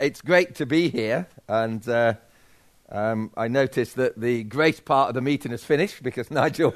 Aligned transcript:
it's 0.00 0.20
great 0.20 0.54
to 0.56 0.66
be 0.66 0.88
here, 0.90 1.26
and 1.48 1.86
uh, 1.88 2.14
um, 2.88 3.32
I 3.36 3.48
noticed 3.48 3.96
that 3.96 4.20
the 4.20 4.44
grace 4.44 4.78
part 4.78 5.08
of 5.08 5.14
the 5.14 5.20
meeting 5.20 5.50
is 5.50 5.64
finished 5.64 6.02
because 6.04 6.30
Nigel 6.30 6.74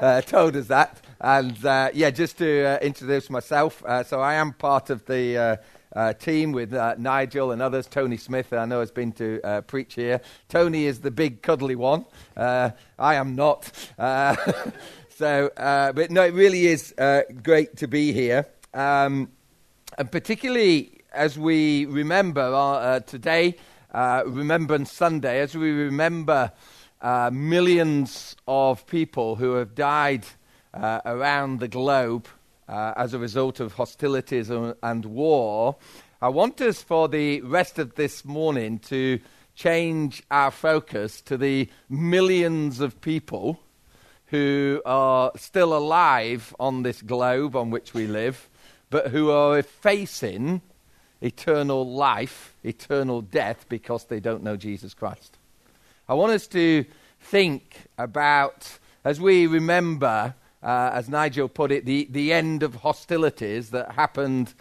uh, 0.00 0.20
told 0.22 0.56
us 0.56 0.66
that. 0.66 1.00
And 1.20 1.64
uh, 1.64 1.90
yeah, 1.94 2.10
just 2.10 2.38
to 2.38 2.64
uh, 2.64 2.78
introduce 2.82 3.30
myself, 3.30 3.84
uh, 3.84 4.02
so 4.02 4.20
I 4.20 4.34
am 4.34 4.54
part 4.54 4.90
of 4.90 5.06
the 5.06 5.60
uh, 5.94 6.12
team 6.14 6.50
with 6.50 6.72
Nigel 6.98 7.52
and 7.52 7.62
others. 7.62 7.86
Tony 7.86 8.16
Smith, 8.16 8.52
I 8.52 8.64
know, 8.64 8.80
has 8.80 8.90
been 8.90 9.12
to 9.12 9.62
preach 9.68 9.94
here. 9.94 10.20
Tony 10.48 10.86
is 10.86 11.00
the 11.00 11.12
big 11.12 11.42
cuddly 11.42 11.76
one. 11.76 12.06
I 12.36 12.74
am 12.98 13.36
not. 13.36 13.70
so, 15.10 15.50
but 15.56 16.10
no, 16.10 16.24
it 16.24 16.34
really 16.34 16.66
is 16.66 16.92
great 17.42 17.76
to 17.76 17.86
be 17.86 18.12
here. 18.12 18.46
Um, 18.74 19.30
and 19.98 20.10
particularly 20.10 21.01
as 21.14 21.38
we 21.38 21.84
remember 21.86 22.40
uh, 22.40 23.00
today, 23.00 23.56
uh, 23.92 24.22
Remembrance 24.26 24.92
Sunday, 24.92 25.40
as 25.40 25.54
we 25.54 25.70
remember 25.70 26.52
uh, 27.00 27.30
millions 27.32 28.36
of 28.48 28.86
people 28.86 29.36
who 29.36 29.54
have 29.54 29.74
died 29.74 30.24
uh, 30.72 31.00
around 31.04 31.60
the 31.60 31.68
globe 31.68 32.26
uh, 32.68 32.94
as 32.96 33.12
a 33.14 33.18
result 33.18 33.60
of 33.60 33.74
hostilities 33.74 34.50
and, 34.50 34.74
and 34.82 35.04
war, 35.04 35.76
I 36.20 36.28
want 36.28 36.60
us 36.60 36.82
for 36.82 37.08
the 37.08 37.40
rest 37.42 37.78
of 37.78 37.94
this 37.96 38.24
morning 38.24 38.78
to 38.80 39.20
change 39.54 40.22
our 40.30 40.50
focus 40.50 41.20
to 41.22 41.36
the 41.36 41.68
millions 41.90 42.80
of 42.80 43.00
people 43.00 43.60
who 44.26 44.80
are 44.86 45.32
still 45.36 45.76
alive 45.76 46.54
on 46.58 46.84
this 46.84 47.02
globe 47.02 47.54
on 47.54 47.70
which 47.70 47.92
we 47.92 48.06
live, 48.06 48.48
but 48.88 49.08
who 49.08 49.30
are 49.30 49.62
facing 49.62 50.62
eternal 51.22 51.88
life, 51.88 52.54
eternal 52.64 53.22
death, 53.22 53.66
because 53.68 54.04
they 54.04 54.20
don't 54.20 54.42
know 54.42 54.56
Jesus 54.56 54.92
Christ. 54.92 55.38
I 56.08 56.14
want 56.14 56.32
us 56.32 56.46
to 56.48 56.84
think 57.20 57.82
about, 57.96 58.78
as 59.04 59.20
we 59.20 59.46
remember, 59.46 60.34
uh, 60.62 60.90
as 60.92 61.08
Nigel 61.08 61.48
put 61.48 61.72
it, 61.72 61.86
the, 61.86 62.08
the 62.10 62.32
end 62.32 62.62
of 62.62 62.74
hostilities 62.74 63.70
that 63.70 63.92
happened, 63.92 64.52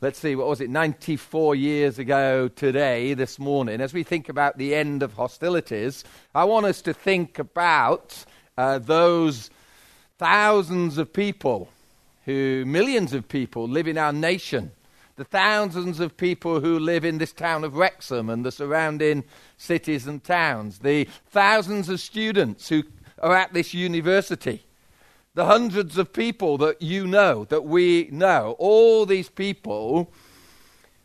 let's 0.00 0.18
see, 0.18 0.36
what 0.36 0.46
was 0.46 0.60
it, 0.60 0.70
94 0.70 1.56
years 1.56 1.98
ago 1.98 2.48
today, 2.48 3.14
this 3.14 3.38
morning. 3.38 3.80
As 3.80 3.92
we 3.92 4.04
think 4.04 4.28
about 4.28 4.58
the 4.58 4.74
end 4.74 5.02
of 5.02 5.14
hostilities, 5.14 6.04
I 6.34 6.44
want 6.44 6.66
us 6.66 6.80
to 6.82 6.94
think 6.94 7.38
about 7.38 8.24
uh, 8.56 8.78
those 8.78 9.50
thousands 10.18 10.98
of 10.98 11.12
people 11.12 11.68
who, 12.24 12.64
millions 12.64 13.12
of 13.12 13.28
people 13.28 13.68
live 13.68 13.88
in 13.88 13.98
our 13.98 14.12
nation 14.12 14.70
the 15.16 15.24
thousands 15.24 15.98
of 15.98 16.16
people 16.16 16.60
who 16.60 16.78
live 16.78 17.04
in 17.04 17.18
this 17.18 17.32
town 17.32 17.64
of 17.64 17.76
Wrexham 17.76 18.28
and 18.28 18.44
the 18.44 18.52
surrounding 18.52 19.24
cities 19.56 20.06
and 20.06 20.22
towns, 20.22 20.80
the 20.80 21.08
thousands 21.28 21.88
of 21.88 22.00
students 22.00 22.68
who 22.68 22.84
are 23.18 23.34
at 23.34 23.54
this 23.54 23.72
university, 23.72 24.66
the 25.34 25.46
hundreds 25.46 25.96
of 25.96 26.12
people 26.12 26.58
that 26.58 26.82
you 26.82 27.06
know, 27.06 27.44
that 27.46 27.64
we 27.64 28.08
know, 28.12 28.56
all 28.58 29.06
these 29.06 29.30
people 29.30 30.12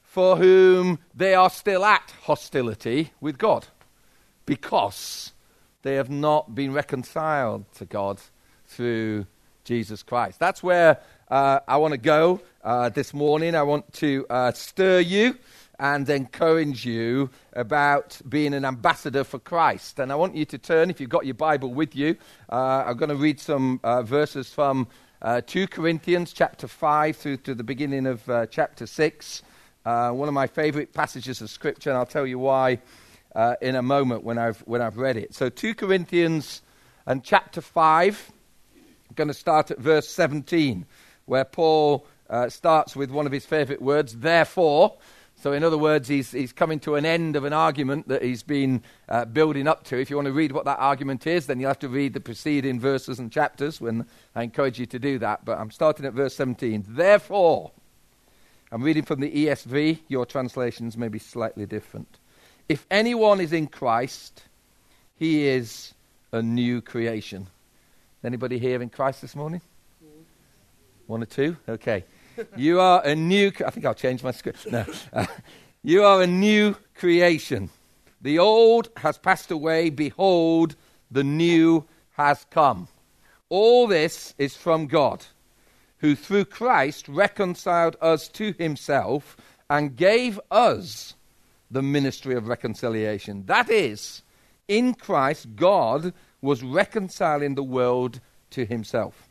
for 0.04 0.36
whom 0.36 1.00
they 1.16 1.34
are 1.34 1.50
still 1.50 1.86
at 1.86 2.14
hostility 2.24 3.14
with 3.22 3.38
God 3.38 3.68
because 4.46 5.32
they 5.84 5.96
have 5.96 6.10
not 6.10 6.54
been 6.54 6.74
reconciled 6.74 7.64
to 7.76 7.86
God 7.86 8.20
through 8.66 9.26
Jesus 9.64 10.04
Christ. 10.04 10.38
That's 10.38 10.62
where 10.62 11.00
uh, 11.32 11.62
I 11.66 11.78
want 11.78 11.94
to 11.94 11.98
go 11.98 12.42
uh, 12.62 12.90
this 12.90 13.14
morning. 13.14 13.56
I 13.56 13.64
want 13.64 13.94
to 13.94 14.26
uh, 14.30 14.52
stir 14.52 15.00
you 15.00 15.38
and 15.80 16.08
encourage 16.10 16.86
you 16.86 17.30
about 17.54 18.20
being 18.28 18.54
an 18.54 18.66
ambassador 18.66 19.24
for 19.24 19.40
Christ. 19.40 19.98
And 20.00 20.12
I 20.12 20.16
want 20.16 20.36
you 20.36 20.44
to 20.44 20.58
turn, 20.58 20.90
if 20.90 21.00
you've 21.00 21.10
got 21.10 21.26
your 21.26 21.36
Bible 21.36 21.74
with 21.74 21.96
you, 21.96 22.18
uh, 22.52 22.84
I'm 22.86 22.98
going 22.98 23.10
to 23.10 23.16
read 23.16 23.40
some 23.40 23.80
uh, 23.82 24.04
verses 24.04 24.52
from 24.52 24.90
uh, 25.22 25.40
2 25.48 25.68
Corinthians 25.68 26.34
chapter 26.34 26.68
5 26.68 27.16
through 27.16 27.38
to 27.38 27.56
the 27.56 27.64
beginning 27.64 28.08
of 28.08 28.30
chapter 28.52 28.86
6. 28.86 29.42
one 29.84 30.28
of 30.28 30.34
my 30.34 30.48
favorite 30.48 30.94
passages 30.94 31.42
of 31.42 31.50
Scripture, 31.50 31.92
and 31.92 31.98
I'll 31.98 32.06
tell 32.06 32.28
you 32.28 32.40
why 32.40 32.80
in 33.62 33.76
a 33.76 33.82
moment 33.82 34.26
when 34.26 34.38
I've, 34.38 34.60
when 34.62 34.82
I've 34.82 34.98
read 34.98 35.16
it. 35.16 35.34
So 35.34 35.48
2 35.48 35.76
Corinthians 35.76 36.62
and 37.06 37.24
chapter 37.24 37.62
5, 37.62 38.32
I'm 38.76 39.16
going 39.16 39.30
to 39.30 39.34
start 39.34 39.72
at 39.72 39.80
verse 39.80 40.10
17 40.10 40.86
where 41.32 41.46
Paul 41.46 42.06
uh, 42.30 42.50
starts 42.50 42.94
with 42.94 43.10
one 43.10 43.26
of 43.26 43.32
his 43.32 43.46
favorite 43.46 43.82
words, 43.82 44.18
therefore. 44.18 44.96
So, 45.38 45.54
in 45.54 45.64
other 45.64 45.78
words, 45.78 46.10
he's, 46.10 46.30
he's 46.34 46.52
coming 46.52 46.78
to 46.82 46.96
an 46.96 47.06
end 47.06 47.38
of 47.38 47.46
an 47.46 47.54
argument 47.54 48.10
that 48.10 48.22
he's 48.22 48.44
been 48.44 48.84
uh, 49.08 49.24
building 49.24 49.66
up 49.66 49.86
to. 49.86 49.98
If 49.98 50.10
you 50.10 50.18
want 50.18 50.26
to 50.26 50.34
read 50.34 50.52
what 50.52 50.66
that 50.66 50.80
argument 50.80 51.26
is, 51.26 51.48
then 51.48 51.62
you'll 51.62 51.70
have 51.70 51.80
to 51.80 51.88
read 51.88 52.14
the 52.14 52.20
preceding 52.20 52.82
verses 52.82 53.18
and 53.18 53.32
chapters 53.32 53.80
when 53.80 54.06
I 54.36 54.44
encourage 54.44 54.78
you 54.78 54.86
to 54.88 55.00
do 55.00 55.20
that. 55.20 55.46
But 55.46 55.58
I'm 55.58 55.72
starting 55.72 56.06
at 56.06 56.12
verse 56.12 56.36
17. 56.36 56.84
Therefore, 56.86 57.72
I'm 58.70 58.84
reading 58.84 59.04
from 59.04 59.22
the 59.22 59.32
ESV. 59.32 60.00
Your 60.10 60.26
translations 60.26 60.98
may 60.98 61.08
be 61.08 61.20
slightly 61.20 61.66
different. 61.66 62.18
If 62.68 62.86
anyone 62.92 63.40
is 63.40 63.54
in 63.54 63.68
Christ, 63.68 64.44
he 65.18 65.48
is 65.48 65.94
a 66.34 66.42
new 66.42 66.82
creation. 66.82 67.48
Anybody 68.22 68.60
here 68.60 68.82
in 68.82 68.90
Christ 68.90 69.22
this 69.22 69.34
morning? 69.34 69.62
One 71.08 71.24
or 71.24 71.26
two? 71.26 71.58
Okay. 71.68 72.06
you 72.56 72.80
are 72.80 73.04
a 73.04 73.16
new. 73.16 73.52
I 73.66 73.70
think 73.70 73.86
I'll 73.86 73.94
change 73.94 74.24
my 74.24 74.32
script. 74.32 74.72
No. 74.72 74.86
Uh, 75.14 75.26
you 75.84 76.04
are 76.04 76.22
a 76.22 76.28
new 76.28 76.76
creation. 76.94 77.72
The 78.22 78.38
old 78.38 78.90
has 78.98 79.18
passed 79.18 79.50
away. 79.50 79.90
Behold, 79.90 80.76
the 81.10 81.24
new 81.24 81.86
has 82.12 82.46
come. 82.52 82.88
All 83.50 83.88
this 83.88 84.36
is 84.38 84.56
from 84.56 84.86
God, 84.86 85.26
who 85.98 86.16
through 86.16 86.46
Christ 86.46 87.08
reconciled 87.10 87.98
us 88.00 88.28
to 88.30 88.54
himself 88.60 89.36
and 89.70 89.96
gave 89.96 90.40
us 90.52 91.16
the 91.72 91.82
ministry 91.82 92.36
of 92.36 92.48
reconciliation. 92.48 93.46
That 93.48 93.70
is, 93.70 94.22
in 94.68 94.94
Christ, 94.94 95.56
God 95.56 96.14
was 96.42 96.62
reconciling 96.62 97.56
the 97.56 97.64
world 97.64 98.20
to 98.52 98.66
himself 98.66 99.31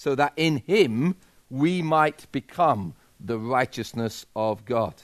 so 0.00 0.14
that 0.14 0.32
in 0.38 0.62
him 0.66 1.14
we 1.50 1.82
might 1.82 2.26
become 2.32 2.94
the 3.22 3.38
righteousness 3.38 4.24
of 4.34 4.64
God. 4.64 4.94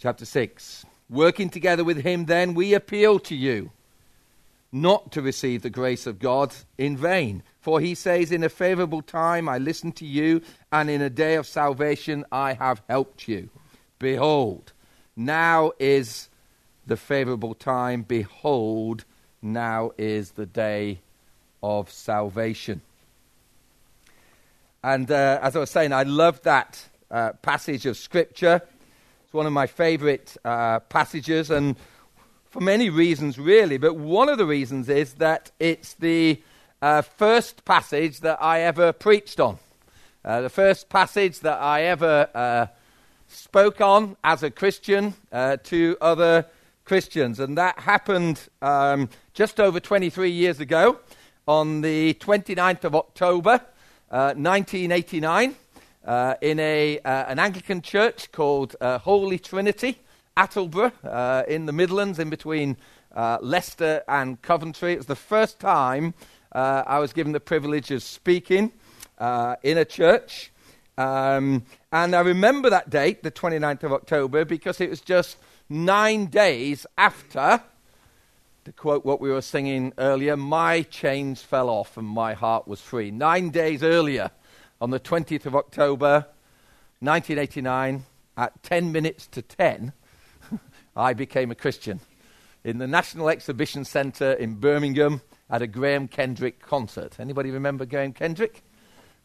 Chapter 0.00 0.24
6. 0.24 0.84
Working 1.08 1.48
together 1.48 1.84
with 1.84 1.98
him, 1.98 2.24
then, 2.24 2.54
we 2.54 2.74
appeal 2.74 3.20
to 3.20 3.36
you 3.36 3.70
not 4.72 5.12
to 5.12 5.22
receive 5.22 5.62
the 5.62 5.70
grace 5.70 6.08
of 6.08 6.18
God 6.18 6.52
in 6.76 6.96
vain. 6.96 7.44
For 7.60 7.78
he 7.78 7.94
says, 7.94 8.32
In 8.32 8.42
a 8.42 8.48
favorable 8.48 9.00
time 9.00 9.48
I 9.48 9.58
listened 9.58 9.94
to 9.98 10.06
you, 10.06 10.42
and 10.72 10.90
in 10.90 11.00
a 11.00 11.08
day 11.08 11.36
of 11.36 11.46
salvation 11.46 12.24
I 12.32 12.54
have 12.54 12.82
helped 12.88 13.28
you. 13.28 13.48
Behold, 14.00 14.72
now 15.14 15.70
is 15.78 16.28
the 16.84 16.96
favorable 16.96 17.54
time. 17.54 18.02
Behold, 18.02 19.04
now 19.40 19.92
is 19.96 20.32
the 20.32 20.46
day 20.46 20.98
of 21.62 21.92
salvation. 21.92 22.82
And 24.86 25.10
uh, 25.10 25.40
as 25.42 25.56
I 25.56 25.58
was 25.58 25.70
saying, 25.70 25.92
I 25.92 26.04
love 26.04 26.42
that 26.42 26.80
uh, 27.10 27.32
passage 27.42 27.86
of 27.86 27.96
Scripture. 27.96 28.62
It's 29.24 29.34
one 29.34 29.44
of 29.44 29.52
my 29.52 29.66
favorite 29.66 30.36
uh, 30.44 30.78
passages, 30.78 31.50
and 31.50 31.74
for 32.50 32.60
many 32.60 32.88
reasons, 32.88 33.36
really. 33.36 33.78
But 33.78 33.96
one 33.96 34.28
of 34.28 34.38
the 34.38 34.46
reasons 34.46 34.88
is 34.88 35.14
that 35.14 35.50
it's 35.58 35.94
the 35.94 36.40
uh, 36.80 37.02
first 37.02 37.64
passage 37.64 38.20
that 38.20 38.40
I 38.40 38.60
ever 38.60 38.92
preached 38.92 39.40
on, 39.40 39.58
uh, 40.24 40.42
the 40.42 40.50
first 40.50 40.88
passage 40.88 41.40
that 41.40 41.60
I 41.60 41.82
ever 41.82 42.28
uh, 42.32 42.66
spoke 43.26 43.80
on 43.80 44.16
as 44.22 44.44
a 44.44 44.52
Christian 44.52 45.14
to 45.32 45.96
other 46.00 46.46
Christians. 46.84 47.40
And 47.40 47.58
that 47.58 47.80
happened 47.80 48.40
um, 48.62 49.08
just 49.34 49.58
over 49.58 49.80
23 49.80 50.30
years 50.30 50.60
ago 50.60 51.00
on 51.48 51.80
the 51.80 52.14
29th 52.14 52.84
of 52.84 52.94
October. 52.94 53.62
1989 54.10 55.56
uh, 56.04 56.10
uh, 56.10 56.34
in 56.40 56.60
a, 56.60 56.98
uh, 57.00 57.24
an 57.28 57.38
Anglican 57.38 57.82
church 57.82 58.30
called 58.32 58.76
uh, 58.80 58.98
Holy 58.98 59.38
Trinity 59.38 59.98
Attleborough 60.36 61.46
in 61.48 61.66
the 61.66 61.72
Midlands, 61.72 62.18
in 62.18 62.30
between 62.30 62.76
Leicester 63.14 64.02
and 64.06 64.40
Coventry. 64.42 64.92
It 64.92 64.98
was 64.98 65.06
the 65.06 65.16
first 65.16 65.58
time 65.58 66.14
I 66.52 66.98
was 66.98 67.12
given 67.12 67.32
the 67.32 67.40
privilege 67.40 67.90
of 67.90 68.02
speaking 68.02 68.72
in 69.20 69.78
a 69.78 69.84
church. 69.84 70.52
Um, 70.98 71.64
and 71.92 72.14
I 72.14 72.20
remember 72.20 72.70
that 72.70 72.88
date, 72.88 73.22
the 73.22 73.30
29th 73.30 73.82
of 73.82 73.92
October, 73.92 74.44
because 74.44 74.80
it 74.80 74.88
was 74.88 75.00
just 75.00 75.36
nine 75.68 76.26
days 76.26 76.86
after, 76.96 77.62
to 78.66 78.72
quote 78.72 79.04
what 79.04 79.20
we 79.20 79.30
were 79.30 79.42
singing 79.42 79.92
earlier, 79.96 80.36
my 80.36 80.82
chains 80.82 81.40
fell 81.40 81.70
off 81.70 81.96
and 81.96 82.04
my 82.04 82.34
heart 82.34 82.66
was 82.66 82.80
free. 82.80 83.12
Nine 83.12 83.50
days 83.50 83.80
earlier, 83.80 84.32
on 84.80 84.90
the 84.90 84.98
20th 84.98 85.46
of 85.46 85.54
October, 85.54 86.26
1989, 86.98 88.04
at 88.36 88.60
10 88.64 88.90
minutes 88.90 89.28
to 89.28 89.40
10, 89.40 89.92
I 90.96 91.12
became 91.12 91.52
a 91.52 91.54
Christian 91.54 92.00
in 92.64 92.78
the 92.78 92.88
National 92.88 93.28
Exhibition 93.28 93.84
Centre 93.84 94.32
in 94.32 94.56
Birmingham 94.56 95.20
at 95.48 95.62
a 95.62 95.68
Graham 95.68 96.08
Kendrick 96.08 96.58
concert. 96.58 97.20
Anybody 97.20 97.52
remember 97.52 97.86
Graham 97.86 98.12
Kendrick? 98.12 98.64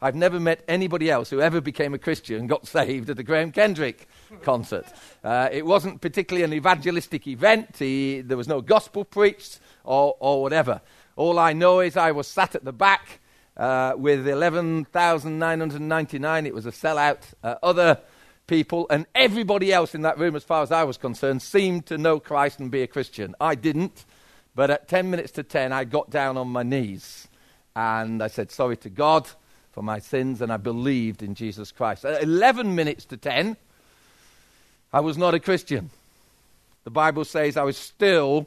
I've 0.02 0.16
never 0.16 0.40
met 0.40 0.64
anybody 0.66 1.12
else 1.12 1.30
who 1.30 1.40
ever 1.40 1.60
became 1.60 1.94
a 1.94 1.98
Christian 1.98 2.40
and 2.40 2.48
got 2.48 2.66
saved 2.76 3.08
at 3.08 3.20
a 3.20 3.22
Graham 3.22 3.52
Kendrick 3.52 4.08
concert. 4.42 4.86
Uh, 5.22 5.48
it 5.52 5.64
wasn't 5.64 6.00
particularly 6.00 6.42
an 6.42 6.52
evangelistic 6.52 7.28
event. 7.28 7.76
He, 7.78 8.20
there 8.20 8.36
was 8.36 8.48
no 8.48 8.60
gospel 8.60 9.04
preached 9.04 9.60
or, 9.84 10.16
or 10.18 10.42
whatever. 10.42 10.80
All 11.14 11.38
I 11.38 11.52
know 11.52 11.78
is 11.78 11.96
I 11.96 12.10
was 12.10 12.26
sat 12.26 12.56
at 12.56 12.64
the 12.64 12.72
back 12.72 13.20
uh, 13.56 13.92
with 13.96 14.26
11,999. 14.26 16.46
It 16.46 16.54
was 16.54 16.66
a 16.66 16.72
sellout. 16.72 17.20
Uh, 17.44 17.54
other 17.62 18.00
people 18.48 18.88
and 18.90 19.06
everybody 19.14 19.72
else 19.72 19.94
in 19.94 20.02
that 20.02 20.18
room, 20.18 20.34
as 20.34 20.42
far 20.42 20.64
as 20.64 20.72
I 20.72 20.82
was 20.82 20.96
concerned, 20.96 21.42
seemed 21.42 21.86
to 21.86 21.96
know 21.96 22.18
Christ 22.18 22.58
and 22.58 22.72
be 22.72 22.82
a 22.82 22.88
Christian. 22.88 23.36
I 23.40 23.54
didn't. 23.54 24.04
But 24.54 24.70
at 24.70 24.86
10 24.88 25.10
minutes 25.10 25.32
to 25.32 25.42
10, 25.44 25.72
I 25.72 25.84
got 25.84 26.10
down 26.10 26.36
on 26.36 26.48
my 26.48 26.64
knees 26.64 27.28
and 27.74 28.22
I 28.22 28.26
said 28.26 28.50
sorry 28.50 28.76
to 28.78 28.90
God 28.90 29.26
for 29.72 29.82
my 29.82 29.98
sins, 29.98 30.40
and 30.40 30.52
I 30.52 30.58
believed 30.58 31.22
in 31.22 31.34
Jesus 31.34 31.72
Christ. 31.72 32.04
At 32.04 32.22
11 32.22 32.74
minutes 32.74 33.06
to 33.06 33.16
10, 33.16 33.56
I 34.92 35.00
was 35.00 35.16
not 35.16 35.34
a 35.34 35.40
Christian. 35.40 35.90
The 36.84 36.90
Bible 36.90 37.24
says 37.24 37.56
I 37.56 37.62
was 37.62 37.78
still 37.78 38.46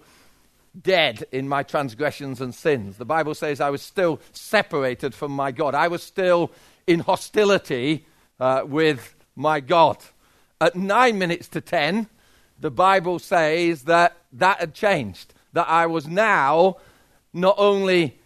dead 0.80 1.26
in 1.32 1.48
my 1.50 1.64
transgressions 1.64 2.42
and 2.42 2.54
sins. 2.54 2.98
The 2.98 3.06
Bible 3.06 3.34
says 3.34 3.60
I 3.60 3.70
was 3.70 3.82
still 3.82 4.20
separated 4.34 5.16
from 5.16 5.32
my 5.32 5.52
God. 5.52 5.74
I 5.74 5.88
was 5.88 6.04
still 6.04 6.52
in 6.86 7.00
hostility 7.00 8.06
uh, 8.40 8.64
with 8.66 9.16
my 9.36 9.60
God. 9.60 9.98
At 10.62 10.76
nine 10.76 11.18
minutes 11.18 11.48
to 11.50 11.62
ten, 11.62 12.08
the 12.60 12.72
Bible 12.72 13.20
says 13.20 13.84
that 13.84 14.16
that 14.34 14.60
had 14.60 14.74
changed. 14.74 15.34
That 15.54 15.68
I 15.68 15.88
was 15.88 16.08
now 16.08 16.78
not 17.34 17.56
only 17.58 18.18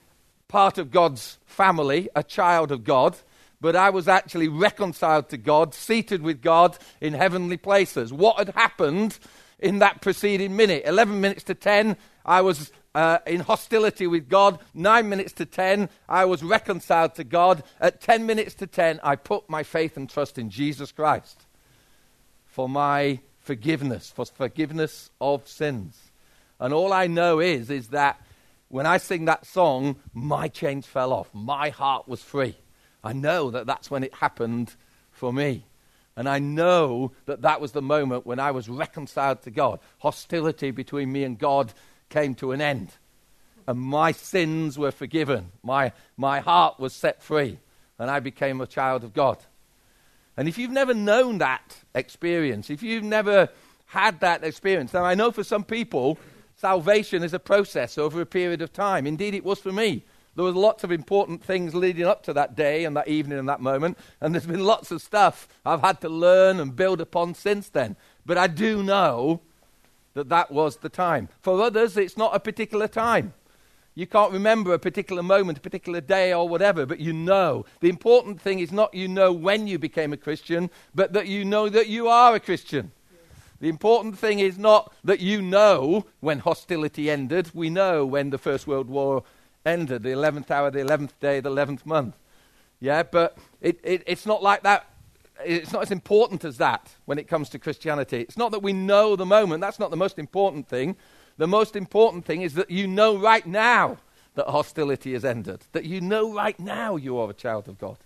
part 0.47 0.77
of 0.77 0.91
God's 0.91 1.38
family, 1.59 2.07
a 2.15 2.23
child 2.23 2.71
of 2.71 2.85
God, 2.85 3.17
but 3.59 3.75
I 3.75 3.89
was 3.89 4.07
actually 4.07 4.47
reconciled 4.47 5.27
to 5.27 5.37
God, 5.37 5.73
seated 5.73 6.21
with 6.21 6.41
God 6.41 6.77
in 7.01 7.13
heavenly 7.13 7.57
places. 7.57 8.13
What 8.13 8.37
had 8.37 8.55
happened 8.55 9.19
in 9.59 9.79
that 9.79 9.99
preceding 9.99 10.55
minute? 10.55 10.83
11 10.85 11.19
minutes 11.19 11.43
to 11.43 11.53
10, 11.53 11.97
I 12.25 12.39
was 12.39 12.71
uh, 12.95 13.17
in 13.27 13.41
hostility 13.41 14.07
with 14.07 14.29
God. 14.29 14.59
9 14.73 15.09
minutes 15.09 15.33
to 15.33 15.45
10, 15.45 15.89
I 16.07 16.23
was 16.23 16.43
reconciled 16.43 17.15
to 17.15 17.25
God. 17.25 17.63
At 17.81 17.99
10 17.99 18.25
minutes 18.25 18.53
to 18.55 18.65
10, 18.65 19.01
I 19.03 19.17
put 19.17 19.49
my 19.49 19.63
faith 19.63 19.97
and 19.97 20.09
trust 20.09 20.37
in 20.37 20.49
Jesus 20.49 20.93
Christ 20.93 21.41
for 22.47 22.69
my 22.69 23.19
forgiveness, 23.41 24.09
for 24.15 24.25
forgiveness 24.25 25.09
of 25.19 25.45
sins. 25.45 25.99
And 26.57 26.73
all 26.73 26.93
I 26.93 27.07
know 27.07 27.41
is, 27.41 27.69
is 27.69 27.89
that 27.89 28.21
when 28.69 28.85
I 28.85 28.97
sing 28.97 29.25
that 29.25 29.45
song, 29.45 29.97
my 30.13 30.47
chains 30.47 30.85
fell 30.85 31.11
off. 31.11 31.29
My 31.33 31.69
heart 31.69 32.07
was 32.07 32.21
free. 32.21 32.55
I 33.03 33.13
know 33.13 33.49
that 33.51 33.65
that's 33.65 33.91
when 33.91 34.03
it 34.03 34.13
happened 34.13 34.75
for 35.11 35.33
me. 35.33 35.65
And 36.15 36.29
I 36.29 36.39
know 36.39 37.13
that 37.25 37.41
that 37.41 37.61
was 37.61 37.71
the 37.71 37.81
moment 37.81 38.25
when 38.25 38.39
I 38.39 38.51
was 38.51 38.69
reconciled 38.69 39.41
to 39.43 39.51
God. 39.51 39.79
Hostility 39.99 40.71
between 40.71 41.11
me 41.11 41.23
and 41.23 41.37
God 41.37 41.73
came 42.09 42.35
to 42.35 42.51
an 42.51 42.61
end. 42.61 42.91
And 43.67 43.79
my 43.79 44.11
sins 44.11 44.77
were 44.77 44.91
forgiven. 44.91 45.51
My, 45.63 45.93
my 46.17 46.39
heart 46.39 46.79
was 46.79 46.93
set 46.93 47.23
free. 47.23 47.59
And 47.97 48.09
I 48.09 48.19
became 48.19 48.61
a 48.61 48.67
child 48.67 49.03
of 49.03 49.13
God. 49.13 49.37
And 50.37 50.47
if 50.47 50.57
you've 50.57 50.71
never 50.71 50.93
known 50.93 51.39
that 51.39 51.83
experience, 51.95 52.69
if 52.69 52.83
you've 52.83 53.03
never 53.03 53.49
had 53.87 54.19
that 54.19 54.43
experience, 54.43 54.93
now 54.93 55.03
I 55.03 55.15
know 55.15 55.31
for 55.31 55.43
some 55.43 55.63
people, 55.63 56.17
Salvation 56.59 57.23
is 57.23 57.33
a 57.33 57.39
process 57.39 57.97
over 57.97 58.19
a 58.19 58.25
period 58.25 58.61
of 58.61 58.73
time. 58.73 59.07
Indeed, 59.07 59.33
it 59.33 59.45
was 59.45 59.59
for 59.59 59.71
me. 59.71 60.03
There 60.35 60.43
was 60.43 60.55
lots 60.55 60.83
of 60.83 60.91
important 60.91 61.41
things 61.41 61.73
leading 61.73 62.05
up 62.05 62.21
to 62.23 62.33
that 62.33 62.57
day 62.57 62.83
and 62.83 62.97
that 62.97 63.07
evening 63.07 63.39
and 63.39 63.47
that 63.47 63.61
moment, 63.61 63.97
and 64.19 64.35
there's 64.35 64.45
been 64.45 64.65
lots 64.65 64.91
of 64.91 65.01
stuff 65.01 65.47
I've 65.65 65.79
had 65.79 66.01
to 66.01 66.09
learn 66.09 66.59
and 66.59 66.75
build 66.75 66.99
upon 66.99 67.33
since 67.33 67.69
then. 67.69 67.95
But 68.25 68.37
I 68.37 68.47
do 68.47 68.83
know 68.83 69.39
that 70.15 70.27
that 70.27 70.51
was 70.51 70.75
the 70.75 70.89
time. 70.89 71.29
For 71.39 71.61
others, 71.61 71.95
it's 71.95 72.17
not 72.17 72.35
a 72.35 72.41
particular 72.41 72.89
time. 72.89 73.33
You 73.95 74.05
can't 74.05 74.33
remember 74.33 74.73
a 74.73 74.79
particular 74.79 75.23
moment, 75.23 75.59
a 75.59 75.61
particular 75.61 76.01
day, 76.01 76.33
or 76.33 76.49
whatever, 76.49 76.85
but 76.85 76.99
you 76.99 77.13
know. 77.13 77.65
The 77.79 77.87
important 77.87 78.41
thing 78.41 78.59
is 78.59 78.73
not 78.73 78.93
you 78.93 79.07
know 79.07 79.31
when 79.31 79.65
you 79.67 79.79
became 79.79 80.11
a 80.11 80.17
Christian, 80.17 80.69
but 80.93 81.13
that 81.13 81.27
you 81.27 81.45
know 81.45 81.69
that 81.69 81.87
you 81.87 82.09
are 82.09 82.35
a 82.35 82.39
Christian. 82.41 82.91
The 83.59 83.69
important 83.69 84.17
thing 84.17 84.39
is 84.39 84.57
not 84.57 84.93
that 85.03 85.19
you 85.19 85.41
know 85.41 86.05
when 86.21 86.39
hostility 86.39 87.09
ended. 87.09 87.51
We 87.53 87.69
know 87.69 88.05
when 88.05 88.29
the 88.29 88.37
First 88.37 88.67
World 88.67 88.89
War 88.89 89.23
ended, 89.65 90.03
the 90.03 90.09
11th 90.09 90.49
hour, 90.49 90.71
the 90.71 90.79
11th 90.79 91.11
day, 91.19 91.39
the 91.39 91.49
11th 91.49 91.85
month. 91.85 92.15
Yeah, 92.79 93.03
but 93.03 93.37
it, 93.59 93.79
it, 93.83 94.03
it's 94.07 94.25
not 94.25 94.41
like 94.41 94.63
that. 94.63 94.85
It's 95.45 95.73
not 95.73 95.81
as 95.81 95.91
important 95.91 96.45
as 96.45 96.57
that 96.57 96.95
when 97.05 97.17
it 97.17 97.27
comes 97.27 97.49
to 97.49 97.59
Christianity. 97.59 98.21
It's 98.21 98.37
not 98.37 98.51
that 98.51 98.63
we 98.63 98.73
know 98.73 99.15
the 99.15 99.25
moment. 99.25 99.61
That's 99.61 99.79
not 99.79 99.89
the 99.89 99.97
most 99.97 100.19
important 100.19 100.67
thing. 100.67 100.95
The 101.37 101.47
most 101.47 101.75
important 101.75 102.25
thing 102.25 102.41
is 102.41 102.53
that 102.55 102.69
you 102.69 102.87
know 102.87 103.17
right 103.17 103.45
now 103.45 103.97
that 104.35 104.47
hostility 104.47 105.13
has 105.13 105.25
ended, 105.25 105.65
that 105.73 105.85
you 105.85 106.01
know 106.01 106.33
right 106.33 106.59
now 106.59 106.95
you 106.95 107.17
are 107.17 107.29
a 107.29 107.33
child 107.33 107.67
of 107.67 107.77
God. 107.77 107.97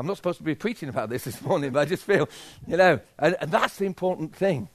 I'm 0.00 0.06
not 0.06 0.16
supposed 0.16 0.38
to 0.38 0.44
be 0.44 0.54
preaching 0.54 0.88
about 0.88 1.10
this 1.10 1.24
this 1.24 1.42
morning, 1.42 1.72
but 1.72 1.80
I 1.80 1.84
just 1.84 2.04
feel, 2.04 2.26
you 2.66 2.78
know, 2.78 3.00
and, 3.18 3.36
and 3.38 3.50
that's 3.50 3.76
the 3.76 3.84
important 3.84 4.34
thing. 4.34 4.70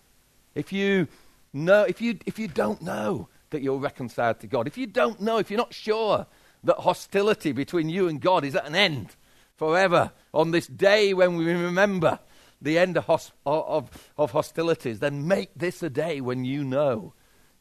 If 0.54 0.72
you 0.72 1.08
know, 1.52 1.82
if 1.82 2.00
you, 2.00 2.20
if 2.28 2.38
you 2.38 2.48
don't 2.48 2.80
know 2.84 3.28
that 3.50 3.64
you're 3.64 3.80
reconciled 3.80 4.40
to 4.42 4.48
God, 4.48 4.68
if 4.68 4.78
you 4.78 4.86
don't 4.86 5.20
know, 5.20 5.40
if 5.40 5.50
you're 5.50 5.58
not 5.58 5.74
sure 5.74 6.28
that 6.64 6.76
hostility 6.78 7.54
between 7.54 7.90
you 7.90 8.08
and 8.08 8.22
God 8.22 8.46
is 8.46 8.56
at 8.56 8.68
an 8.68 8.76
end 8.76 9.16
forever, 9.56 10.12
on 10.32 10.52
this 10.52 10.68
day 10.68 11.12
when 11.16 11.38
we 11.38 11.52
remember 11.52 12.20
the 12.62 12.78
end 12.78 12.96
of, 12.96 13.32
of, 13.48 14.12
of 14.20 14.32
hostilities, 14.32 15.00
then 15.00 15.28
make 15.28 15.50
this 15.56 15.82
a 15.82 15.90
day 15.90 16.22
when 16.22 16.46
you 16.46 16.64
know 16.64 17.14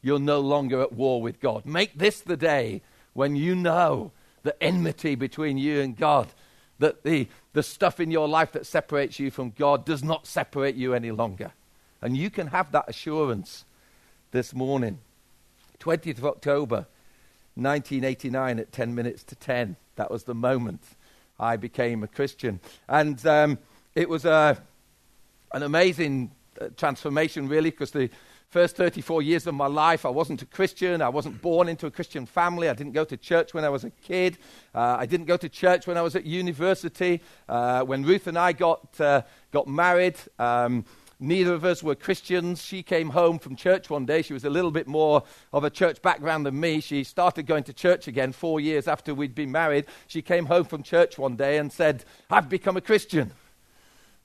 you're 0.03 0.19
no 0.19 0.39
longer 0.39 0.81
at 0.81 0.93
war 0.93 1.19
with 1.19 1.39
God. 1.39 1.65
Make 1.65 1.97
this 1.97 2.21
the 2.21 2.37
day 2.37 2.83
when 3.13 3.35
you 3.35 3.55
know 3.55 4.11
the 4.43 4.61
enmity 4.61 5.15
between 5.15 5.57
you 5.57 5.81
and 5.81 5.97
God 5.97 6.27
that 6.79 7.03
the, 7.03 7.27
the 7.55 7.63
stuff 7.63 8.01
in 8.01 8.11
your 8.11 8.27
life 8.27 8.51
that 8.51 8.65
separates 8.65 9.17
you 9.17 9.31
from 9.31 9.51
God 9.51 9.85
does 9.85 10.03
not 10.03 10.27
separate 10.27 10.75
you 10.75 10.93
any 10.93 11.11
longer. 11.11 11.53
And 12.01 12.17
you 12.17 12.29
can 12.29 12.47
have 12.47 12.73
that 12.73 12.89
assurance 12.89 13.63
this 14.31 14.53
morning. 14.53 14.99
20th 15.79 16.17
of 16.17 16.25
October, 16.25 16.85
1989, 17.55 18.59
at 18.59 18.73
10 18.73 18.93
minutes 18.93 19.23
to 19.23 19.35
10. 19.35 19.77
That 19.95 20.11
was 20.11 20.25
the 20.25 20.35
moment 20.35 20.83
I 21.39 21.55
became 21.55 22.03
a 22.03 22.09
Christian. 22.09 22.59
And 22.89 23.25
um, 23.25 23.57
it 23.95 24.09
was 24.09 24.25
a, 24.25 24.61
an 25.53 25.63
amazing 25.63 26.31
uh, 26.59 26.67
transformation, 26.75 27.47
really, 27.47 27.69
because 27.69 27.91
the 27.91 28.09
first 28.49 28.75
34 28.75 29.21
years 29.21 29.47
of 29.47 29.55
my 29.55 29.67
life, 29.67 30.05
I 30.05 30.09
wasn't 30.09 30.41
a 30.41 30.45
Christian. 30.45 31.01
I 31.01 31.09
wasn't 31.09 31.41
born 31.41 31.67
into 31.67 31.87
a 31.87 31.91
Christian 31.91 32.25
family. 32.25 32.69
I 32.69 32.73
didn't 32.73 32.93
go 32.93 33.03
to 33.05 33.17
church 33.17 33.53
when 33.53 33.63
I 33.63 33.69
was 33.69 33.83
a 33.83 33.89
kid. 33.89 34.37
Uh, 34.73 34.97
I 34.99 35.05
didn't 35.05 35.25
go 35.25 35.37
to 35.37 35.49
church 35.49 35.87
when 35.87 35.97
I 35.97 36.01
was 36.01 36.15
at 36.15 36.25
university. 36.25 37.21
Uh, 37.49 37.81
when 37.83 38.03
Ruth 38.03 38.27
and 38.27 38.37
I 38.37 38.53
got, 38.53 38.99
uh, 39.01 39.23
got 39.51 39.67
married, 39.67 40.15
um, 40.39 40.85
neither 41.19 41.53
of 41.53 41.65
us 41.65 41.83
were 41.83 41.95
Christians. 41.95 42.63
She 42.63 42.83
came 42.83 43.09
home 43.09 43.39
from 43.39 43.55
church 43.55 43.89
one 43.89 44.05
day. 44.05 44.21
She 44.21 44.33
was 44.33 44.45
a 44.45 44.49
little 44.49 44.71
bit 44.71 44.87
more 44.87 45.23
of 45.51 45.63
a 45.63 45.69
church 45.69 46.01
background 46.01 46.45
than 46.45 46.59
me. 46.59 46.79
She 46.79 47.03
started 47.03 47.45
going 47.45 47.63
to 47.65 47.73
church 47.73 48.07
again 48.07 48.31
four 48.31 48.59
years 48.59 48.87
after 48.87 49.13
we'd 49.13 49.35
been 49.35 49.51
married. 49.51 49.85
She 50.07 50.21
came 50.21 50.45
home 50.45 50.65
from 50.65 50.83
church 50.83 51.17
one 51.17 51.35
day 51.35 51.57
and 51.57 51.71
said, 51.71 52.05
I've 52.29 52.49
become 52.49 52.77
a 52.77 52.81
Christian. 52.81 53.31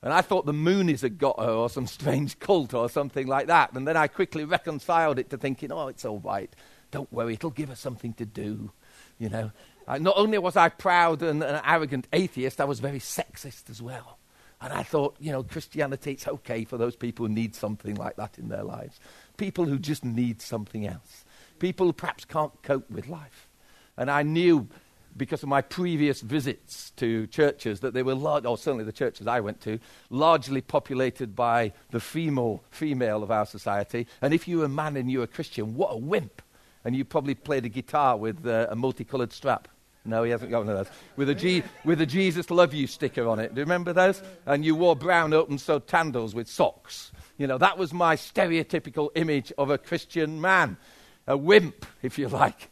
And 0.02 0.12
I 0.12 0.22
thought 0.22 0.46
the 0.46 0.52
Moonies 0.52 1.02
had 1.02 1.18
got 1.18 1.38
her 1.38 1.50
or 1.50 1.68
some 1.68 1.86
strange 1.86 2.38
cult 2.40 2.72
or 2.72 2.88
something 2.88 3.26
like 3.26 3.48
that. 3.48 3.72
And 3.72 3.86
then 3.86 3.96
I 3.96 4.06
quickly 4.06 4.44
reconciled 4.44 5.18
it 5.18 5.30
to 5.30 5.38
thinking, 5.38 5.70
oh, 5.72 5.88
it's 5.88 6.04
all 6.04 6.20
right. 6.20 6.50
Don't 6.90 7.12
worry, 7.12 7.34
it'll 7.34 7.50
give 7.50 7.68
her 7.68 7.76
something 7.76 8.14
to 8.14 8.24
do. 8.24 8.72
You 9.18 9.28
know, 9.28 9.52
not 9.86 10.16
only 10.16 10.38
was 10.38 10.56
I 10.56 10.70
proud 10.70 11.22
and 11.22 11.42
an 11.42 11.60
arrogant 11.64 12.08
atheist, 12.12 12.60
I 12.60 12.64
was 12.64 12.80
very 12.80 12.98
sexist 12.98 13.68
as 13.68 13.82
well. 13.82 14.18
And 14.62 14.72
I 14.72 14.82
thought, 14.82 15.16
you 15.18 15.32
know, 15.32 15.42
Christianity, 15.42 16.12
it's 16.12 16.28
okay 16.28 16.64
for 16.64 16.76
those 16.76 16.94
people 16.94 17.26
who 17.26 17.32
need 17.32 17.54
something 17.54 17.94
like 17.94 18.16
that 18.16 18.38
in 18.38 18.48
their 18.48 18.62
lives. 18.62 19.00
People 19.36 19.64
who 19.64 19.78
just 19.78 20.04
need 20.04 20.42
something 20.42 20.86
else. 20.86 21.24
People 21.58 21.86
who 21.86 21.92
perhaps 21.92 22.24
can't 22.24 22.52
cope 22.62 22.90
with 22.90 23.08
life. 23.08 23.48
And 23.96 24.10
I 24.10 24.22
knew 24.22 24.68
because 25.16 25.42
of 25.42 25.48
my 25.48 25.60
previous 25.60 26.20
visits 26.20 26.90
to 26.96 27.26
churches 27.26 27.80
that 27.80 27.94
they 27.94 28.02
were, 28.02 28.14
large, 28.14 28.44
or 28.44 28.56
certainly 28.56 28.84
the 28.84 28.92
churches 28.92 29.26
I 29.26 29.40
went 29.40 29.60
to, 29.62 29.78
largely 30.08 30.60
populated 30.60 31.34
by 31.34 31.72
the 31.90 32.00
female, 32.00 32.62
female 32.70 33.22
of 33.22 33.30
our 33.30 33.46
society. 33.46 34.06
And 34.22 34.32
if 34.32 34.46
you 34.48 34.58
were 34.58 34.64
a 34.66 34.68
man 34.68 34.96
and 34.96 35.10
you 35.10 35.18
were 35.18 35.24
a 35.24 35.28
Christian, 35.28 35.74
what 35.74 35.92
a 35.92 35.96
wimp. 35.96 36.42
And 36.84 36.96
you 36.96 37.04
probably 37.04 37.34
played 37.34 37.64
a 37.66 37.68
guitar 37.68 38.16
with 38.16 38.46
uh, 38.46 38.68
a 38.70 38.76
multicolored 38.76 39.32
strap. 39.32 39.68
No, 40.06 40.22
he 40.22 40.30
hasn't 40.30 40.50
got 40.50 40.64
one 40.64 40.70
of 40.70 40.78
those. 40.78 40.96
With 41.16 41.28
a, 41.28 41.34
G, 41.34 41.62
with 41.84 42.00
a 42.00 42.06
Jesus 42.06 42.50
love 42.50 42.72
you 42.72 42.86
sticker 42.86 43.28
on 43.28 43.38
it. 43.38 43.54
Do 43.54 43.60
you 43.60 43.64
remember 43.64 43.92
those? 43.92 44.22
And 44.46 44.64
you 44.64 44.74
wore 44.74 44.96
brown 44.96 45.34
open-sewed 45.34 45.86
tandles 45.86 46.34
with 46.34 46.48
socks. 46.48 47.12
You 47.36 47.46
know, 47.46 47.58
that 47.58 47.76
was 47.76 47.92
my 47.92 48.16
stereotypical 48.16 49.10
image 49.14 49.52
of 49.58 49.68
a 49.68 49.76
Christian 49.76 50.40
man. 50.40 50.78
A 51.26 51.36
wimp, 51.36 51.84
if 52.02 52.18
you 52.18 52.28
like. 52.28 52.69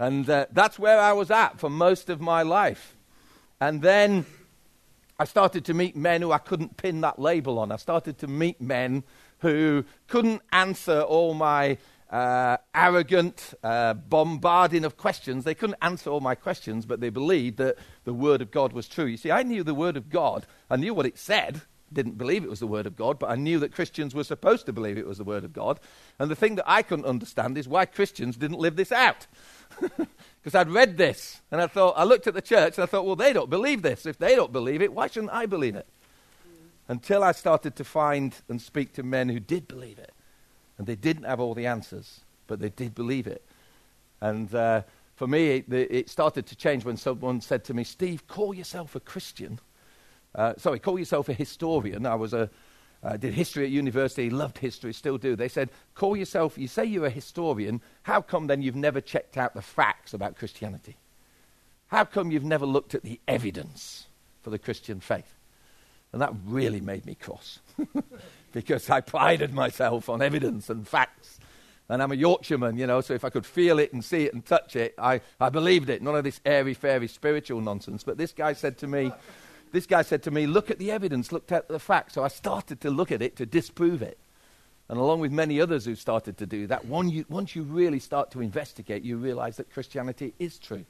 And 0.00 0.28
uh, 0.30 0.46
that's 0.50 0.78
where 0.78 0.98
I 0.98 1.12
was 1.12 1.30
at 1.30 1.60
for 1.60 1.68
most 1.68 2.08
of 2.08 2.22
my 2.22 2.40
life. 2.40 2.96
And 3.60 3.82
then 3.82 4.24
I 5.18 5.24
started 5.24 5.66
to 5.66 5.74
meet 5.74 5.94
men 5.94 6.22
who 6.22 6.32
I 6.32 6.38
couldn't 6.38 6.78
pin 6.78 7.02
that 7.02 7.18
label 7.18 7.58
on. 7.58 7.70
I 7.70 7.76
started 7.76 8.16
to 8.20 8.26
meet 8.26 8.62
men 8.62 9.04
who 9.40 9.84
couldn't 10.08 10.40
answer 10.52 11.02
all 11.02 11.34
my 11.34 11.76
uh, 12.08 12.56
arrogant 12.74 13.52
uh, 13.62 13.92
bombarding 13.92 14.86
of 14.86 14.96
questions. 14.96 15.44
They 15.44 15.54
couldn't 15.54 15.78
answer 15.82 16.08
all 16.08 16.20
my 16.20 16.34
questions, 16.34 16.86
but 16.86 17.02
they 17.02 17.10
believed 17.10 17.58
that 17.58 17.76
the 18.04 18.14
Word 18.14 18.40
of 18.40 18.50
God 18.50 18.72
was 18.72 18.88
true. 18.88 19.04
You 19.04 19.18
see, 19.18 19.30
I 19.30 19.42
knew 19.42 19.62
the 19.62 19.74
Word 19.74 19.98
of 19.98 20.08
God, 20.08 20.46
I 20.70 20.76
knew 20.76 20.94
what 20.94 21.04
it 21.04 21.18
said. 21.18 21.60
Didn't 21.92 22.18
believe 22.18 22.44
it 22.44 22.50
was 22.50 22.60
the 22.60 22.68
Word 22.68 22.86
of 22.86 22.96
God, 22.96 23.18
but 23.18 23.30
I 23.30 23.34
knew 23.34 23.58
that 23.58 23.72
Christians 23.72 24.14
were 24.14 24.22
supposed 24.22 24.64
to 24.66 24.72
believe 24.72 24.96
it 24.96 25.06
was 25.06 25.18
the 25.18 25.24
Word 25.24 25.44
of 25.44 25.52
God. 25.52 25.80
And 26.20 26.30
the 26.30 26.36
thing 26.36 26.54
that 26.54 26.70
I 26.70 26.82
couldn't 26.82 27.04
understand 27.04 27.58
is 27.58 27.66
why 27.66 27.84
Christians 27.84 28.36
didn't 28.36 28.60
live 28.60 28.76
this 28.76 28.92
out. 28.92 29.26
Because 30.42 30.54
I'd 30.54 30.70
read 30.70 30.96
this 30.96 31.40
and 31.50 31.60
I 31.60 31.66
thought, 31.66 31.94
I 31.96 32.04
looked 32.04 32.26
at 32.26 32.34
the 32.34 32.42
church 32.42 32.78
and 32.78 32.82
I 32.82 32.86
thought, 32.86 33.04
well, 33.04 33.16
they 33.16 33.32
don't 33.32 33.50
believe 33.50 33.82
this. 33.82 34.06
If 34.06 34.18
they 34.18 34.34
don't 34.34 34.52
believe 34.52 34.80
it, 34.80 34.92
why 34.92 35.06
shouldn't 35.06 35.32
I 35.32 35.46
believe 35.46 35.76
it? 35.76 35.86
Until 36.88 37.22
I 37.22 37.32
started 37.32 37.76
to 37.76 37.84
find 37.84 38.34
and 38.48 38.60
speak 38.60 38.94
to 38.94 39.02
men 39.02 39.28
who 39.28 39.38
did 39.38 39.68
believe 39.68 39.98
it. 39.98 40.12
And 40.78 40.86
they 40.86 40.96
didn't 40.96 41.24
have 41.24 41.40
all 41.40 41.54
the 41.54 41.66
answers, 41.66 42.20
but 42.46 42.58
they 42.58 42.70
did 42.70 42.94
believe 42.94 43.26
it. 43.26 43.44
And 44.22 44.52
uh, 44.54 44.82
for 45.14 45.26
me, 45.26 45.58
it, 45.58 45.72
it, 45.72 46.08
started 46.08 46.46
to 46.46 46.56
change 46.56 46.86
when 46.86 46.96
someone 46.96 47.42
said 47.42 47.62
to 47.64 47.74
me, 47.74 47.84
Steve, 47.84 48.26
call 48.26 48.54
yourself 48.54 48.96
a 48.96 49.00
Christian. 49.00 49.60
Uh, 50.34 50.54
sorry, 50.56 50.78
call 50.78 50.98
yourself 50.98 51.28
a 51.28 51.34
historian. 51.34 52.06
I 52.06 52.14
was 52.14 52.32
a, 52.32 52.48
uh, 53.02 53.16
did 53.16 53.34
history 53.34 53.64
at 53.64 53.70
university, 53.70 54.28
loved 54.28 54.58
history, 54.58 54.92
still 54.92 55.18
do. 55.18 55.34
They 55.34 55.48
said, 55.48 55.70
call 55.94 56.16
yourself, 56.16 56.58
you 56.58 56.68
say 56.68 56.84
you're 56.84 57.06
a 57.06 57.10
historian, 57.10 57.80
how 58.02 58.20
come 58.20 58.46
then 58.46 58.62
you've 58.62 58.76
never 58.76 59.00
checked 59.00 59.36
out 59.36 59.54
the 59.54 59.62
facts 59.62 60.12
about 60.12 60.36
Christianity? 60.36 60.96
How 61.86 62.04
come 62.04 62.30
you've 62.30 62.44
never 62.44 62.66
looked 62.66 62.94
at 62.94 63.02
the 63.02 63.20
evidence 63.26 64.06
for 64.42 64.50
the 64.50 64.58
Christian 64.58 65.00
faith? 65.00 65.34
And 66.12 66.20
that 66.20 66.32
really 66.46 66.80
made 66.80 67.06
me 67.06 67.14
cross 67.14 67.60
because 68.52 68.90
I 68.90 69.00
prided 69.00 69.54
myself 69.54 70.08
on 70.08 70.20
evidence 70.20 70.68
and 70.68 70.86
facts. 70.86 71.38
And 71.88 72.02
I'm 72.02 72.12
a 72.12 72.16
Yorkshireman, 72.16 72.78
you 72.78 72.86
know, 72.86 73.00
so 73.00 73.14
if 73.14 73.24
I 73.24 73.30
could 73.30 73.46
feel 73.46 73.80
it 73.80 73.92
and 73.92 74.04
see 74.04 74.24
it 74.24 74.34
and 74.34 74.44
touch 74.44 74.76
it, 74.76 74.94
I, 74.98 75.20
I 75.40 75.48
believed 75.48 75.90
it. 75.90 76.02
None 76.02 76.14
of 76.14 76.22
this 76.22 76.40
airy 76.44 76.74
fairy 76.74 77.08
spiritual 77.08 77.60
nonsense. 77.60 78.04
But 78.04 78.16
this 78.16 78.32
guy 78.32 78.52
said 78.52 78.78
to 78.78 78.86
me, 78.86 79.10
this 79.72 79.86
guy 79.86 80.02
said 80.02 80.22
to 80.24 80.30
me, 80.30 80.46
Look 80.46 80.70
at 80.70 80.78
the 80.78 80.90
evidence, 80.90 81.32
look 81.32 81.50
at 81.52 81.68
the 81.68 81.78
facts. 81.78 82.14
So 82.14 82.24
I 82.24 82.28
started 82.28 82.80
to 82.82 82.90
look 82.90 83.12
at 83.12 83.22
it 83.22 83.36
to 83.36 83.46
disprove 83.46 84.02
it. 84.02 84.18
And 84.88 84.98
along 84.98 85.20
with 85.20 85.30
many 85.30 85.60
others 85.60 85.84
who 85.84 85.94
started 85.94 86.36
to 86.38 86.46
do 86.46 86.66
that, 86.66 86.84
you, 86.84 87.24
once 87.28 87.54
you 87.54 87.62
really 87.62 88.00
start 88.00 88.32
to 88.32 88.40
investigate, 88.40 89.04
you 89.04 89.18
realize 89.18 89.56
that 89.58 89.72
Christianity 89.72 90.34
is 90.40 90.58
true. 90.58 90.84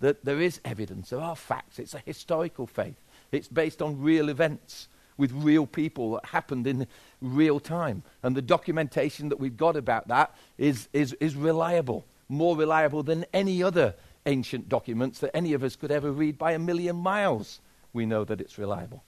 That 0.00 0.24
there 0.24 0.40
is 0.40 0.60
evidence, 0.64 1.10
there 1.10 1.20
are 1.20 1.34
facts. 1.34 1.78
It's 1.78 1.94
a 1.94 2.02
historical 2.04 2.66
faith, 2.66 2.96
it's 3.32 3.48
based 3.48 3.80
on 3.80 4.02
real 4.02 4.28
events 4.28 4.88
with 5.16 5.32
real 5.32 5.66
people 5.66 6.12
that 6.12 6.26
happened 6.26 6.66
in 6.66 6.86
real 7.20 7.60
time. 7.60 8.02
And 8.22 8.36
the 8.36 8.42
documentation 8.42 9.28
that 9.30 9.40
we've 9.40 9.56
got 9.56 9.76
about 9.76 10.08
that 10.08 10.34
is, 10.58 10.88
is, 10.92 11.14
is 11.14 11.34
reliable, 11.34 12.06
more 12.28 12.56
reliable 12.56 13.02
than 13.02 13.24
any 13.32 13.62
other 13.62 13.94
ancient 14.26 14.68
documents 14.68 15.18
that 15.20 15.34
any 15.34 15.52
of 15.52 15.62
us 15.62 15.76
could 15.76 15.90
ever 15.90 16.12
read 16.12 16.36
by 16.38 16.52
a 16.52 16.58
million 16.58 16.96
miles 16.96 17.60
we 17.92 18.06
know 18.06 18.24
that 18.24 18.40
it's 18.40 18.58
reliable. 18.58 19.04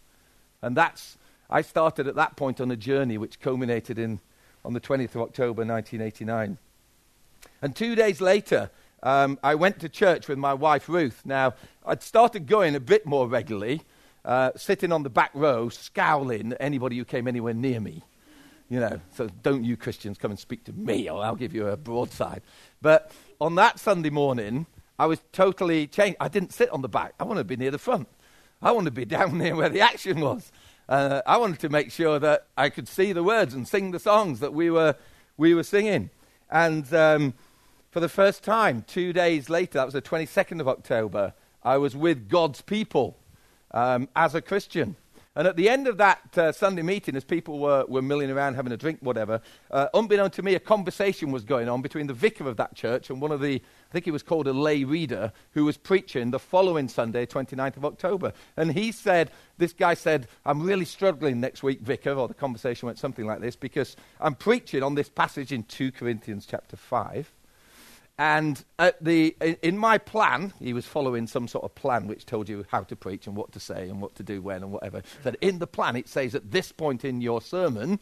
And 0.60 0.76
that's, 0.76 1.18
I 1.50 1.62
started 1.62 2.06
at 2.06 2.14
that 2.14 2.36
point 2.36 2.60
on 2.60 2.70
a 2.70 2.76
journey 2.76 3.18
which 3.18 3.40
culminated 3.40 3.98
in, 3.98 4.20
on 4.64 4.72
the 4.72 4.80
20th 4.80 5.14
of 5.14 5.22
October 5.22 5.64
1989. 5.64 6.58
And 7.60 7.76
two 7.76 7.94
days 7.94 8.20
later, 8.20 8.70
um, 9.02 9.38
I 9.42 9.56
went 9.56 9.80
to 9.80 9.88
church 9.88 10.28
with 10.28 10.38
my 10.38 10.54
wife 10.54 10.88
Ruth. 10.88 11.22
Now, 11.24 11.54
I'd 11.84 12.02
started 12.02 12.46
going 12.46 12.74
a 12.76 12.80
bit 12.80 13.04
more 13.04 13.26
regularly, 13.26 13.82
uh, 14.24 14.52
sitting 14.56 14.92
on 14.92 15.02
the 15.02 15.10
back 15.10 15.30
row, 15.34 15.68
scowling 15.68 16.52
at 16.52 16.60
anybody 16.60 16.96
who 16.96 17.04
came 17.04 17.26
anywhere 17.26 17.54
near 17.54 17.80
me. 17.80 18.02
You 18.68 18.80
know, 18.80 19.00
so 19.14 19.28
don't 19.42 19.64
you 19.64 19.76
Christians 19.76 20.16
come 20.16 20.30
and 20.30 20.40
speak 20.40 20.64
to 20.64 20.72
me, 20.72 21.10
or 21.10 21.22
I'll 21.22 21.36
give 21.36 21.54
you 21.54 21.68
a 21.68 21.76
broadside. 21.76 22.42
But 22.80 23.12
on 23.40 23.56
that 23.56 23.78
Sunday 23.78 24.08
morning, 24.08 24.66
I 24.98 25.06
was 25.06 25.20
totally 25.32 25.86
changed. 25.88 26.16
I 26.20 26.28
didn't 26.28 26.52
sit 26.52 26.70
on 26.70 26.80
the 26.80 26.88
back, 26.88 27.14
I 27.18 27.24
wanted 27.24 27.40
to 27.40 27.44
be 27.44 27.56
near 27.56 27.70
the 27.70 27.78
front. 27.78 28.08
I 28.62 28.70
wanted 28.72 28.94
to 28.94 29.00
be 29.00 29.04
down 29.16 29.38
there 29.38 29.56
where 29.56 29.68
the 29.68 29.80
action 29.80 30.20
was. 30.20 30.52
Uh, 30.88 31.22
I 31.26 31.36
wanted 31.36 31.58
to 31.60 31.68
make 31.68 31.90
sure 31.90 32.18
that 32.18 32.46
I 32.56 32.68
could 32.68 32.88
see 32.88 33.12
the 33.12 33.22
words 33.22 33.54
and 33.54 33.66
sing 33.66 33.90
the 33.90 33.98
songs 33.98 34.40
that 34.40 34.52
we 34.52 34.70
were, 34.70 34.96
we 35.36 35.54
were 35.54 35.62
singing. 35.62 36.10
And 36.50 36.92
um, 36.94 37.34
for 37.90 38.00
the 38.00 38.08
first 38.08 38.42
time, 38.42 38.84
two 38.86 39.12
days 39.12 39.48
later, 39.48 39.78
that 39.78 39.84
was 39.84 39.94
the 39.94 40.02
22nd 40.02 40.60
of 40.60 40.68
October, 40.68 41.34
I 41.62 41.78
was 41.78 41.96
with 41.96 42.28
God's 42.28 42.60
people 42.60 43.16
um, 43.70 44.08
as 44.14 44.34
a 44.34 44.42
Christian. 44.42 44.96
And 45.34 45.48
at 45.48 45.56
the 45.56 45.70
end 45.70 45.86
of 45.86 45.96
that 45.96 46.36
uh, 46.36 46.52
Sunday 46.52 46.82
meeting, 46.82 47.16
as 47.16 47.24
people 47.24 47.58
were, 47.58 47.86
were 47.88 48.02
milling 48.02 48.30
around 48.30 48.54
having 48.54 48.72
a 48.72 48.76
drink, 48.76 48.98
whatever, 49.00 49.40
uh, 49.70 49.88
unbeknown 49.94 50.30
to 50.32 50.42
me, 50.42 50.54
a 50.54 50.60
conversation 50.60 51.30
was 51.30 51.42
going 51.42 51.70
on 51.70 51.80
between 51.80 52.06
the 52.06 52.12
vicar 52.12 52.46
of 52.46 52.58
that 52.58 52.74
church 52.74 53.08
and 53.08 53.18
one 53.18 53.32
of 53.32 53.40
the, 53.40 53.54
I 53.54 53.92
think 53.92 54.04
he 54.04 54.10
was 54.10 54.22
called 54.22 54.46
a 54.46 54.52
lay 54.52 54.84
reader, 54.84 55.32
who 55.52 55.64
was 55.64 55.78
preaching 55.78 56.32
the 56.32 56.38
following 56.38 56.86
Sunday, 56.86 57.24
29th 57.24 57.78
of 57.78 57.84
October. 57.86 58.34
And 58.58 58.72
he 58.72 58.92
said, 58.92 59.30
this 59.56 59.72
guy 59.72 59.94
said, 59.94 60.28
I'm 60.44 60.62
really 60.62 60.84
struggling 60.84 61.40
next 61.40 61.62
week, 61.62 61.80
vicar, 61.80 62.12
or 62.12 62.28
the 62.28 62.34
conversation 62.34 62.86
went 62.86 62.98
something 62.98 63.24
like 63.26 63.40
this, 63.40 63.56
because 63.56 63.96
I'm 64.20 64.34
preaching 64.34 64.82
on 64.82 64.96
this 64.96 65.08
passage 65.08 65.50
in 65.50 65.62
2 65.62 65.92
Corinthians 65.92 66.44
chapter 66.44 66.76
5. 66.76 67.32
And 68.18 68.62
the, 69.00 69.34
in 69.62 69.78
my 69.78 69.98
plan, 69.98 70.52
he 70.60 70.72
was 70.72 70.86
following 70.86 71.26
some 71.26 71.48
sort 71.48 71.64
of 71.64 71.74
plan 71.74 72.06
which 72.06 72.26
told 72.26 72.48
you 72.48 72.64
how 72.68 72.82
to 72.82 72.94
preach 72.94 73.26
and 73.26 73.34
what 73.34 73.52
to 73.52 73.60
say 73.60 73.88
and 73.88 74.00
what 74.00 74.14
to 74.16 74.22
do 74.22 74.42
when 74.42 74.62
and 74.62 74.70
whatever. 74.70 75.02
That 75.22 75.36
in 75.40 75.58
the 75.58 75.66
plan 75.66 75.96
it 75.96 76.08
says 76.08 76.34
at 76.34 76.50
this 76.50 76.72
point 76.72 77.04
in 77.04 77.20
your 77.20 77.40
sermon, 77.40 77.98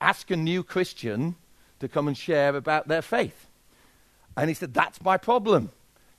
ask 0.00 0.30
a 0.30 0.36
new 0.36 0.62
Christian 0.62 1.36
to 1.80 1.88
come 1.88 2.08
and 2.08 2.16
share 2.16 2.56
about 2.56 2.88
their 2.88 3.02
faith. 3.02 3.48
And 4.36 4.48
he 4.48 4.54
said, 4.54 4.74
That's 4.74 5.02
my 5.02 5.16
problem 5.16 5.70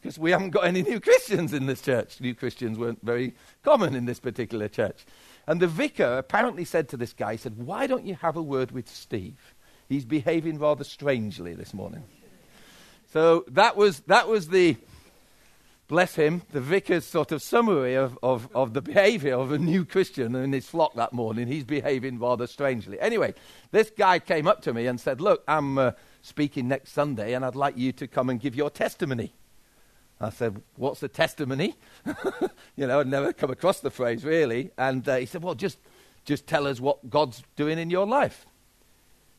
because 0.02 0.20
we 0.20 0.32
haven't 0.32 0.50
got 0.50 0.66
any 0.66 0.82
new 0.82 1.00
Christians 1.00 1.54
in 1.54 1.66
this 1.66 1.82
church. 1.82 2.20
New 2.20 2.36
Christians 2.36 2.78
weren't 2.78 3.04
very 3.04 3.34
common 3.64 3.96
in 3.96 4.06
this 4.06 4.20
particular 4.20 4.68
church. 4.68 5.06
And 5.48 5.62
the 5.62 5.68
vicar 5.68 6.18
apparently 6.18 6.66
said 6.66 6.90
to 6.90 6.98
this 6.98 7.14
guy, 7.14 7.34
he 7.34 7.38
said, 7.38 7.58
Why 7.58 7.88
don't 7.88 8.06
you 8.06 8.16
have 8.16 8.36
a 8.36 8.42
word 8.42 8.72
with 8.72 8.90
Steve? 8.90 9.56
He's 9.88 10.06
behaving 10.06 10.60
rather 10.60 10.84
strangely 10.84 11.54
this 11.54 11.74
morning. 11.74 12.04
So 13.14 13.46
that 13.50 13.78
was, 13.78 14.00
that 14.08 14.28
was 14.28 14.48
the, 14.48 14.76
bless 15.88 16.16
him, 16.16 16.42
the 16.52 16.60
vicar's 16.60 17.06
sort 17.06 17.32
of 17.32 17.44
summary 17.44 17.94
of, 17.94 18.18
of, 18.24 18.50
of 18.56 18.74
the 18.74 18.82
behavior 18.82 19.36
of 19.36 19.52
a 19.52 19.60
new 19.60 19.86
Christian 19.86 20.34
in 20.34 20.52
his 20.52 20.66
flock 20.66 20.96
that 20.96 21.14
morning. 21.14 21.46
He's 21.46 21.64
behaving 21.64 22.18
rather 22.18 22.48
strangely. 22.48 23.00
Anyway, 23.00 23.36
this 23.70 23.92
guy 23.92 24.18
came 24.18 24.48
up 24.48 24.64
to 24.64 24.74
me 24.74 24.88
and 24.88 25.00
said, 25.00 25.22
Look, 25.22 25.44
I'm 25.48 25.78
uh, 25.78 25.92
speaking 26.24 26.68
next 26.68 26.94
Sunday 26.94 27.36
and 27.36 27.46
I'd 27.46 27.54
like 27.54 27.78
you 27.78 27.92
to 27.92 28.08
come 28.08 28.32
and 28.32 28.40
give 28.40 28.56
your 28.56 28.72
testimony. 28.72 29.32
I 30.20 30.32
said, 30.32 30.64
What's 30.76 31.00
the 31.00 31.08
testimony? 31.08 31.76
you 32.76 32.88
know, 32.88 33.00
I'd 33.00 33.06
never 33.06 33.32
come 33.32 33.52
across 33.52 33.80
the 33.80 33.92
phrase 33.92 34.26
really. 34.26 34.72
And 34.76 35.08
uh, 35.08 35.18
he 35.18 35.28
said, 35.28 35.44
Well, 35.44 35.54
just, 35.54 35.78
just 36.26 36.48
tell 36.48 36.66
us 36.66 36.80
what 36.80 37.12
God's 37.12 37.44
doing 37.56 37.78
in 37.78 37.92
your 37.92 38.08
life. 38.08 38.48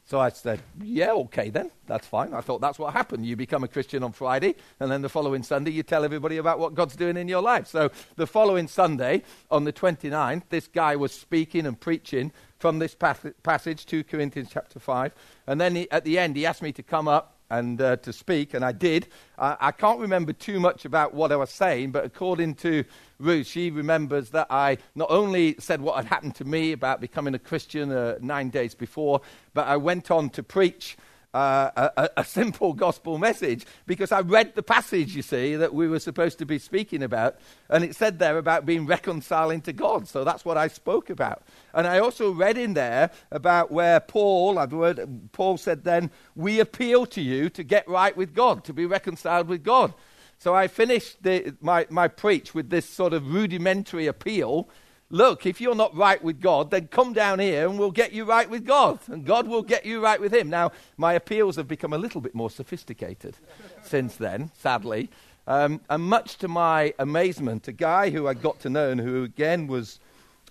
So 0.07 0.21
I 0.21 0.29
said, 0.29 0.61
Yeah, 0.83 1.13
okay 1.13 1.49
then, 1.49 1.71
that's 1.87 2.07
fine. 2.07 2.35
I 2.35 2.43
thought 2.43 2.61
that's 2.61 2.79
what 2.79 2.93
happened. 2.93 3.25
You 3.25 3.37
become 3.37 3.65
a 3.65 3.69
Christian 3.69 4.03
on 4.03 4.13
Friday, 4.13 4.55
and 4.79 4.91
then 4.91 5.03
the 5.03 5.09
following 5.09 5.43
Sunday, 5.43 5.71
you 5.71 5.83
tell 5.83 6.05
everybody 6.05 6.37
about 6.37 6.59
what 6.59 6.75
God's 6.75 6.95
doing 6.95 7.17
in 7.17 7.27
your 7.27 7.41
life. 7.43 7.67
So 7.67 7.91
the 8.17 8.27
following 8.27 8.69
Sunday, 8.69 9.23
on 9.51 9.65
the 9.65 9.73
29th, 9.73 10.43
this 10.51 10.67
guy 10.67 10.95
was 10.97 11.13
speaking 11.13 11.67
and 11.67 11.79
preaching 11.81 12.33
from 12.59 12.79
this 12.79 12.95
passage, 12.95 13.87
2 13.87 14.05
Corinthians 14.05 14.49
chapter 14.53 14.79
5. 14.79 15.13
And 15.47 15.61
then 15.61 15.75
he, 15.75 15.91
at 15.91 16.05
the 16.05 16.19
end, 16.19 16.37
he 16.37 16.47
asked 16.47 16.63
me 16.63 16.73
to 16.73 16.83
come 16.83 17.09
up 17.09 17.34
and 17.51 17.81
uh, 17.81 17.97
to 17.97 18.13
speak, 18.13 18.55
and 18.55 18.65
I 18.65 18.73
did. 18.73 19.09
I, 19.39 19.57
I 19.61 19.71
can't 19.73 20.01
remember 20.01 20.33
too 20.33 20.61
much 20.61 20.85
about 20.85 21.15
what 21.15 21.33
I 21.33 21.37
was 21.37 21.51
saying, 21.51 21.93
but 21.93 22.05
according 22.05 22.55
to 22.57 22.85
Ruth, 23.19 23.47
she 23.47 23.71
remembers 23.71 24.31
that 24.31 24.47
I 24.51 24.79
not 24.95 25.11
only 25.11 25.57
said 25.59 25.81
what 25.81 25.97
had 25.97 26.07
happened 26.07 26.35
to 26.37 26.45
me 26.45 26.73
about 26.73 27.01
becoming 27.01 27.35
a 27.35 27.39
Christian 27.39 27.93
uh, 27.93 28.17
nine 28.21 28.51
days 28.51 28.75
before, 28.75 29.21
but 29.53 29.67
I 29.67 29.77
went 29.77 30.11
on 30.11 30.31
to 30.31 30.43
preach 30.43 30.97
uh, 31.35 31.91
a, 31.97 32.11
a, 32.19 32.25
simple 32.25 32.73
gospel 32.73 33.19
message 33.19 33.67
because 33.87 34.13
I 34.13 34.21
read 34.21 34.55
the 34.55 34.63
passage, 34.63 35.17
you 35.17 35.23
see, 35.23 35.57
that 35.57 35.75
we 35.75 35.89
were 35.89 35.99
supposed 35.99 36.39
to 36.39 36.47
be 36.47 36.61
speaking 36.61 37.03
about, 37.03 37.37
and 37.69 37.83
it 37.83 37.97
said 37.97 38.21
there 38.21 38.39
about 38.39 38.65
being 38.65 38.87
reconciling 38.87 39.61
to 39.63 39.73
God. 39.73 40.07
So 40.07 40.23
that's 40.23 40.45
what 40.45 40.57
I 40.57 40.69
spoke 40.69 41.11
about. 41.11 41.43
And 41.75 41.89
I 41.89 41.99
also 41.99 42.31
read 42.31 42.57
in 42.57 42.75
there 42.75 43.11
about 43.33 43.73
where 43.73 43.99
Paul, 43.99 44.61
I've 44.61 44.73
read, 44.73 45.31
Paul 45.33 45.57
said 45.57 45.83
then, 45.83 46.13
we 46.37 46.61
appeal 46.61 47.05
to 47.07 47.21
you 47.21 47.51
to 47.51 47.65
get 47.65 47.89
right 47.89 48.17
with 48.17 48.33
God, 48.33 48.63
to 48.65 48.73
be 48.73 48.87
reconciled 48.87 49.49
with 49.49 49.65
God. 49.65 49.93
So 50.39 50.55
I 50.55 50.69
finished 50.69 51.23
the, 51.23 51.57
my, 51.61 51.87
my 51.91 52.07
preach 52.07 52.55
with 52.55 52.71
this 52.71 52.89
sort 52.89 53.13
of 53.13 53.35
rudimentary 53.35 54.07
appeal 54.07 54.69
look, 55.11 55.47
if 55.47 55.61
you're 55.61 55.75
not 55.75 55.95
right 55.97 56.23
with 56.23 56.41
God, 56.41 56.71
then 56.71 56.89
come 56.89 57.13
down 57.13 57.39
here 57.39 57.69
and 57.69 57.79
we'll 57.79 57.91
get 57.91 58.13
you 58.13 58.25
right 58.25 58.49
with 58.49 58.67
God. 58.67 58.99
And 59.07 59.25
God 59.25 59.47
will 59.47 59.63
get 59.63 59.87
you 59.87 60.03
right 60.03 60.21
with 60.21 60.33
Him. 60.33 60.51
Now, 60.51 60.73
my 60.97 61.15
appeals 61.15 61.57
have 61.57 61.69
become 61.69 61.93
a 61.93 61.99
little 61.99 62.21
bit 62.21 62.35
more 62.35 62.51
sophisticated 62.51 63.37
since 63.83 64.17
then, 64.17 64.51
sadly. 64.59 65.11
Um, 65.47 65.81
and 65.91 66.03
much 66.03 66.39
to 66.39 66.49
my 66.49 66.95
amazement, 66.99 67.69
a 67.69 67.73
guy 67.73 68.11
who 68.11 68.27
I 68.27 68.35
got 68.35 68.61
to 68.61 68.71
know 68.71 68.91
and 68.91 69.01
who, 69.01 69.25
again, 69.25 69.67
was 69.67 70.01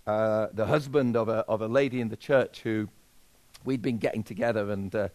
uh, 0.06 0.48
the 0.54 0.68
husband 0.68 1.16
of 1.16 1.30
a, 1.30 1.46
of 1.48 1.62
a 1.62 1.68
lady 1.68 2.00
in 2.00 2.10
the 2.10 2.18
church 2.18 2.62
who 2.62 2.90
we'd 3.66 3.82
been 3.82 3.98
getting 3.98 4.24
together 4.24 4.72
and. 4.72 4.94
Uh, 4.94 5.08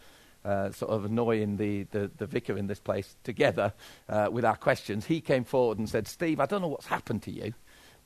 uh, 0.45 0.71
sort 0.71 0.93
of 0.93 1.05
annoying 1.05 1.57
the, 1.57 1.83
the, 1.91 2.11
the, 2.17 2.25
vicar 2.27 2.57
in 2.57 2.69
this 2.69 2.79
place 2.79 3.17
together 3.25 3.73
uh, 4.09 4.29
with 4.31 4.45
our 4.45 4.57
questions, 4.57 5.05
he 5.05 5.21
came 5.21 5.43
forward 5.43 5.79
and 5.79 5.89
said, 5.89 6.07
Steve, 6.07 6.39
I 6.39 6.47
don't 6.47 6.63
know 6.63 6.69
what's 6.69 6.87
happened 6.87 7.23
to 7.25 7.33
you, 7.33 7.53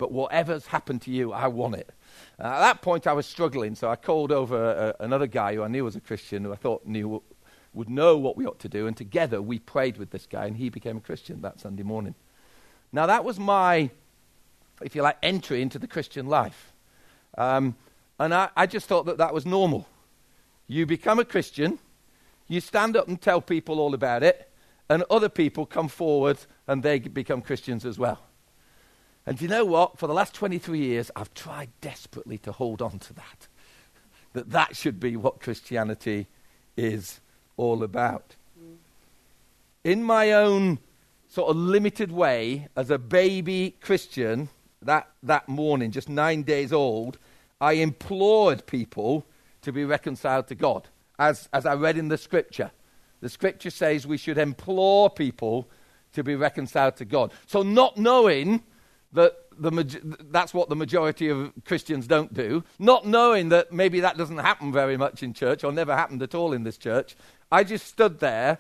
but 0.03 0.11
whatever's 0.11 0.67
happened 0.67 1.01
to 1.01 1.13
you, 1.13 1.33
I 1.33 1.47
want 1.47 1.77
it. 1.77 1.89
Uh, 2.37 2.49
at 2.49 2.59
that 2.59 2.83
point, 2.83 3.07
I 3.07 3.13
was 3.13 3.25
struggling, 3.25 3.77
so 3.77 3.89
I 3.89 3.95
called 3.95 4.33
over 4.33 4.57
uh, 4.99 5.05
another 5.05 5.29
guy 5.29 5.55
who 5.55 5.63
I 5.63 5.69
knew 5.69 5.85
was 5.85 5.95
a 5.95 6.01
Christian, 6.01 6.43
who 6.43 6.53
I 6.53 6.57
thought 6.57 6.85
knew 6.85 7.23
would 7.73 7.89
know 7.89 8.17
what 8.19 8.37
we 8.37 8.45
ought 8.45 8.59
to 8.59 8.69
do, 8.69 8.89
and 8.89 8.97
together 8.97 9.41
we 9.41 9.61
prayed 9.61 9.99
with 9.99 10.11
this 10.11 10.27
guy, 10.27 10.47
and 10.47 10.57
he 10.57 10.71
became 10.71 10.97
a 10.97 11.01
Christian 11.01 11.41
that 11.43 11.61
Sunday 11.61 11.85
morning. 11.85 12.17
Now, 12.91 13.07
that 13.07 13.25
was 13.25 13.39
my, 13.39 13.91
if 14.83 14.97
you 14.97 15.03
like, 15.03 15.19
entry 15.23 15.63
into 15.63 15.79
the 15.79 15.87
Christian 15.87 16.27
life. 16.27 16.73
Um, 17.39 17.77
and 18.19 18.35
I, 18.35 18.49
I 18.57 18.67
just 18.67 18.89
thought 18.89 19.07
that 19.07 19.19
that 19.19 19.33
was 19.33 19.47
normal. 19.47 19.87
You 20.67 20.85
become 20.85 21.21
a 21.21 21.25
Christian, 21.25 21.79
you 22.49 22.61
stand 22.61 22.97
up 22.97 23.07
and 23.07 23.21
tell 23.21 23.41
people 23.41 23.79
all 23.79 23.95
about 23.95 24.25
it, 24.25 24.51
and 24.89 25.05
other 25.09 25.29
people 25.29 25.65
come 25.65 25.87
forward 25.87 26.39
and 26.67 26.83
they 26.83 26.99
become 26.99 27.41
Christians 27.41 27.85
as 27.87 28.01
well. 28.01 28.19
And 29.27 29.41
you 29.41 29.49
know 29.49 29.65
what? 29.65 29.99
For 29.99 30.07
the 30.07 30.15
last 30.15 30.35
23 30.35 30.79
years, 30.79 31.11
I've 31.15 31.33
tried 31.35 31.71
desperately 31.81 32.39
to 32.39 32.53
hold 32.53 32.83
on 32.83 32.99
to 32.99 33.15
that. 33.15 33.49
That 34.33 34.51
that 34.51 34.77
should 34.77 34.99
be 34.99 35.17
what 35.17 35.41
Christianity 35.41 36.27
is 36.77 37.21
all 37.57 37.83
about. 37.83 38.35
In 39.85 40.03
my 40.03 40.33
own 40.33 40.79
sort 41.29 41.51
of 41.51 41.57
limited 41.57 42.13
way, 42.13 42.69
as 42.77 42.91
a 42.91 42.99
baby 42.99 43.77
Christian, 43.81 44.49
that, 44.83 45.09
that 45.23 45.49
morning, 45.49 45.91
just 45.91 46.09
nine 46.09 46.43
days 46.43 46.73
old, 46.73 47.19
I 47.61 47.75
implored 47.75 48.67
people 48.67 49.25
to 49.63 49.73
be 49.73 49.85
reconciled 49.85 50.49
to 50.49 50.55
God. 50.55 50.89
As, 51.19 51.49
as 51.53 51.67
I 51.67 51.75
read 51.75 51.97
in 51.97 52.09
the 52.09 52.19
scripture, 52.19 52.71
the 53.21 53.29
scripture 53.29 53.71
says 53.71 54.07
we 54.07 54.17
should 54.17 54.39
implore 54.39 55.09
people 55.09 55.69
to 56.13 56.25
be 56.25 56.35
reconciled 56.35 56.97
to 56.97 57.05
God. 57.05 57.33
So, 57.47 57.63
not 57.63 57.97
knowing 57.97 58.63
that 59.13 59.37
the, 59.59 60.17
that's 60.31 60.55
what 60.55 60.69
the 60.69 60.77
majority 60.77 61.29
of 61.29 61.53
Christians 61.65 62.07
don't 62.07 62.33
do, 62.33 62.65
not 62.79 63.07
knowing 63.07 63.51
that 63.51 63.73
maybe 63.73 64.01
that 64.01 64.17
doesn't 64.17 64.39
happen 64.39 64.73
very 64.73 64.97
much 64.97 65.23
in 65.23 65.35
church 65.35 65.65
or 65.65 65.73
never 65.73 65.95
happened 65.95 66.23
at 66.23 66.35
all 66.35 66.53
in 66.53 66.65
this 66.65 66.79
church, 66.79 67.17
I 67.51 67.65
just 67.65 67.87
stood 67.87 68.21
there 68.21 68.59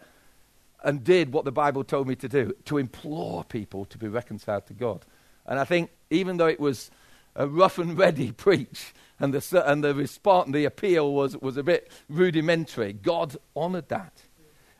and 0.84 1.02
did 1.04 1.32
what 1.32 1.44
the 1.44 1.52
Bible 1.52 1.84
told 1.84 2.08
me 2.08 2.16
to 2.16 2.28
do 2.28 2.54
to 2.66 2.78
implore 2.78 3.44
people 3.44 3.84
to 3.86 3.98
be 3.98 4.08
reconciled 4.08 4.66
to 4.66 4.74
God. 4.74 5.04
And 5.46 5.58
I 5.58 5.64
think 5.64 5.90
even 6.10 6.36
though 6.36 6.46
it 6.46 6.60
was 6.60 6.90
a 7.34 7.46
rough 7.46 7.78
and 7.78 7.96
ready 7.96 8.32
preach 8.36 8.92
and 9.18 9.32
the, 9.32 9.70
and 9.70 9.82
the 9.82 9.94
response, 9.94 10.52
the 10.52 10.64
appeal 10.64 11.12
was, 11.12 11.36
was 11.36 11.56
a 11.56 11.62
bit 11.62 11.90
rudimentary, 12.08 12.92
God 12.92 13.36
honored 13.56 13.88
that. 13.88 14.22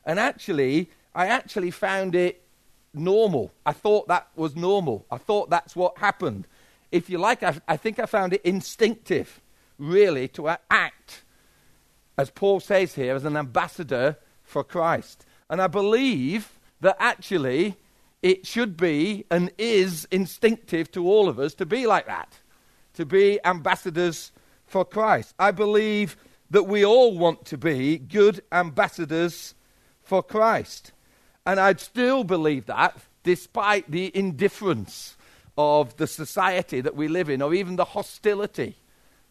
And 0.05 0.19
actually, 0.19 0.91
I 1.15 1.27
actually 1.27 1.71
found 1.71 2.15
it 2.15 2.42
normal. 2.95 3.53
I 3.65 3.73
thought 3.73 4.09
that 4.09 4.29
was 4.37 4.57
normal. 4.57 5.07
I 5.11 5.19
thought 5.19 5.51
that's 5.51 5.75
what 5.77 5.99
happened. 5.99 6.47
If 6.91 7.09
you 7.09 7.19
like, 7.19 7.43
I, 7.43 7.59
I 7.67 7.77
think 7.77 7.99
I 7.99 8.07
found 8.07 8.33
it 8.33 8.43
instinctive, 8.43 9.41
really, 9.79 10.29
to 10.29 10.49
act, 10.71 11.25
as 12.19 12.31
Paul 12.31 12.61
says 12.61 12.95
here, 12.95 13.15
as 13.15 13.25
an 13.25 13.37
ambassador 13.37 14.19
for 14.43 14.63
Christ. 14.63 15.25
And 15.49 15.61
I 15.61 15.67
believe 15.67 16.59
that 16.81 16.97
actually 16.99 17.77
it 18.23 18.47
should 18.47 18.77
be 18.77 19.25
and 19.31 19.51
is 19.59 20.07
instinctive 20.11 20.93
to 20.93 21.07
all 21.07 21.29
of 21.29 21.39
us 21.39 21.55
to 21.55 21.67
be 21.67 21.87
like 21.87 22.07
that, 22.07 22.39
to 22.95 23.05
be 23.07 23.41
ambassadors 23.45 24.33
for 24.67 24.85
Christ. 24.85 25.35
I 25.39 25.51
believe 25.51 26.17
that 26.51 26.65
we 26.65 26.85
all 26.85 27.17
want 27.17 27.47
to 27.47 27.59
be 27.59 27.99
good 27.99 28.43
ambassadors 28.53 29.55
for 30.03 30.23
Christ. 30.23 30.93
And 31.45 31.59
I'd 31.59 31.81
still 31.81 32.25
believe 32.25 32.67
that 32.67 32.97
despite 33.23 33.91
the 33.91 34.17
indifference 34.17 35.17
of 35.57 35.97
the 35.97 36.07
society 36.07 36.81
that 36.81 36.97
we 36.97 37.09
live 37.09 37.29
in, 37.29 37.43
or 37.43 37.55
even 37.55 37.77
the 37.77 37.85
hostility 37.85 38.77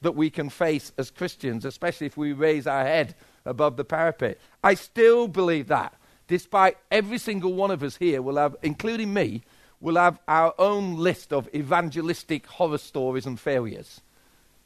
that 0.01 0.15
we 0.15 0.29
can 0.29 0.49
face 0.49 0.91
as 0.97 1.11
Christians, 1.11 1.65
especially 1.65 2.07
if 2.07 2.17
we 2.17 2.33
raise 2.33 2.67
our 2.67 2.83
head 2.83 3.15
above 3.45 3.77
the 3.77 3.83
parapet. 3.83 4.39
I 4.63 4.73
still 4.75 5.27
believe 5.27 5.67
that, 5.67 5.93
despite 6.27 6.77
every 6.89 7.17
single 7.17 7.53
one 7.53 7.71
of 7.71 7.83
us 7.83 7.97
here 7.97 8.21
will 8.21 8.37
have, 8.37 8.55
including 8.61 9.13
me, 9.13 9.43
will 9.79 9.95
have 9.95 10.19
our 10.27 10.53
own 10.59 10.97
list 10.97 11.33
of 11.33 11.49
evangelistic 11.55 12.45
horror 12.47 12.77
stories 12.77 13.25
and 13.25 13.39
failures. 13.39 14.01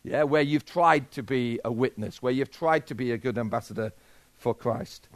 Yeah, 0.04 0.24
where 0.24 0.42
you've 0.42 0.66
tried 0.66 1.10
to 1.12 1.24
be 1.24 1.60
a 1.66 1.72
witness, 1.72 2.22
where 2.22 2.34
you've 2.34 2.52
tried 2.52 2.86
to 2.88 2.96
be 2.96 3.12
a 3.12 3.18
good 3.18 3.38
ambassador 3.38 3.92
for 4.38 4.54
Christ. 4.54 5.08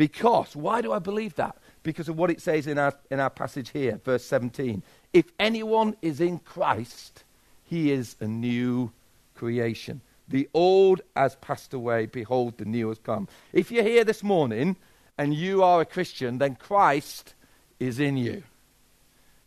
Because, 0.00 0.56
why 0.56 0.80
do 0.80 0.94
I 0.94 0.98
believe 0.98 1.34
that? 1.34 1.56
Because 1.82 2.08
of 2.08 2.16
what 2.16 2.30
it 2.30 2.40
says 2.40 2.66
in 2.66 2.78
our, 2.78 2.94
in 3.10 3.20
our 3.20 3.28
passage 3.28 3.68
here, 3.68 4.00
verse 4.02 4.24
17. 4.24 4.82
If 5.12 5.26
anyone 5.38 5.94
is 6.00 6.22
in 6.22 6.38
Christ, 6.38 7.24
he 7.64 7.92
is 7.92 8.16
a 8.18 8.26
new 8.26 8.92
creation. 9.34 10.00
The 10.26 10.48
old 10.54 11.02
has 11.14 11.36
passed 11.42 11.74
away, 11.74 12.06
behold, 12.06 12.56
the 12.56 12.64
new 12.64 12.88
has 12.88 12.96
come. 12.96 13.28
If 13.52 13.70
you're 13.70 13.84
here 13.84 14.04
this 14.04 14.22
morning 14.22 14.76
and 15.18 15.34
you 15.34 15.62
are 15.62 15.82
a 15.82 15.84
Christian, 15.84 16.38
then 16.38 16.54
Christ 16.54 17.34
is 17.78 18.00
in 18.00 18.16
you. 18.16 18.42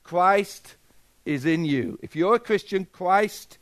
Christ 0.03 0.75
is 1.25 1.47
in 1.47 1.65
you. 1.65 1.97
If 2.03 2.15
you're 2.15 2.35
a 2.35 2.39
Christian, 2.39 2.85
Christ 2.85 3.57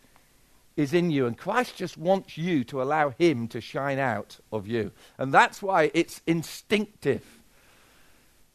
is 0.76 0.94
in 0.94 1.12
you. 1.12 1.26
And 1.26 1.38
Christ 1.38 1.76
just 1.76 1.98
wants 1.98 2.38
you 2.38 2.64
to 2.66 2.82
allow 2.82 3.10
Him 3.12 3.48
to 3.50 3.62
shine 3.62 4.00
out 4.00 4.40
of 4.52 4.68
you. 4.68 4.92
And 5.18 5.34
that's 5.34 5.62
why 5.62 5.92
it's 5.94 6.22
instinctive. 6.26 7.26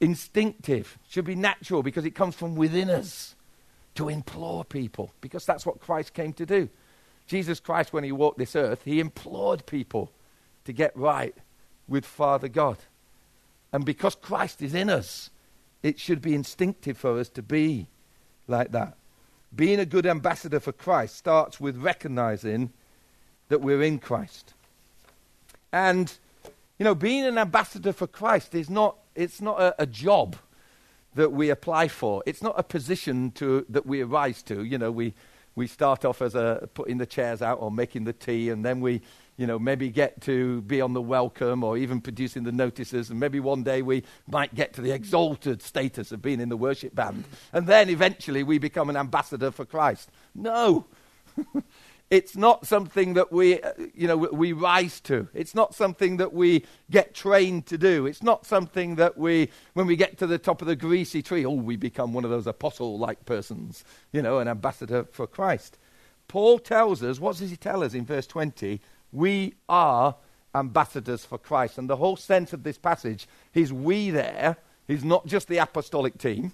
Instinctive. 0.00 0.98
Should 1.08 1.24
be 1.24 1.34
natural 1.34 1.82
because 1.82 2.04
it 2.04 2.14
comes 2.14 2.34
from 2.34 2.56
within 2.56 2.90
us 2.90 3.34
to 3.94 4.08
implore 4.08 4.64
people 4.64 5.12
because 5.20 5.44
that's 5.44 5.66
what 5.66 5.80
Christ 5.80 6.14
came 6.14 6.32
to 6.34 6.46
do. 6.46 6.68
Jesus 7.26 7.60
Christ, 7.60 7.92
when 7.92 8.04
He 8.04 8.12
walked 8.12 8.38
this 8.38 8.56
earth, 8.56 8.82
He 8.84 9.00
implored 9.00 9.66
people 9.66 10.12
to 10.64 10.72
get 10.72 10.96
right 10.96 11.34
with 11.88 12.04
Father 12.04 12.48
God. 12.48 12.78
And 13.72 13.84
because 13.84 14.14
Christ 14.14 14.62
is 14.62 14.74
in 14.74 14.88
us, 14.88 15.30
it 15.82 15.98
should 15.98 16.20
be 16.20 16.34
instinctive 16.34 16.96
for 16.96 17.18
us 17.18 17.28
to 17.30 17.42
be 17.42 17.88
like 18.48 18.72
that. 18.72 18.96
Being 19.56 19.80
a 19.80 19.86
good 19.86 20.06
ambassador 20.06 20.60
for 20.60 20.72
Christ 20.72 21.16
starts 21.16 21.58
with 21.58 21.78
recognizing 21.78 22.72
that 23.48 23.62
we're 23.62 23.82
in 23.82 23.98
Christ. 23.98 24.52
And, 25.72 26.12
you 26.78 26.84
know, 26.84 26.94
being 26.94 27.24
an 27.24 27.38
ambassador 27.38 27.92
for 27.92 28.06
Christ 28.06 28.54
is 28.54 28.68
not, 28.68 28.98
it's 29.14 29.40
not 29.40 29.60
a, 29.60 29.82
a 29.82 29.86
job 29.86 30.36
that 31.14 31.32
we 31.32 31.48
apply 31.48 31.88
for. 31.88 32.22
It's 32.26 32.42
not 32.42 32.54
a 32.58 32.62
position 32.62 33.30
to, 33.32 33.64
that 33.70 33.86
we 33.86 34.02
arise 34.02 34.42
to. 34.44 34.62
You 34.62 34.76
know, 34.76 34.92
we, 34.92 35.14
we 35.54 35.66
start 35.66 36.04
off 36.04 36.20
as 36.20 36.34
a 36.34 36.68
putting 36.74 36.98
the 36.98 37.06
chairs 37.06 37.40
out 37.40 37.58
or 37.60 37.70
making 37.70 38.04
the 38.04 38.12
tea, 38.12 38.50
and 38.50 38.64
then 38.64 38.80
we 38.80 39.00
you 39.36 39.46
know, 39.46 39.58
maybe 39.58 39.90
get 39.90 40.20
to 40.22 40.62
be 40.62 40.80
on 40.80 40.92
the 40.92 41.02
welcome 41.02 41.62
or 41.62 41.76
even 41.76 42.00
producing 42.00 42.44
the 42.44 42.52
notices. 42.52 43.10
And 43.10 43.20
maybe 43.20 43.40
one 43.40 43.62
day 43.62 43.82
we 43.82 44.04
might 44.28 44.54
get 44.54 44.72
to 44.74 44.80
the 44.80 44.92
exalted 44.92 45.62
status 45.62 46.12
of 46.12 46.22
being 46.22 46.40
in 46.40 46.48
the 46.48 46.56
worship 46.56 46.94
band. 46.94 47.24
And 47.52 47.66
then 47.66 47.88
eventually 47.88 48.42
we 48.42 48.58
become 48.58 48.88
an 48.88 48.96
ambassador 48.96 49.50
for 49.50 49.64
Christ. 49.64 50.10
No. 50.34 50.86
It's 52.08 52.36
not 52.36 52.66
something 52.66 53.14
that 53.14 53.32
we, 53.32 53.60
uh, 53.60 53.72
you 53.92 54.06
know, 54.06 54.16
we 54.16 54.52
rise 54.52 55.00
to. 55.02 55.26
It's 55.34 55.56
not 55.56 55.74
something 55.74 56.18
that 56.18 56.32
we 56.32 56.64
get 56.88 57.14
trained 57.14 57.66
to 57.66 57.76
do. 57.76 58.06
It's 58.06 58.22
not 58.22 58.46
something 58.46 58.94
that 58.96 59.18
we, 59.18 59.50
when 59.72 59.88
we 59.88 59.96
get 59.96 60.16
to 60.18 60.26
the 60.28 60.38
top 60.38 60.62
of 60.62 60.68
the 60.68 60.76
greasy 60.76 61.20
tree, 61.20 61.44
oh, 61.44 61.50
we 61.50 61.74
become 61.74 62.12
one 62.12 62.24
of 62.24 62.30
those 62.30 62.46
apostle-like 62.46 63.24
persons, 63.24 63.84
you 64.12 64.22
know, 64.22 64.38
an 64.38 64.46
ambassador 64.46 65.04
for 65.10 65.26
Christ. 65.26 65.78
Paul 66.28 66.60
tells 66.60 67.02
us, 67.02 67.18
what 67.18 67.38
does 67.38 67.50
he 67.50 67.56
tell 67.56 67.82
us 67.82 67.94
in 67.94 68.04
verse 68.04 68.28
20? 68.28 68.80
We 69.16 69.54
are 69.66 70.14
ambassadors 70.54 71.24
for 71.24 71.38
Christ. 71.38 71.78
And 71.78 71.88
the 71.88 71.96
whole 71.96 72.16
sense 72.16 72.52
of 72.52 72.64
this 72.64 72.76
passage 72.76 73.26
is 73.54 73.72
we 73.72 74.10
there 74.10 74.58
is 74.88 75.02
not 75.02 75.24
just 75.26 75.48
the 75.48 75.56
apostolic 75.56 76.18
team. 76.18 76.52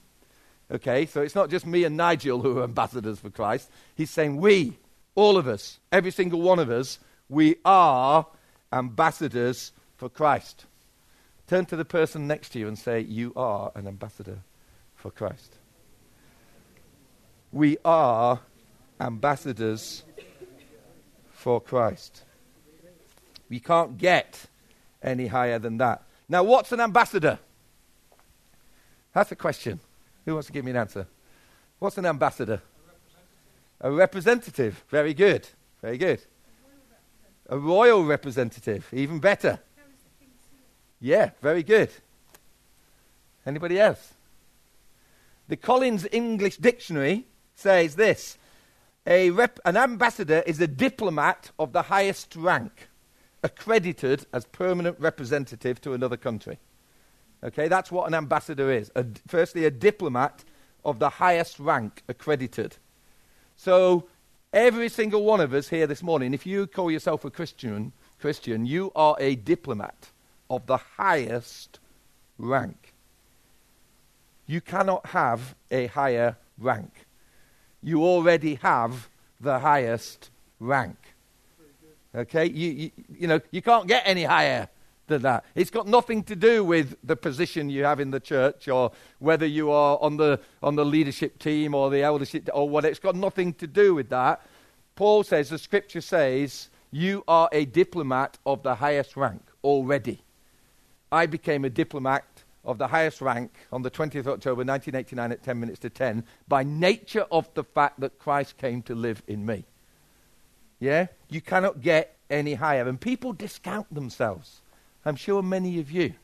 Okay, 0.70 1.04
so 1.06 1.22
it's 1.22 1.34
not 1.34 1.50
just 1.50 1.66
me 1.66 1.82
and 1.82 1.96
Nigel 1.96 2.40
who 2.40 2.60
are 2.60 2.64
ambassadors 2.64 3.18
for 3.18 3.30
Christ. 3.30 3.68
He's 3.96 4.10
saying 4.10 4.36
we, 4.36 4.78
all 5.16 5.36
of 5.36 5.48
us, 5.48 5.80
every 5.90 6.12
single 6.12 6.40
one 6.40 6.60
of 6.60 6.70
us, 6.70 7.00
we 7.28 7.56
are 7.64 8.26
ambassadors 8.72 9.72
for 9.96 10.08
Christ. 10.08 10.66
Turn 11.48 11.66
to 11.66 11.74
the 11.74 11.84
person 11.84 12.28
next 12.28 12.50
to 12.50 12.60
you 12.60 12.68
and 12.68 12.78
say, 12.78 13.00
You 13.00 13.32
are 13.34 13.72
an 13.74 13.88
ambassador 13.88 14.38
for 14.94 15.10
Christ. 15.10 15.56
We 17.50 17.76
are 17.84 18.38
ambassadors 19.00 20.04
for 21.32 21.60
Christ. 21.60 22.22
We 23.52 23.60
can't 23.60 23.98
get 23.98 24.46
any 25.02 25.26
higher 25.26 25.58
than 25.58 25.76
that. 25.76 26.04
Now, 26.26 26.42
what's 26.42 26.72
an 26.72 26.80
ambassador? 26.80 27.38
That's 29.12 29.28
the 29.28 29.36
question. 29.36 29.78
Who 30.24 30.32
wants 30.32 30.46
to 30.46 30.54
give 30.54 30.64
me 30.64 30.70
an 30.70 30.78
answer? 30.78 31.06
What's 31.78 31.98
an 31.98 32.06
ambassador? 32.06 32.62
A 32.62 32.88
representative. 32.88 33.82
A 33.82 33.92
representative. 33.92 34.84
Very 34.88 35.12
good. 35.12 35.46
Very 35.82 35.98
good. 35.98 36.22
A 37.50 37.58
royal 37.58 38.06
representative. 38.06 38.88
Even 38.90 39.18
better. 39.18 39.58
Yeah, 40.98 41.32
very 41.42 41.62
good. 41.62 41.90
Anybody 43.44 43.78
else? 43.78 44.14
The 45.48 45.58
Collins 45.58 46.06
English 46.10 46.56
Dictionary 46.56 47.26
says 47.54 47.96
this 47.96 48.38
rep- 49.06 49.60
an 49.66 49.76
ambassador 49.76 50.42
is 50.46 50.58
a 50.58 50.66
diplomat 50.66 51.50
of 51.58 51.74
the 51.74 51.82
highest 51.82 52.34
rank, 52.34 52.88
accredited 53.42 54.26
as 54.32 54.44
permanent 54.46 54.98
representative 54.98 55.80
to 55.80 55.92
another 55.92 56.16
country. 56.16 56.58
Okay, 57.44 57.68
that's 57.68 57.90
what 57.90 58.06
an 58.06 58.14
ambassador 58.14 58.70
is. 58.70 58.90
A, 58.94 59.04
firstly, 59.26 59.64
a 59.64 59.70
diplomat 59.70 60.44
of 60.84 60.98
the 60.98 61.08
highest 61.08 61.58
rank, 61.58 62.02
accredited. 62.08 62.76
So, 63.56 64.08
every 64.52 64.88
single 64.88 65.24
one 65.24 65.40
of 65.40 65.52
us 65.52 65.68
here 65.68 65.86
this 65.86 66.02
morning, 66.02 66.34
if 66.34 66.46
you 66.46 66.66
call 66.66 66.90
yourself 66.90 67.24
a 67.24 67.30
Christian, 67.30 67.92
Christian, 68.20 68.64
you 68.64 68.92
are 68.94 69.16
a 69.18 69.34
diplomat 69.34 70.10
of 70.48 70.66
the 70.66 70.76
highest 70.76 71.80
rank. 72.38 72.94
You 74.46 74.60
cannot 74.60 75.06
have 75.06 75.54
a 75.70 75.86
higher 75.86 76.36
rank. 76.58 77.06
You 77.82 78.04
already 78.04 78.56
have 78.56 79.08
the 79.40 79.58
highest 79.58 80.30
rank. 80.60 81.11
Okay? 82.14 82.46
You, 82.46 82.70
you, 82.70 82.90
you 83.18 83.26
know, 83.26 83.40
you 83.50 83.62
can't 83.62 83.86
get 83.86 84.02
any 84.06 84.24
higher 84.24 84.68
than 85.06 85.22
that. 85.22 85.44
It's 85.54 85.70
got 85.70 85.86
nothing 85.86 86.22
to 86.24 86.36
do 86.36 86.64
with 86.64 86.96
the 87.04 87.16
position 87.16 87.70
you 87.70 87.84
have 87.84 88.00
in 88.00 88.10
the 88.10 88.20
church 88.20 88.68
or 88.68 88.92
whether 89.18 89.46
you 89.46 89.70
are 89.70 89.98
on 90.00 90.16
the, 90.16 90.40
on 90.62 90.76
the 90.76 90.84
leadership 90.84 91.38
team 91.38 91.74
or 91.74 91.90
the 91.90 92.02
eldership 92.02 92.48
or 92.52 92.68
what. 92.68 92.84
It's 92.84 92.98
got 92.98 93.16
nothing 93.16 93.54
to 93.54 93.66
do 93.66 93.94
with 93.94 94.08
that. 94.10 94.40
Paul 94.94 95.22
says, 95.24 95.48
the 95.48 95.58
scripture 95.58 96.00
says, 96.00 96.68
you 96.90 97.24
are 97.26 97.48
a 97.52 97.64
diplomat 97.64 98.38
of 98.44 98.62
the 98.62 98.74
highest 98.74 99.16
rank 99.16 99.42
already. 99.64 100.22
I 101.10 101.26
became 101.26 101.64
a 101.64 101.70
diplomat 101.70 102.24
of 102.64 102.78
the 102.78 102.86
highest 102.86 103.20
rank 103.20 103.52
on 103.72 103.82
the 103.82 103.90
20th 103.90 104.20
of 104.20 104.28
October 104.28 104.64
1989 104.64 105.32
at 105.32 105.42
10 105.42 105.60
minutes 105.60 105.78
to 105.80 105.90
10 105.90 106.24
by 106.48 106.62
nature 106.62 107.26
of 107.30 107.52
the 107.54 107.64
fact 107.64 108.00
that 108.00 108.18
Christ 108.18 108.56
came 108.58 108.82
to 108.82 108.94
live 108.94 109.22
in 109.26 109.44
me. 109.44 109.64
Yeah? 110.82 111.06
You 111.28 111.40
cannot 111.40 111.80
get 111.80 112.16
any 112.28 112.54
higher. 112.54 112.88
And 112.88 113.00
people 113.00 113.32
discount 113.32 113.94
themselves. 113.94 114.62
I'm 115.04 115.14
sure 115.14 115.40
many 115.40 115.78
of 115.78 115.92
you 115.92 116.14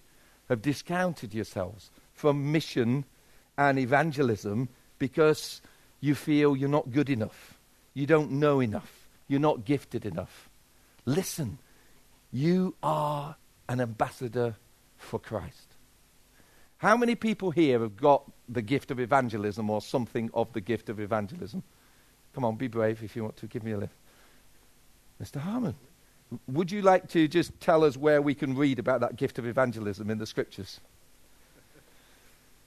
have 0.49 0.62
discounted 0.62 1.33
yourselves 1.33 1.92
from 2.12 2.51
mission 2.51 3.05
and 3.57 3.79
evangelism 3.79 4.68
because 4.99 5.61
you 6.01 6.16
feel 6.16 6.57
you're 6.57 6.68
not 6.68 6.90
good 6.90 7.09
enough. 7.09 7.57
You 7.94 8.05
don't 8.07 8.33
know 8.33 8.59
enough. 8.59 9.07
You're 9.29 9.38
not 9.38 9.64
gifted 9.64 10.05
enough. 10.05 10.49
Listen, 11.07 11.59
you 12.33 12.75
are 12.83 13.37
an 13.68 13.81
ambassador 13.81 14.57
for 14.97 15.21
Christ. 15.21 15.77
How 16.79 16.97
many 16.97 17.14
people 17.14 17.53
here 17.53 17.79
have 17.79 17.97
got 17.97 18.29
the 18.49 18.62
gift 18.62 18.90
of 18.90 18.99
evangelism 18.99 19.71
or 19.71 19.81
something 19.81 20.31
of 20.35 20.53
the 20.53 20.61
gift 20.61 20.88
of 20.88 20.99
evangelism? 20.99 21.62
Come 22.35 22.44
on, 22.44 22.57
be 22.57 22.66
brave 22.66 23.05
if 23.05 23.14
you 23.14 23.23
want 23.23 23.37
to 23.37 23.47
give 23.47 23.62
me 23.62 23.71
a 23.71 23.79
lift. 23.79 23.94
Mr. 25.23 25.41
Harmon. 25.41 25.75
Would 26.47 26.71
you 26.71 26.83
like 26.83 27.09
to 27.11 27.27
just 27.27 27.59
tell 27.61 27.85
us 27.85 27.97
where 27.97 28.21
we 28.21 28.35
can 28.35 28.55
read 28.55 28.79
about 28.79 29.01
that 29.01 29.17
gift 29.17 29.39
of 29.39 29.47
evangelism 29.47 30.11
in 30.11 30.19
the 30.19 30.27
scriptures? 30.27 30.81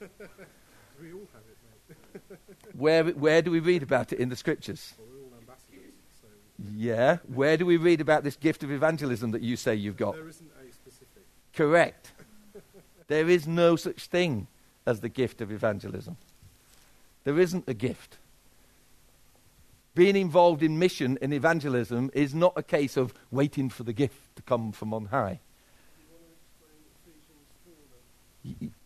we 0.00 1.12
all 1.12 1.28
have 1.32 1.42
it, 1.48 2.20
mate. 2.30 2.38
where, 2.74 3.04
where 3.04 3.40
do 3.40 3.50
we 3.50 3.60
read 3.60 3.82
about 3.82 4.12
it 4.12 4.18
in 4.18 4.28
the 4.28 4.36
scriptures? 4.36 4.94
Well, 4.98 5.06
we're 5.12 5.22
all 5.22 5.32
ambassadors. 5.38 5.94
So. 6.20 6.28
Yeah. 6.76 7.18
Where 7.32 7.56
do 7.56 7.64
we 7.64 7.76
read 7.76 8.00
about 8.00 8.24
this 8.24 8.36
gift 8.36 8.64
of 8.64 8.72
evangelism 8.72 9.30
that 9.30 9.42
you 9.42 9.56
say 9.56 9.76
you've 9.76 9.96
got? 9.96 10.14
There 10.14 10.28
isn't 10.28 10.50
a 10.60 10.72
specific. 10.72 11.22
Correct. 11.54 12.10
there 13.06 13.28
is 13.28 13.46
no 13.46 13.76
such 13.76 14.06
thing 14.06 14.48
as 14.86 15.00
the 15.00 15.08
gift 15.08 15.40
of 15.40 15.52
evangelism. 15.52 16.16
There 17.22 17.38
isn't 17.38 17.68
a 17.68 17.74
gift 17.74 18.18
being 19.94 20.16
involved 20.16 20.62
in 20.62 20.78
mission 20.78 21.18
and 21.20 21.34
evangelism 21.34 22.10
is 22.14 22.34
not 22.34 22.52
a 22.56 22.62
case 22.62 22.96
of 22.96 23.12
waiting 23.30 23.68
for 23.68 23.82
the 23.82 23.92
gift 23.92 24.36
to 24.36 24.42
come 24.42 24.72
from 24.72 24.94
on 24.94 25.06
high. 25.06 25.40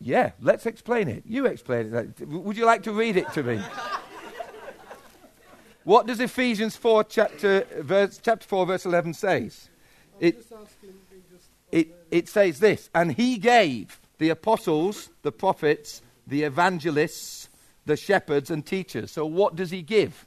Yeah, 0.01 0.33
let's 0.41 0.67
explain 0.67 1.09
it. 1.09 1.23
You 1.27 1.47
explain 1.47 1.95
it. 1.95 2.29
Would 2.29 2.57
you 2.57 2.67
like 2.67 2.83
to 2.83 2.93
read 2.93 3.17
it 3.17 3.33
to 3.33 3.43
me? 3.43 3.61
what 5.85 6.07
does 6.07 6.21
Ephesians 6.21 6.77
4, 6.77 7.05
chapter, 7.05 7.67
verse, 7.79 8.21
chapter 8.23 8.47
4, 8.47 8.67
verse 8.67 8.85
11 8.85 9.15
says? 9.15 9.71
It, 10.21 10.45
it, 11.73 11.89
it 12.11 12.29
says 12.29 12.59
this, 12.59 12.91
and 12.95 13.13
he 13.13 13.39
gave 13.39 13.99
the 14.19 14.29
apostles, 14.31 15.11
the 15.23 15.33
prophets, 15.33 16.03
the 16.27 16.43
evangelists, 16.43 17.49
the 17.87 17.97
shepherds, 17.97 18.51
and 18.51 18.65
teachers. 18.65 19.11
So 19.11 19.25
what 19.25 19.57
does 19.57 19.71
he 19.71 19.83
give? 19.83 20.27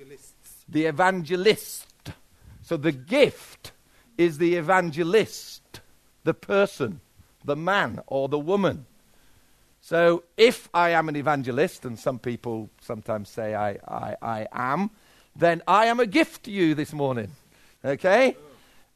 Evangelists. 0.00 0.64
The 0.68 0.86
evangelist. 0.86 2.12
So 2.62 2.76
the 2.76 2.92
gift 2.92 3.72
is 4.16 4.38
the 4.38 4.54
evangelist, 4.54 5.80
the 6.24 6.34
person, 6.34 7.00
the 7.44 7.56
man 7.56 8.00
or 8.06 8.28
the 8.28 8.38
woman. 8.38 8.86
So 9.80 10.24
if 10.36 10.68
I 10.74 10.90
am 10.90 11.08
an 11.08 11.16
evangelist, 11.16 11.84
and 11.84 11.98
some 11.98 12.18
people 12.18 12.70
sometimes 12.80 13.28
say 13.28 13.54
I, 13.54 13.70
I, 13.88 14.16
I 14.22 14.48
am, 14.52 14.90
then 15.34 15.62
I 15.66 15.86
am 15.86 16.00
a 16.00 16.06
gift 16.06 16.44
to 16.44 16.50
you 16.50 16.74
this 16.74 16.92
morning. 16.92 17.30
Okay? 17.84 18.36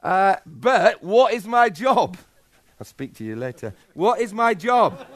Uh, 0.02 0.36
but 0.44 1.02
what 1.02 1.32
is 1.32 1.46
my 1.46 1.70
job? 1.70 2.16
I'll 2.78 2.86
speak 2.86 3.14
to 3.16 3.24
you 3.24 3.36
later. 3.36 3.72
What 3.94 4.20
is 4.20 4.32
my 4.32 4.52
job? 4.52 5.06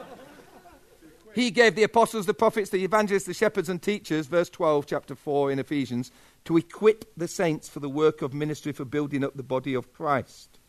He 1.33 1.51
gave 1.51 1.75
the 1.75 1.83
apostles, 1.83 2.25
the 2.25 2.33
prophets, 2.33 2.69
the 2.69 2.83
evangelists, 2.83 3.25
the 3.25 3.33
shepherds, 3.33 3.69
and 3.69 3.81
teachers, 3.81 4.27
verse 4.27 4.49
12, 4.49 4.85
chapter 4.85 5.15
4 5.15 5.51
in 5.51 5.59
Ephesians, 5.59 6.11
to 6.45 6.57
equip 6.57 7.05
the 7.15 7.27
saints 7.27 7.69
for 7.69 7.79
the 7.79 7.89
work 7.89 8.21
of 8.21 8.33
ministry 8.33 8.71
for 8.71 8.85
building 8.85 9.23
up 9.23 9.35
the 9.35 9.43
body 9.43 9.73
of 9.73 9.93
Christ. 9.93 10.59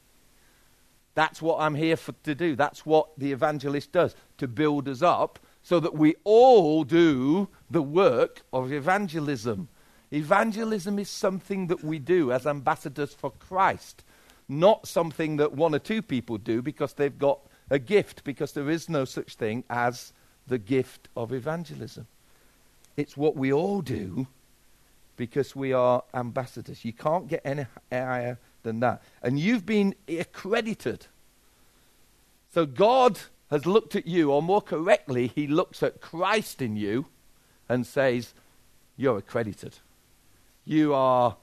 That's 1.14 1.42
what 1.42 1.60
I'm 1.60 1.74
here 1.74 1.96
for, 1.96 2.12
to 2.24 2.34
do. 2.34 2.56
That's 2.56 2.86
what 2.86 3.08
the 3.18 3.32
evangelist 3.32 3.92
does, 3.92 4.14
to 4.38 4.46
build 4.46 4.88
us 4.88 5.02
up 5.02 5.38
so 5.62 5.80
that 5.80 5.94
we 5.94 6.14
all 6.24 6.84
do 6.84 7.48
the 7.70 7.82
work 7.82 8.42
of 8.52 8.72
evangelism. 8.72 9.68
Evangelism 10.12 10.98
is 10.98 11.08
something 11.08 11.68
that 11.68 11.84
we 11.84 11.98
do 11.98 12.32
as 12.32 12.46
ambassadors 12.46 13.14
for 13.14 13.30
Christ, 13.30 14.04
not 14.48 14.86
something 14.86 15.36
that 15.36 15.52
one 15.52 15.74
or 15.74 15.78
two 15.78 16.02
people 16.02 16.38
do 16.38 16.62
because 16.62 16.94
they've 16.94 17.18
got 17.18 17.40
a 17.70 17.78
gift, 17.78 18.24
because 18.24 18.52
there 18.52 18.70
is 18.70 18.88
no 18.88 19.04
such 19.04 19.36
thing 19.36 19.62
as 19.70 20.12
the 20.50 20.58
gift 20.58 21.08
of 21.16 21.32
evangelism. 21.32 22.06
It's 22.96 23.16
what 23.16 23.36
we 23.36 23.52
all 23.52 23.80
do 23.80 24.26
because 25.16 25.54
we 25.56 25.72
are 25.72 26.02
ambassadors. 26.12 26.84
You 26.84 26.92
can't 26.92 27.28
get 27.28 27.40
any 27.44 27.66
higher 27.90 28.38
than 28.62 28.80
that. 28.80 29.02
And 29.22 29.38
you've 29.38 29.64
been 29.64 29.94
accredited. 30.08 31.06
So 32.52 32.66
God 32.66 33.20
has 33.48 33.64
looked 33.64 33.94
at 33.94 34.06
you, 34.06 34.32
or 34.32 34.42
more 34.42 34.60
correctly, 34.60 35.28
He 35.28 35.46
looks 35.46 35.82
at 35.82 36.00
Christ 36.00 36.60
in 36.60 36.76
you 36.76 37.06
and 37.68 37.86
says, 37.86 38.34
You're 38.96 39.18
accredited. 39.18 39.78
You 40.64 40.94
are 40.94 41.36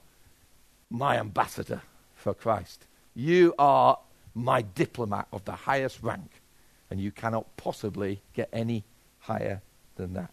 my 0.90 1.18
ambassador 1.18 1.82
for 2.14 2.34
Christ. 2.34 2.84
You 3.14 3.54
are 3.58 3.98
my 4.34 4.62
diplomat 4.62 5.28
of 5.32 5.44
the 5.44 5.52
highest 5.52 6.02
rank, 6.02 6.42
and 6.90 7.00
you 7.00 7.10
cannot 7.10 7.56
possibly 7.56 8.20
get 8.34 8.48
any 8.52 8.84
higher 9.28 9.60
than 9.96 10.14
that. 10.14 10.32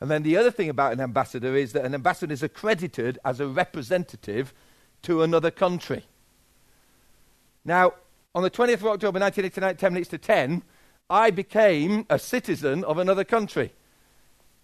And 0.00 0.10
then 0.10 0.22
the 0.22 0.36
other 0.36 0.50
thing 0.50 0.68
about 0.68 0.92
an 0.92 1.00
ambassador 1.00 1.54
is 1.54 1.72
that 1.72 1.84
an 1.84 1.94
ambassador 1.94 2.32
is 2.32 2.42
accredited 2.42 3.18
as 3.24 3.40
a 3.40 3.46
representative 3.46 4.52
to 5.02 5.22
another 5.22 5.50
country. 5.50 6.04
Now, 7.64 7.92
on 8.34 8.42
the 8.42 8.50
20th 8.50 8.74
of 8.74 8.86
October 8.86 9.20
1989, 9.20 9.76
10 9.76 9.92
minutes 9.92 10.10
to 10.10 10.18
10, 10.18 10.62
I 11.08 11.30
became 11.30 12.06
a 12.10 12.18
citizen 12.18 12.84
of 12.84 12.98
another 12.98 13.24
country. 13.24 13.72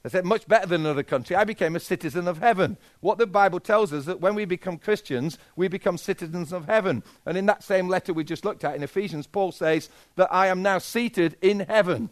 I 0.04 0.08
said, 0.08 0.24
much 0.24 0.48
better 0.48 0.66
than 0.66 0.80
another 0.80 1.04
country. 1.04 1.36
I 1.36 1.44
became 1.44 1.76
a 1.76 1.80
citizen 1.80 2.26
of 2.26 2.38
heaven. 2.38 2.76
What 3.00 3.18
the 3.18 3.26
Bible 3.26 3.60
tells 3.60 3.92
us 3.92 4.00
is 4.00 4.06
that 4.06 4.20
when 4.20 4.34
we 4.34 4.44
become 4.44 4.76
Christians, 4.76 5.38
we 5.54 5.68
become 5.68 5.96
citizens 5.96 6.52
of 6.52 6.66
heaven. 6.66 7.04
And 7.24 7.38
in 7.38 7.46
that 7.46 7.62
same 7.62 7.88
letter 7.88 8.12
we 8.12 8.24
just 8.24 8.44
looked 8.44 8.64
at 8.64 8.74
in 8.74 8.82
Ephesians, 8.82 9.28
Paul 9.28 9.52
says 9.52 9.88
that 10.16 10.32
I 10.32 10.48
am 10.48 10.60
now 10.60 10.78
seated 10.78 11.36
in 11.40 11.60
heaven 11.60 12.10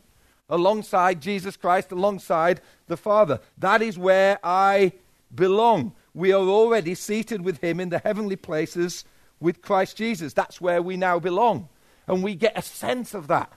alongside 0.50 1.22
Jesus 1.22 1.56
Christ, 1.56 1.92
alongside 1.92 2.60
the 2.88 2.96
Father. 2.96 3.40
That 3.56 3.80
is 3.80 3.96
where 3.96 4.38
I 4.44 4.92
belong. 5.34 5.92
We 6.12 6.32
are 6.32 6.42
already 6.42 6.94
seated 6.94 7.42
with 7.42 7.62
him 7.62 7.80
in 7.80 7.88
the 7.88 8.00
heavenly 8.00 8.36
places 8.36 9.04
with 9.38 9.62
Christ 9.62 9.96
Jesus. 9.96 10.34
That's 10.34 10.60
where 10.60 10.82
we 10.82 10.96
now 10.96 11.18
belong. 11.18 11.68
And 12.06 12.22
we 12.22 12.34
get 12.34 12.58
a 12.58 12.62
sense 12.62 13.14
of 13.14 13.28
that 13.28 13.52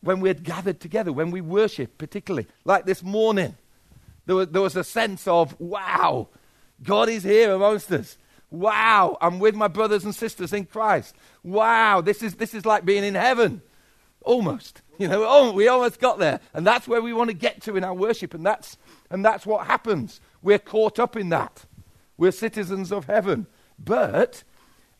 when 0.00 0.20
we're 0.20 0.34
gathered 0.34 0.80
together, 0.80 1.12
when 1.12 1.30
we 1.30 1.40
worship, 1.40 1.98
particularly. 1.98 2.46
Like 2.64 2.86
this 2.86 3.02
morning, 3.02 3.56
there 4.26 4.36
was, 4.36 4.48
there 4.48 4.62
was 4.62 4.76
a 4.76 4.84
sense 4.84 5.26
of, 5.26 5.58
wow, 5.60 6.28
God 6.82 7.08
is 7.08 7.24
here 7.24 7.52
amongst 7.52 7.90
us. 7.90 8.16
Wow, 8.50 9.18
I'm 9.20 9.40
with 9.40 9.56
my 9.56 9.66
brothers 9.66 10.04
and 10.04 10.14
sisters 10.14 10.52
in 10.52 10.66
Christ. 10.66 11.16
Wow, 11.42 12.00
this 12.00 12.22
is, 12.22 12.34
this 12.36 12.54
is 12.54 12.64
like 12.64 12.84
being 12.84 13.02
in 13.02 13.16
heaven. 13.16 13.60
Almost. 14.26 14.82
You 14.98 15.06
know, 15.06 15.24
oh, 15.24 15.52
we 15.52 15.68
almost 15.68 16.00
got 16.00 16.18
there. 16.18 16.40
And 16.52 16.66
that's 16.66 16.88
where 16.88 17.00
we 17.00 17.12
want 17.12 17.30
to 17.30 17.36
get 17.36 17.62
to 17.62 17.76
in 17.76 17.84
our 17.84 17.94
worship. 17.94 18.34
And 18.34 18.44
that's, 18.44 18.76
and 19.08 19.24
that's 19.24 19.46
what 19.46 19.66
happens. 19.66 20.20
We're 20.42 20.58
caught 20.58 20.98
up 20.98 21.16
in 21.16 21.28
that. 21.28 21.64
We're 22.18 22.32
citizens 22.32 22.90
of 22.90 23.04
heaven. 23.04 23.46
But 23.78 24.42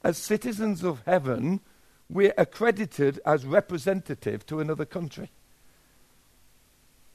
as 0.05 0.17
citizens 0.17 0.85
of 0.85 1.03
heaven, 1.07 1.61
we're 2.09 2.35
accredited 2.39 3.21
as 3.27 3.45
representative 3.45 4.47
to 4.47 4.61
another 4.61 4.85
country. 4.85 5.33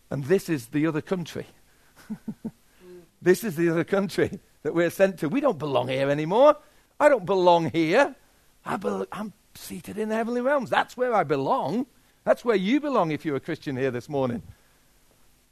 And 0.10 0.26
this 0.26 0.50
is 0.50 0.68
the 0.68 0.86
other 0.88 1.02
country. 1.02 1.48
this 3.22 3.46
is 3.46 3.56
the 3.56 3.70
other 3.70 3.86
country 3.86 4.42
that 4.64 4.74
we're 4.74 4.90
sent 4.90 5.20
to. 5.20 5.30
We 5.30 5.40
don't 5.40 5.58
belong 5.58 5.88
here 5.88 6.10
anymore. 6.10 6.58
I 7.00 7.08
don't 7.08 7.26
belong 7.26 7.70
here. 7.70 8.16
I 8.66 9.06
I'm 9.14 9.32
seated 9.56 9.98
in 9.98 10.10
the 10.10 10.16
heavenly 10.16 10.42
realms. 10.42 10.70
That's 10.70 10.98
where 10.98 11.14
I 11.14 11.24
belong. 11.24 11.86
That's 12.24 12.46
where 12.46 12.56
you 12.56 12.80
belong 12.80 13.12
if 13.12 13.26
you're 13.26 13.36
a 13.36 13.42
Christian 13.42 13.76
here 13.76 13.92
this 13.92 14.08
morning. 14.08 14.44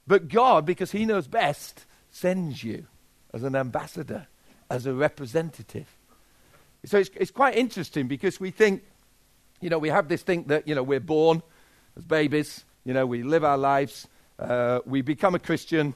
But 0.07 0.27
God, 0.27 0.65
because 0.65 0.91
He 0.91 1.05
knows 1.05 1.27
best, 1.27 1.85
sends 2.11 2.63
you 2.63 2.85
as 3.33 3.43
an 3.43 3.55
ambassador, 3.55 4.27
as 4.69 4.85
a 4.85 4.93
representative. 4.93 5.87
So 6.85 6.97
it's, 6.97 7.09
it's 7.15 7.31
quite 7.31 7.55
interesting 7.55 8.07
because 8.07 8.39
we 8.39 8.51
think, 8.51 8.83
you 9.61 9.69
know, 9.69 9.77
we 9.77 9.89
have 9.89 10.07
this 10.07 10.21
thing 10.21 10.43
that, 10.45 10.67
you 10.67 10.75
know, 10.75 10.83
we're 10.83 10.99
born 10.99 11.43
as 11.97 12.05
babies, 12.05 12.63
you 12.85 12.93
know, 12.93 13.05
we 13.05 13.23
live 13.23 13.43
our 13.43 13.57
lives, 13.57 14.07
uh, 14.39 14.79
we 14.85 15.01
become 15.01 15.35
a 15.35 15.39
Christian, 15.39 15.93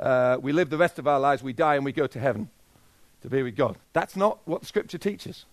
uh, 0.00 0.38
we 0.40 0.52
live 0.52 0.70
the 0.70 0.78
rest 0.78 0.98
of 0.98 1.06
our 1.06 1.20
lives, 1.20 1.42
we 1.42 1.52
die, 1.52 1.76
and 1.76 1.84
we 1.84 1.92
go 1.92 2.06
to 2.06 2.18
heaven 2.18 2.48
to 3.20 3.28
be 3.28 3.42
with 3.42 3.56
God. 3.56 3.76
That's 3.92 4.16
not 4.16 4.38
what 4.46 4.64
Scripture 4.64 4.98
teaches. 4.98 5.44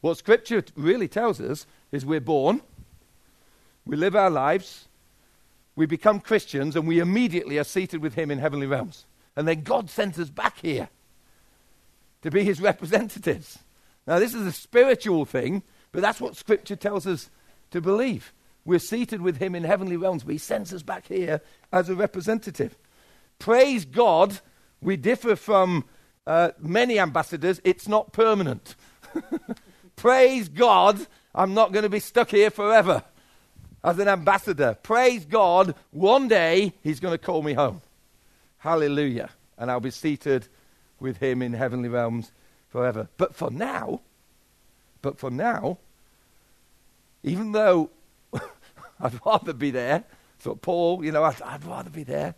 What 0.00 0.16
Scripture 0.16 0.62
really 0.76 1.08
tells 1.08 1.40
us 1.40 1.66
is 1.90 2.06
we're 2.06 2.20
born, 2.20 2.62
we 3.88 3.96
live 3.96 4.14
our 4.14 4.28
lives, 4.28 4.86
we 5.74 5.86
become 5.86 6.20
Christians, 6.20 6.76
and 6.76 6.86
we 6.86 7.00
immediately 7.00 7.58
are 7.58 7.64
seated 7.64 8.02
with 8.02 8.14
Him 8.14 8.30
in 8.30 8.38
heavenly 8.38 8.66
realms. 8.66 9.06
And 9.34 9.48
then 9.48 9.62
God 9.62 9.88
sends 9.88 10.18
us 10.18 10.28
back 10.28 10.58
here 10.60 10.90
to 12.20 12.30
be 12.30 12.44
His 12.44 12.60
representatives. 12.60 13.60
Now, 14.06 14.18
this 14.18 14.34
is 14.34 14.46
a 14.46 14.52
spiritual 14.52 15.24
thing, 15.24 15.62
but 15.90 16.02
that's 16.02 16.20
what 16.20 16.36
Scripture 16.36 16.76
tells 16.76 17.06
us 17.06 17.30
to 17.70 17.80
believe. 17.80 18.34
We're 18.66 18.78
seated 18.78 19.22
with 19.22 19.38
Him 19.38 19.54
in 19.54 19.64
heavenly 19.64 19.96
realms, 19.96 20.22
but 20.22 20.32
He 20.32 20.38
sends 20.38 20.74
us 20.74 20.82
back 20.82 21.06
here 21.06 21.40
as 21.72 21.88
a 21.88 21.94
representative. 21.94 22.76
Praise 23.38 23.86
God, 23.86 24.38
we 24.82 24.98
differ 24.98 25.34
from 25.34 25.86
uh, 26.26 26.50
many 26.58 26.98
ambassadors, 26.98 27.58
it's 27.64 27.88
not 27.88 28.12
permanent. 28.12 28.76
Praise 29.96 30.50
God, 30.50 31.06
I'm 31.34 31.54
not 31.54 31.72
going 31.72 31.84
to 31.84 31.88
be 31.88 32.00
stuck 32.00 32.28
here 32.32 32.50
forever 32.50 33.02
as 33.82 33.98
an 33.98 34.08
ambassador. 34.08 34.76
Praise 34.82 35.24
God, 35.24 35.74
one 35.90 36.28
day 36.28 36.72
He's 36.82 37.00
going 37.00 37.12
to 37.12 37.18
call 37.18 37.42
me 37.42 37.52
home. 37.54 37.80
Hallelujah. 38.58 39.30
And 39.56 39.70
I'll 39.70 39.80
be 39.80 39.90
seated 39.90 40.48
with 41.00 41.18
Him 41.18 41.42
in 41.42 41.52
heavenly 41.52 41.88
realms 41.88 42.32
forever. 42.68 43.08
But 43.16 43.34
for 43.34 43.50
now, 43.50 44.00
but 45.02 45.18
for 45.18 45.30
now, 45.30 45.78
even 47.22 47.52
though 47.52 47.90
I'd 49.00 49.20
rather 49.24 49.52
be 49.52 49.70
there, 49.70 50.04
so 50.38 50.54
Paul, 50.54 51.04
you 51.04 51.12
know, 51.12 51.24
I'd, 51.24 51.40
I'd 51.42 51.64
rather 51.64 51.90
be 51.90 52.04
there, 52.04 52.34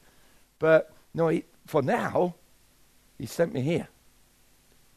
but 0.59 0.93
no, 1.15 1.29
he, 1.29 1.45
for 1.67 1.83
now, 1.83 2.35
he 3.19 3.27
sent 3.27 3.53
me 3.53 3.61
here. 3.61 3.89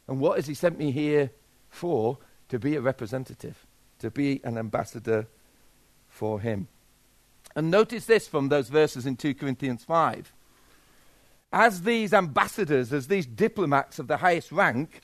And 0.06 0.20
what 0.20 0.36
has 0.36 0.46
he 0.46 0.54
sent 0.54 0.78
me 0.78 0.90
here 0.90 1.30
for? 1.70 2.18
To 2.50 2.58
be 2.58 2.76
a 2.76 2.80
representative, 2.80 3.66
to 3.98 4.10
be 4.10 4.40
an 4.44 4.58
ambassador 4.58 5.26
for 6.14 6.40
him. 6.40 6.68
And 7.56 7.70
notice 7.70 8.06
this 8.06 8.26
from 8.28 8.48
those 8.48 8.68
verses 8.68 9.04
in 9.04 9.16
2 9.16 9.34
Corinthians 9.34 9.84
5. 9.84 10.32
As 11.52 11.82
these 11.82 12.12
ambassadors, 12.12 12.92
as 12.92 13.08
these 13.08 13.26
diplomats 13.26 13.98
of 13.98 14.06
the 14.06 14.16
highest 14.16 14.50
rank, 14.50 15.00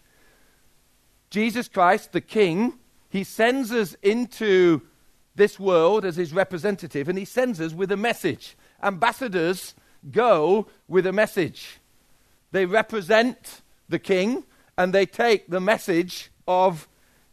Jesus 1.29 1.69
Christ, 1.69 2.13
the 2.13 2.21
King, 2.21 2.75
he 3.09 3.25
sends 3.25 3.71
us 3.71 3.95
into 4.03 4.83
this 5.37 5.61
world 5.61 6.05
as 6.05 6.17
his 6.17 6.33
representative, 6.33 7.09
and 7.09 7.19
he 7.19 7.25
sends 7.25 7.61
us 7.61 7.73
with 7.73 7.93
a 7.93 7.97
message. 7.97 8.57
Ambassadors 8.83 9.75
go 10.11 10.67
with 10.89 11.07
a 11.07 11.13
message. 11.13 11.79
They 12.51 12.67
represent 12.67 13.63
the 13.89 13.99
King, 13.99 14.45
and 14.77 14.93
they 14.93 15.07
take 15.07 15.49
the 15.49 15.61
message 15.61 16.31
of 16.49 16.89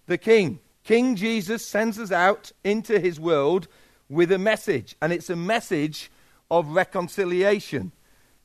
the 0.06 0.18
King. 0.18 0.60
King 0.88 1.18
Jesus 1.18 1.66
sends 1.66 2.00
us 2.00 2.14
out 2.14 2.54
into 2.64 2.98
his 2.98 3.20
world 3.20 3.68
with 4.08 4.32
a 4.32 4.38
message, 4.38 4.96
and 5.02 5.12
it's 5.12 5.30
a 5.30 5.36
message 5.36 6.10
of 6.50 6.70
reconciliation. 6.70 7.92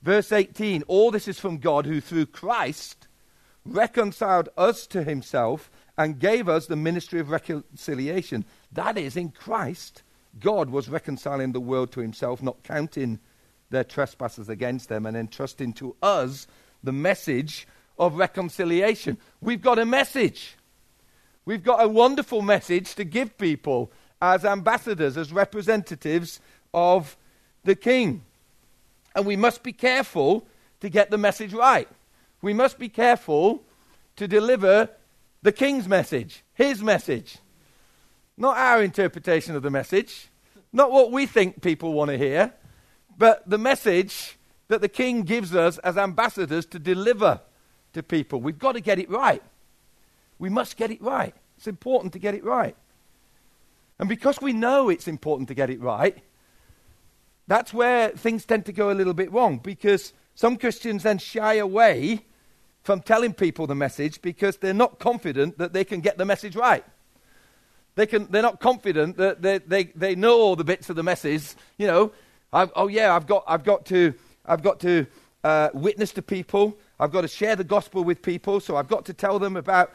Verse 0.03 0.33
18 0.33 0.83
All 0.89 1.13
this 1.13 1.29
is 1.29 1.39
from 1.39 1.59
God 1.59 1.87
who, 1.87 2.01
through 2.01 2.27
Christ, 2.27 3.07
reconciled 3.65 4.49
us 4.57 4.89
to 4.89 5.05
himself 5.05 5.71
and 5.97 6.19
gave 6.19 6.49
us 6.49 6.67
the 6.67 6.75
ministry 6.75 7.21
of 7.21 7.31
reconciliation. 7.31 8.45
That 8.73 8.99
is, 8.99 9.17
in 9.17 9.31
Christ, 9.31 10.03
God 10.41 10.69
was 10.69 10.89
reconciling 10.89 11.53
the 11.53 11.61
world 11.61 11.93
to 11.93 12.01
himself, 12.01 12.43
not 12.43 12.65
counting 12.65 13.21
their 13.71 13.85
trespasses 13.85 14.49
against 14.49 14.89
them, 14.89 15.07
and 15.07 15.17
entrusting 15.17 15.75
to 15.75 15.95
us 16.03 16.49
the 16.83 16.91
message 16.91 17.69
of 18.01 18.17
reconciliation. 18.17 19.17
We've 19.41 19.63
got 19.63 19.79
a 19.79 19.87
message. 19.87 20.57
We've 21.45 21.63
got 21.63 21.83
a 21.83 21.89
wonderful 21.89 22.43
message 22.43 22.95
to 22.95 23.05
give 23.05 23.37
people 23.37 23.91
as 24.21 24.45
ambassadors, 24.45 25.17
as 25.17 25.33
representatives 25.33 26.41
of 26.73 27.17
the 27.65 27.75
King. 27.75 28.23
And 29.15 29.27
we 29.27 29.37
must 29.37 29.63
be 29.63 29.73
careful 29.73 30.47
to 30.81 30.89
get 30.89 31.11
the 31.11 31.19
message 31.19 31.53
right. 31.53 31.89
We 32.41 32.53
must 32.53 32.79
be 32.79 32.89
careful 32.89 33.63
to 34.17 34.29
deliver 34.29 34.89
the 35.43 35.53
King's 35.53 35.89
message, 35.89 36.45
his 36.55 36.83
message. 36.83 37.39
Not 38.37 38.57
our 38.57 38.83
interpretation 38.83 39.57
of 39.57 39.63
the 39.63 39.71
message, 39.71 40.29
not 40.73 40.91
what 40.91 41.11
we 41.11 41.27
think 41.27 41.61
people 41.61 41.93
want 41.93 42.11
to 42.11 42.19
hear, 42.19 42.53
but 43.19 43.49
the 43.49 43.59
message 43.59 44.39
that 44.69 44.81
the 44.81 44.89
King 44.89 45.23
gives 45.23 45.55
us 45.55 45.79
as 45.79 45.99
ambassadors 45.99 46.65
to 46.67 46.79
deliver 46.79 47.41
to 47.93 48.03
people. 48.03 48.41
We've 48.41 48.59
got 48.59 48.73
to 48.73 48.81
get 48.81 48.99
it 48.99 49.11
right. 49.11 49.43
We 50.43 50.49
must 50.49 50.77
get 50.77 50.91
it 50.91 51.01
right. 51.01 51.37
It's 51.57 51.69
important 51.69 52.15
to 52.15 52.19
get 52.19 52.35
it 52.35 52.43
right. 52.43 52.75
And 54.01 54.09
because 54.09 54.41
we 54.41 54.53
know 54.53 54.89
it's 54.89 55.07
important 55.07 55.47
to 55.51 55.55
get 55.55 55.71
it 55.71 55.81
right, 55.81 56.19
that's 57.47 57.73
where 57.73 58.09
things 58.09 58.45
tend 58.45 58.67
to 58.67 58.73
go 58.73 58.91
a 58.91 58.93
little 58.93 59.15
bit 59.15 59.31
wrong 59.31 59.59
because 59.59 60.13
some 60.35 60.57
Christians 60.57 61.05
then 61.05 61.19
shy 61.19 61.55
away 61.55 62.25
from 62.83 63.03
telling 63.03 63.35
people 63.35 63.69
the 63.69 63.77
message 63.77 64.21
because 64.21 64.57
they're 64.57 64.75
not 64.75 64.99
confident 64.99 65.59
that 65.59 65.73
they 65.75 65.85
can 65.85 66.01
get 66.01 66.19
the 66.19 66.25
message 66.25 66.57
right. 66.57 66.85
They 67.95 68.07
can, 68.07 68.27
they're 68.29 68.43
not 68.43 68.59
confident 68.59 69.19
that 69.19 69.43
they, 69.43 69.59
they, 69.59 69.85
they 69.95 70.17
know 70.17 70.41
all 70.41 70.57
the 70.57 70.65
bits 70.65 70.91
of 70.91 70.97
the 70.97 71.05
message. 71.05 71.55
You 71.79 71.87
know, 71.87 72.13
I've, 72.53 72.73
oh 72.75 72.89
yeah, 72.89 73.15
I've 73.15 73.29
got, 73.29 73.45
I've 73.47 73.63
got 73.63 73.87
to, 73.87 74.13
I've 74.45 74.65
got 74.65 74.81
to 74.81 75.07
uh, 75.45 75.69
witness 75.73 76.11
to 76.15 76.23
people. 76.23 76.77
I've 76.99 77.13
got 77.13 77.21
to 77.21 77.29
share 77.29 77.55
the 77.55 77.63
gospel 77.63 78.03
with 78.03 78.23
people, 78.23 78.59
so 78.59 78.77
I've 78.77 78.89
got 78.89 79.05
to 79.05 79.15
tell 79.15 79.39
them 79.39 79.57
about, 79.57 79.93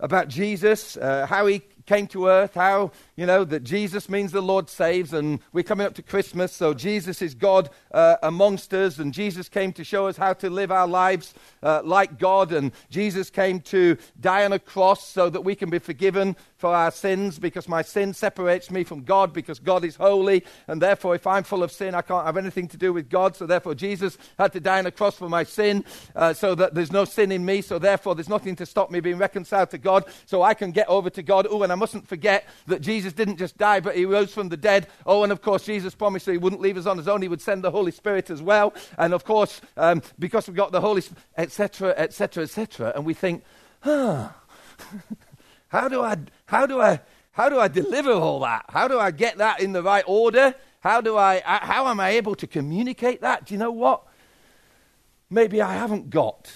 about 0.00 0.28
Jesus, 0.28 0.96
uh, 0.96 1.26
how 1.26 1.46
he 1.46 1.62
came 1.86 2.06
to 2.08 2.28
earth, 2.28 2.54
how, 2.54 2.90
you 3.16 3.26
know, 3.26 3.44
that 3.44 3.62
Jesus 3.62 4.08
means 4.08 4.32
the 4.32 4.40
Lord 4.40 4.70
saves, 4.70 5.12
and 5.12 5.40
we're 5.52 5.62
coming 5.62 5.86
up 5.86 5.94
to 5.94 6.02
Christmas, 6.02 6.52
so 6.52 6.72
Jesus 6.72 7.20
is 7.20 7.34
God 7.34 7.68
uh, 7.92 8.16
amongst 8.22 8.72
us, 8.72 8.98
and 8.98 9.12
Jesus 9.12 9.48
came 9.48 9.72
to 9.74 9.84
show 9.84 10.06
us 10.06 10.16
how 10.16 10.32
to 10.34 10.48
live 10.48 10.72
our 10.72 10.88
lives 10.88 11.34
uh, 11.62 11.82
like 11.84 12.18
God, 12.18 12.52
and 12.52 12.72
Jesus 12.88 13.28
came 13.28 13.60
to 13.60 13.96
die 14.20 14.44
on 14.44 14.52
a 14.52 14.58
cross 14.58 15.06
so 15.06 15.28
that 15.28 15.42
we 15.42 15.54
can 15.54 15.68
be 15.68 15.78
forgiven 15.78 16.36
for 16.56 16.74
our 16.74 16.90
sins 16.90 17.38
because 17.38 17.68
my 17.68 17.82
sin 17.82 18.14
separates 18.14 18.70
me 18.70 18.84
from 18.84 19.02
God 19.02 19.34
because 19.34 19.58
God 19.58 19.84
is 19.84 19.96
holy, 19.96 20.44
and 20.66 20.80
therefore, 20.80 21.14
if 21.14 21.26
I'm 21.26 21.42
full 21.42 21.62
of 21.62 21.70
sin, 21.70 21.94
I 21.94 22.00
can't 22.00 22.24
have 22.24 22.38
anything 22.38 22.68
to 22.68 22.78
do 22.78 22.92
with 22.92 23.10
God. 23.10 23.36
So, 23.36 23.46
therefore, 23.46 23.74
Jesus 23.74 24.16
had 24.38 24.52
to 24.54 24.60
die 24.60 24.78
on 24.78 24.86
a 24.86 24.90
cross 24.90 25.16
for 25.16 25.28
my 25.28 25.44
sin 25.44 25.84
uh, 26.16 26.32
so 26.32 26.54
that 26.54 26.74
there's 26.74 26.92
no 26.92 27.04
sin 27.04 27.30
in 27.30 27.44
me. 27.44 27.60
So, 27.60 27.78
therefore, 27.78 28.14
there's 28.14 28.30
nothing 28.30 28.56
to 28.56 28.64
stop 28.64 28.90
me 28.90 29.00
being 29.00 29.18
reconciled 29.18 29.70
to 29.70 29.78
God 29.78 30.04
so 30.24 30.42
I 30.42 30.54
can 30.54 30.72
get 30.72 30.88
over 30.88 31.10
to 31.10 31.22
God. 31.22 31.46
Oh, 31.50 31.62
and 31.62 31.73
I 31.74 31.76
mustn't 31.76 32.06
forget 32.06 32.46
that 32.68 32.80
Jesus 32.80 33.12
didn't 33.12 33.36
just 33.36 33.58
die, 33.58 33.80
but 33.80 33.96
he 33.96 34.04
rose 34.04 34.32
from 34.32 34.48
the 34.48 34.56
dead. 34.56 34.86
Oh, 35.04 35.24
and 35.24 35.32
of 35.32 35.42
course, 35.42 35.64
Jesus 35.64 35.92
promised 35.92 36.26
that 36.26 36.32
he 36.32 36.38
wouldn't 36.38 36.62
leave 36.62 36.76
us 36.76 36.86
on 36.86 36.96
his 36.96 37.08
own, 37.08 37.20
he 37.20 37.26
would 37.26 37.42
send 37.42 37.64
the 37.64 37.70
Holy 37.72 37.90
Spirit 37.90 38.30
as 38.30 38.40
well. 38.40 38.72
And 38.96 39.12
of 39.12 39.24
course, 39.24 39.60
um, 39.76 40.00
because 40.20 40.46
we've 40.46 40.56
got 40.56 40.70
the 40.70 40.80
Holy 40.80 41.00
Spirit, 41.00 41.20
etc., 41.36 41.94
etc., 41.96 42.44
etc., 42.44 42.92
and 42.94 43.04
we 43.04 43.12
think, 43.12 43.42
huh. 43.80 44.28
How 45.68 45.88
do 45.88 46.02
I, 46.02 46.16
how 46.46 46.66
do 46.66 46.80
I, 46.80 47.00
how 47.32 47.48
do 47.48 47.58
I 47.58 47.66
deliver 47.66 48.12
all 48.12 48.38
that? 48.40 48.64
How 48.68 48.86
do 48.86 49.00
I 49.00 49.10
get 49.10 49.38
that 49.38 49.58
in 49.58 49.72
the 49.72 49.82
right 49.82 50.04
order? 50.06 50.54
How 50.78 51.00
do 51.00 51.16
I, 51.16 51.38
uh, 51.38 51.66
how 51.66 51.88
am 51.88 51.98
I 51.98 52.10
able 52.10 52.36
to 52.36 52.46
communicate 52.46 53.22
that? 53.22 53.46
Do 53.46 53.54
you 53.54 53.58
know 53.58 53.72
what? 53.72 54.04
Maybe 55.28 55.60
I 55.60 55.74
haven't 55.74 56.10
got 56.10 56.52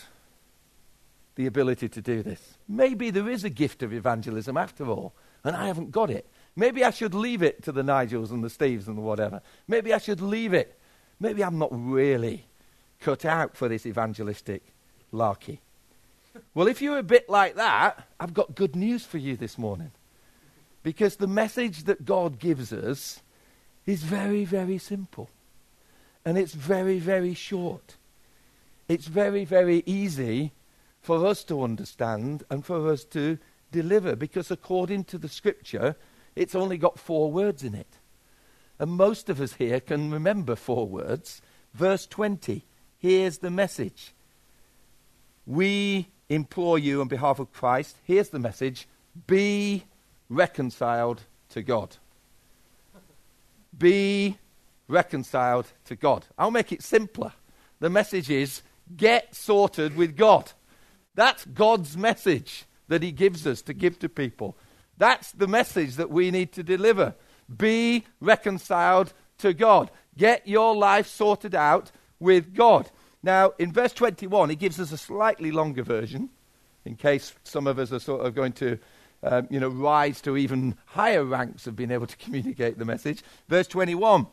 the 1.35 1.47
ability 1.47 1.89
to 1.89 2.01
do 2.01 2.23
this. 2.23 2.58
Maybe 2.69 3.11
there 3.11 3.29
is 3.29 3.45
a 3.45 3.51
gift 3.51 3.83
of 3.83 3.93
evangelism 3.93 4.57
after 4.57 4.87
all, 4.87 5.15
and 5.43 5.57
I 5.57 5.67
haven't 5.67 5.91
got 5.91 6.11
it. 6.11 6.27
Maybe 6.55 6.85
I 6.85 6.91
should 6.91 7.15
leave 7.15 7.43
it 7.43 7.63
to 7.63 7.73
the 7.73 7.83
Nigels 7.83 8.31
and 8.31 8.45
the 8.45 8.49
Steves 8.49 8.89
and 8.89 8.99
whatever. 8.99 9.41
Maybe 9.67 9.95
I 9.95 9.99
should 9.99 10.21
leave 10.21 10.53
it. 10.53 10.79
Maybe 11.21 11.43
I'm 11.43 11.59
not 11.59 11.71
really 11.73 12.47
cut 13.01 13.25
out 13.25 13.57
for 13.57 13.69
this 13.69 13.87
evangelistic 13.87 14.63
larky. 15.13 15.61
Well, 16.55 16.69
if 16.69 16.83
you're 16.83 16.99
a 16.99 17.03
bit 17.03 17.29
like 17.29 17.55
that, 17.57 18.07
I've 18.21 18.35
got 18.35 18.55
good 18.55 18.77
news 18.77 19.05
for 19.05 19.19
you 19.19 19.37
this 19.37 19.57
morning. 19.57 19.93
Because 20.83 21.17
the 21.17 21.27
message 21.27 21.85
that 21.85 22.05
God 22.05 22.39
gives 22.39 22.73
us 22.73 23.21
is 23.87 24.03
very, 24.03 24.45
very 24.45 24.79
simple. 24.79 25.31
And 26.25 26.37
it's 26.37 26.55
very, 26.55 26.99
very 26.99 27.35
short. 27.35 27.97
It's 28.89 29.07
very, 29.07 29.45
very 29.45 29.83
easy 29.87 30.53
for 31.09 31.25
us 31.25 31.43
to 31.43 31.63
understand 31.63 32.45
and 32.51 32.67
for 32.67 32.93
us 32.93 33.03
to 33.03 33.39
deliver. 33.73 34.15
Because 34.15 34.51
according 34.51 35.05
to 35.05 35.17
the 35.17 35.27
scripture, 35.27 35.97
it's 36.37 36.55
only 36.55 36.77
got 36.77 36.99
four 36.99 37.33
words 37.33 37.65
in 37.65 37.75
it. 37.75 37.97
And 38.79 38.91
most 38.91 39.31
of 39.31 39.41
us 39.41 39.55
here 39.55 39.81
can 39.81 40.11
remember 40.11 40.55
four 40.55 40.87
words. 40.87 41.41
Verse 41.73 42.07
20 42.07 42.67
here's 42.99 43.39
the 43.39 43.51
message. 43.51 44.13
We 45.47 46.09
implore 46.29 46.79
you 46.79 47.01
on 47.01 47.09
behalf 47.09 47.39
of 47.39 47.55
Christ, 47.55 47.97
here's 48.05 48.29
the 48.29 48.39
message 48.39 48.87
be 49.27 49.85
reconciled 50.29 51.23
to 51.49 51.63
God. 51.63 51.97
Be 53.79 54.37
reconciled 54.89 55.69
to 55.87 55.97
God. 55.97 56.27
I'll 56.37 56.51
make 56.51 56.71
it 56.71 56.83
simpler. 56.83 57.33
The 57.81 57.89
message 57.89 58.29
is 58.29 58.61
get 58.95 59.35
sorted 59.35 59.97
with 59.97 60.15
God. 60.15 60.53
That's 61.19 61.45
God's 61.47 61.97
message 61.97 62.65
that 62.87 63.03
He 63.03 63.11
gives 63.11 63.45
us 63.45 63.61
to 63.63 63.75
give 63.75 63.99
to 63.99 64.09
people. 64.09 64.57
That's 64.99 65.33
the 65.33 65.49
message 65.49 65.97
that 65.97 66.11
we 66.11 66.31
need 66.31 66.53
to 66.53 66.63
deliver. 66.63 67.17
Be 67.55 68.05
reconciled 68.21 69.13
to 69.39 69.53
God. 69.53 69.91
Get 70.17 70.47
your 70.47 70.77
life 70.77 71.09
sorted 71.09 71.57
out 71.57 71.91
with 72.21 72.55
God. 72.55 72.89
Now, 73.21 73.51
in 73.59 73.73
verse 73.73 73.93
21, 73.95 74.51
he 74.51 74.55
gives 74.55 74.79
us 74.79 74.93
a 74.93 74.97
slightly 74.97 75.51
longer 75.51 75.83
version, 75.83 76.29
in 76.85 76.95
case 76.95 77.35
some 77.43 77.67
of 77.67 77.81
us 77.81 77.91
are 77.91 77.99
sort 77.99 78.25
of 78.25 78.37
going 78.37 78.53
to, 78.53 78.79
um, 79.25 79.49
you 79.51 79.59
know, 79.59 79.71
rise 79.71 80.21
to 80.21 80.37
even 80.37 80.77
higher 80.87 81.25
ranks 81.25 81.67
of 81.67 81.75
being 81.75 81.91
able 81.91 82.07
to 82.07 82.17
communicate 82.25 82.79
the 82.79 82.85
message. 82.85 83.25
Verse 83.49 83.67
21 83.67 84.29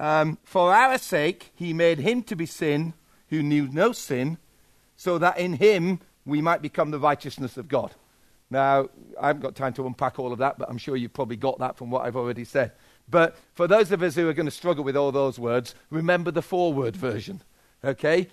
um, 0.00 0.38
For 0.42 0.74
our 0.74 0.98
sake, 0.98 1.52
he 1.54 1.72
made 1.72 2.00
him 2.00 2.24
to 2.24 2.34
be 2.34 2.44
sin 2.44 2.94
who 3.28 3.40
knew 3.40 3.68
no 3.68 3.92
sin, 3.92 4.38
so 4.96 5.18
that 5.18 5.38
in 5.38 5.54
him 5.54 6.00
we 6.24 6.40
might 6.40 6.62
become 6.62 6.90
the 6.90 6.98
righteousness 6.98 7.56
of 7.56 7.68
God. 7.68 7.94
Now, 8.50 8.88
I 9.20 9.28
haven't 9.28 9.42
got 9.42 9.56
time 9.56 9.72
to 9.74 9.86
unpack 9.86 10.18
all 10.18 10.32
of 10.32 10.38
that, 10.38 10.58
but 10.58 10.68
I'm 10.70 10.78
sure 10.78 10.96
you've 10.96 11.12
probably 11.12 11.36
got 11.36 11.58
that 11.58 11.76
from 11.76 11.90
what 11.90 12.04
I've 12.04 12.16
already 12.16 12.44
said. 12.44 12.72
But 13.08 13.36
for 13.54 13.66
those 13.66 13.92
of 13.92 14.02
us 14.02 14.14
who 14.14 14.28
are 14.28 14.32
going 14.32 14.46
to 14.46 14.52
struggle 14.52 14.84
with 14.84 14.96
all 14.96 15.12
those 15.12 15.38
words, 15.38 15.74
remember 15.90 16.30
the 16.30 16.42
four 16.42 16.72
word 16.72 16.96
version. 16.96 17.42
Okay? 17.84 18.28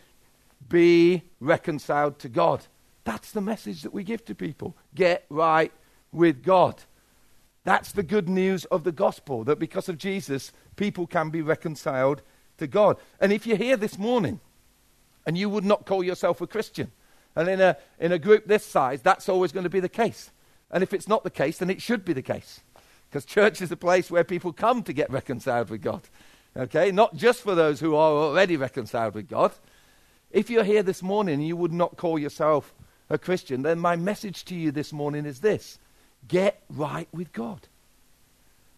Be 0.69 1.23
reconciled 1.39 2.19
to 2.19 2.29
God. 2.29 2.65
That's 3.05 3.31
the 3.31 3.41
message 3.41 3.81
that 3.81 3.93
we 3.93 4.03
give 4.03 4.23
to 4.25 4.35
people. 4.35 4.77
Get 4.95 5.25
right 5.29 5.71
with 6.11 6.43
God. 6.43 6.83
That's 7.63 7.91
the 7.91 8.03
good 8.03 8.29
news 8.29 8.65
of 8.65 8.83
the 8.83 8.91
gospel 8.91 9.43
that 9.45 9.59
because 9.59 9.89
of 9.89 9.97
Jesus, 9.97 10.51
people 10.75 11.07
can 11.07 11.29
be 11.29 11.41
reconciled 11.41 12.21
to 12.57 12.67
God. 12.67 12.97
And 13.19 13.33
if 13.33 13.47
you're 13.47 13.57
here 13.57 13.77
this 13.77 13.97
morning 13.97 14.39
and 15.25 15.37
you 15.37 15.49
would 15.49 15.65
not 15.65 15.85
call 15.85 16.03
yourself 16.03 16.41
a 16.41 16.47
Christian, 16.47 16.91
and 17.35 17.47
in 17.49 17.61
a, 17.61 17.77
in 17.99 18.11
a 18.11 18.19
group 18.19 18.45
this 18.45 18.65
size, 18.65 19.01
that's 19.01 19.29
always 19.29 19.51
going 19.51 19.63
to 19.63 19.69
be 19.69 19.79
the 19.79 19.89
case. 19.89 20.31
And 20.69 20.83
if 20.83 20.93
it's 20.93 21.07
not 21.07 21.23
the 21.23 21.29
case, 21.29 21.57
then 21.57 21.69
it 21.69 21.81
should 21.81 22.03
be 22.03 22.13
the 22.13 22.21
case. 22.21 22.61
Because 23.09 23.25
church 23.25 23.61
is 23.61 23.71
a 23.71 23.77
place 23.77 24.09
where 24.09 24.23
people 24.23 24.51
come 24.51 24.81
to 24.83 24.93
get 24.93 25.11
reconciled 25.11 25.69
with 25.69 25.81
God. 25.81 26.01
Okay? 26.57 26.91
Not 26.91 27.15
just 27.15 27.41
for 27.41 27.55
those 27.55 27.79
who 27.79 27.95
are 27.95 28.11
already 28.11 28.57
reconciled 28.57 29.13
with 29.13 29.29
God. 29.29 29.51
If 30.31 30.49
you're 30.49 30.63
here 30.63 30.81
this 30.81 31.03
morning 31.03 31.35
and 31.35 31.47
you 31.47 31.55
would 31.55 31.71
not 31.71 31.95
call 31.95 32.17
yourself 32.17 32.73
a 33.09 33.19
Christian, 33.19 33.61
then 33.61 33.77
my 33.77 33.95
message 33.95 34.45
to 34.45 34.55
you 34.55 34.71
this 34.71 34.91
morning 34.91 35.25
is 35.25 35.41
this 35.41 35.77
get 36.27 36.63
right 36.69 37.07
with 37.11 37.31
God. 37.33 37.67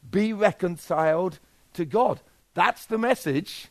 Be 0.10 0.34
reconciled 0.34 1.40
to 1.74 1.86
God. 1.86 2.20
That's 2.54 2.86
the 2.86 2.98
message. 2.98 3.70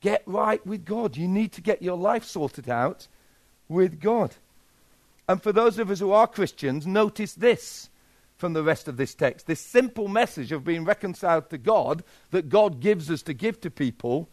Get 0.00 0.22
right 0.26 0.64
with 0.66 0.84
God. 0.84 1.16
You 1.16 1.28
need 1.28 1.52
to 1.52 1.60
get 1.60 1.82
your 1.82 1.96
life 1.96 2.24
sorted 2.24 2.68
out 2.68 3.08
with 3.68 4.00
God. 4.00 4.34
And 5.28 5.42
for 5.42 5.52
those 5.52 5.78
of 5.78 5.90
us 5.90 6.00
who 6.00 6.12
are 6.12 6.26
Christians, 6.26 6.86
notice 6.86 7.34
this 7.34 7.90
from 8.36 8.52
the 8.52 8.62
rest 8.62 8.86
of 8.86 8.96
this 8.96 9.14
text 9.14 9.46
this 9.46 9.60
simple 9.60 10.06
message 10.08 10.52
of 10.52 10.64
being 10.64 10.84
reconciled 10.84 11.50
to 11.50 11.58
God 11.58 12.04
that 12.30 12.48
God 12.48 12.80
gives 12.80 13.10
us 13.10 13.20
to 13.22 13.34
give 13.34 13.60
to 13.60 13.70
people, 13.70 14.28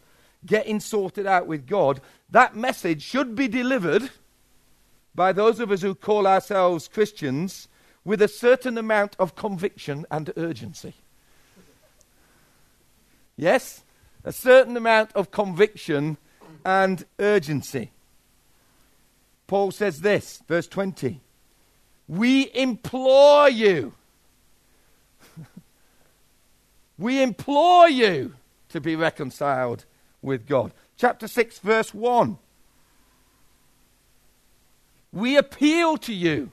getting 0.46 0.80
sorted 0.80 1.26
out 1.26 1.46
with 1.46 1.66
God, 1.66 2.00
that 2.30 2.56
message 2.56 3.02
should 3.02 3.34
be 3.34 3.48
delivered 3.48 4.10
by 5.14 5.32
those 5.32 5.60
of 5.60 5.72
us 5.72 5.82
who 5.82 5.94
call 5.94 6.26
ourselves 6.26 6.88
Christians 6.88 7.68
with 8.04 8.22
a 8.22 8.28
certain 8.28 8.78
amount 8.78 9.16
of 9.18 9.34
conviction 9.34 10.06
and 10.10 10.32
urgency. 10.36 10.94
Yes? 13.36 13.82
A 14.26 14.32
certain 14.32 14.76
amount 14.76 15.12
of 15.14 15.30
conviction 15.30 16.18
and 16.64 17.06
urgency. 17.20 17.92
Paul 19.46 19.70
says 19.70 20.00
this, 20.00 20.42
verse 20.48 20.66
20 20.66 21.20
We 22.08 22.50
implore 22.52 23.48
you. 23.48 23.94
we 26.98 27.22
implore 27.22 27.88
you 27.88 28.34
to 28.70 28.80
be 28.80 28.96
reconciled 28.96 29.84
with 30.20 30.48
God. 30.48 30.72
Chapter 30.96 31.28
6, 31.28 31.60
verse 31.60 31.94
1. 31.94 32.36
We 35.12 35.36
appeal 35.36 35.96
to 35.98 36.12
you. 36.12 36.50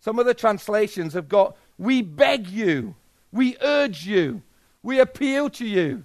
Some 0.00 0.20
of 0.20 0.26
the 0.26 0.34
translations 0.34 1.14
have 1.14 1.28
got, 1.28 1.56
we 1.78 2.00
beg 2.00 2.46
you, 2.46 2.94
we 3.32 3.56
urge 3.60 4.06
you, 4.06 4.42
we 4.82 5.00
appeal 5.00 5.50
to 5.50 5.66
you, 5.66 6.04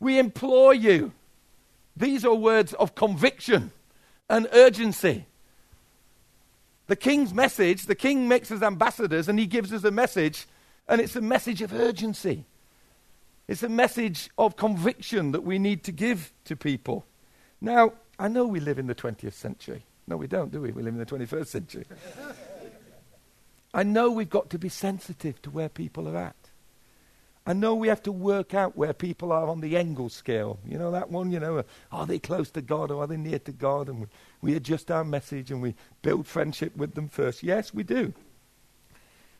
we 0.00 0.18
implore 0.18 0.74
you. 0.74 1.12
These 1.96 2.24
are 2.24 2.34
words 2.34 2.72
of 2.74 2.94
conviction 2.94 3.70
and 4.28 4.48
urgency. 4.52 5.26
The 6.86 6.96
king's 6.96 7.32
message, 7.32 7.86
the 7.86 7.94
king 7.94 8.26
makes 8.26 8.50
us 8.50 8.62
ambassadors 8.62 9.28
and 9.28 9.38
he 9.38 9.46
gives 9.46 9.72
us 9.72 9.84
a 9.84 9.90
message, 9.90 10.46
and 10.88 11.00
it's 11.00 11.14
a 11.14 11.20
message 11.20 11.62
of 11.62 11.72
urgency. 11.72 12.46
It's 13.46 13.62
a 13.62 13.68
message 13.68 14.30
of 14.38 14.56
conviction 14.56 15.32
that 15.32 15.42
we 15.42 15.58
need 15.58 15.84
to 15.84 15.92
give 15.92 16.32
to 16.44 16.56
people. 16.56 17.04
Now, 17.60 17.92
I 18.18 18.28
know 18.28 18.46
we 18.46 18.60
live 18.60 18.78
in 18.78 18.86
the 18.86 18.94
20th 18.94 19.34
century. 19.34 19.84
No, 20.06 20.16
we 20.16 20.26
don't, 20.26 20.50
do 20.50 20.60
we? 20.60 20.72
We 20.72 20.82
live 20.82 20.94
in 20.94 20.98
the 20.98 21.06
21st 21.06 21.46
century. 21.46 21.84
I 23.72 23.82
know 23.82 24.10
we've 24.10 24.30
got 24.30 24.50
to 24.50 24.58
be 24.58 24.68
sensitive 24.68 25.40
to 25.42 25.50
where 25.50 25.68
people 25.68 26.08
are 26.08 26.16
at. 26.16 26.39
I 27.46 27.52
know 27.54 27.74
we 27.74 27.88
have 27.88 28.02
to 28.02 28.12
work 28.12 28.54
out 28.54 28.76
where 28.76 28.92
people 28.92 29.32
are 29.32 29.48
on 29.48 29.60
the 29.60 29.76
Engel 29.76 30.08
scale. 30.08 30.58
You 30.66 30.78
know 30.78 30.90
that 30.90 31.10
one, 31.10 31.32
you 31.32 31.40
know, 31.40 31.58
uh, 31.58 31.62
are 31.90 32.06
they 32.06 32.18
close 32.18 32.50
to 32.50 32.60
God 32.60 32.90
or 32.90 33.02
are 33.02 33.06
they 33.06 33.16
near 33.16 33.38
to 33.40 33.52
God? 33.52 33.88
And 33.88 34.00
we, 34.00 34.06
we 34.42 34.56
adjust 34.56 34.90
our 34.90 35.04
message 35.04 35.50
and 35.50 35.62
we 35.62 35.74
build 36.02 36.26
friendship 36.26 36.76
with 36.76 36.94
them 36.94 37.08
first. 37.08 37.42
Yes, 37.42 37.72
we 37.72 37.82
do. 37.82 38.12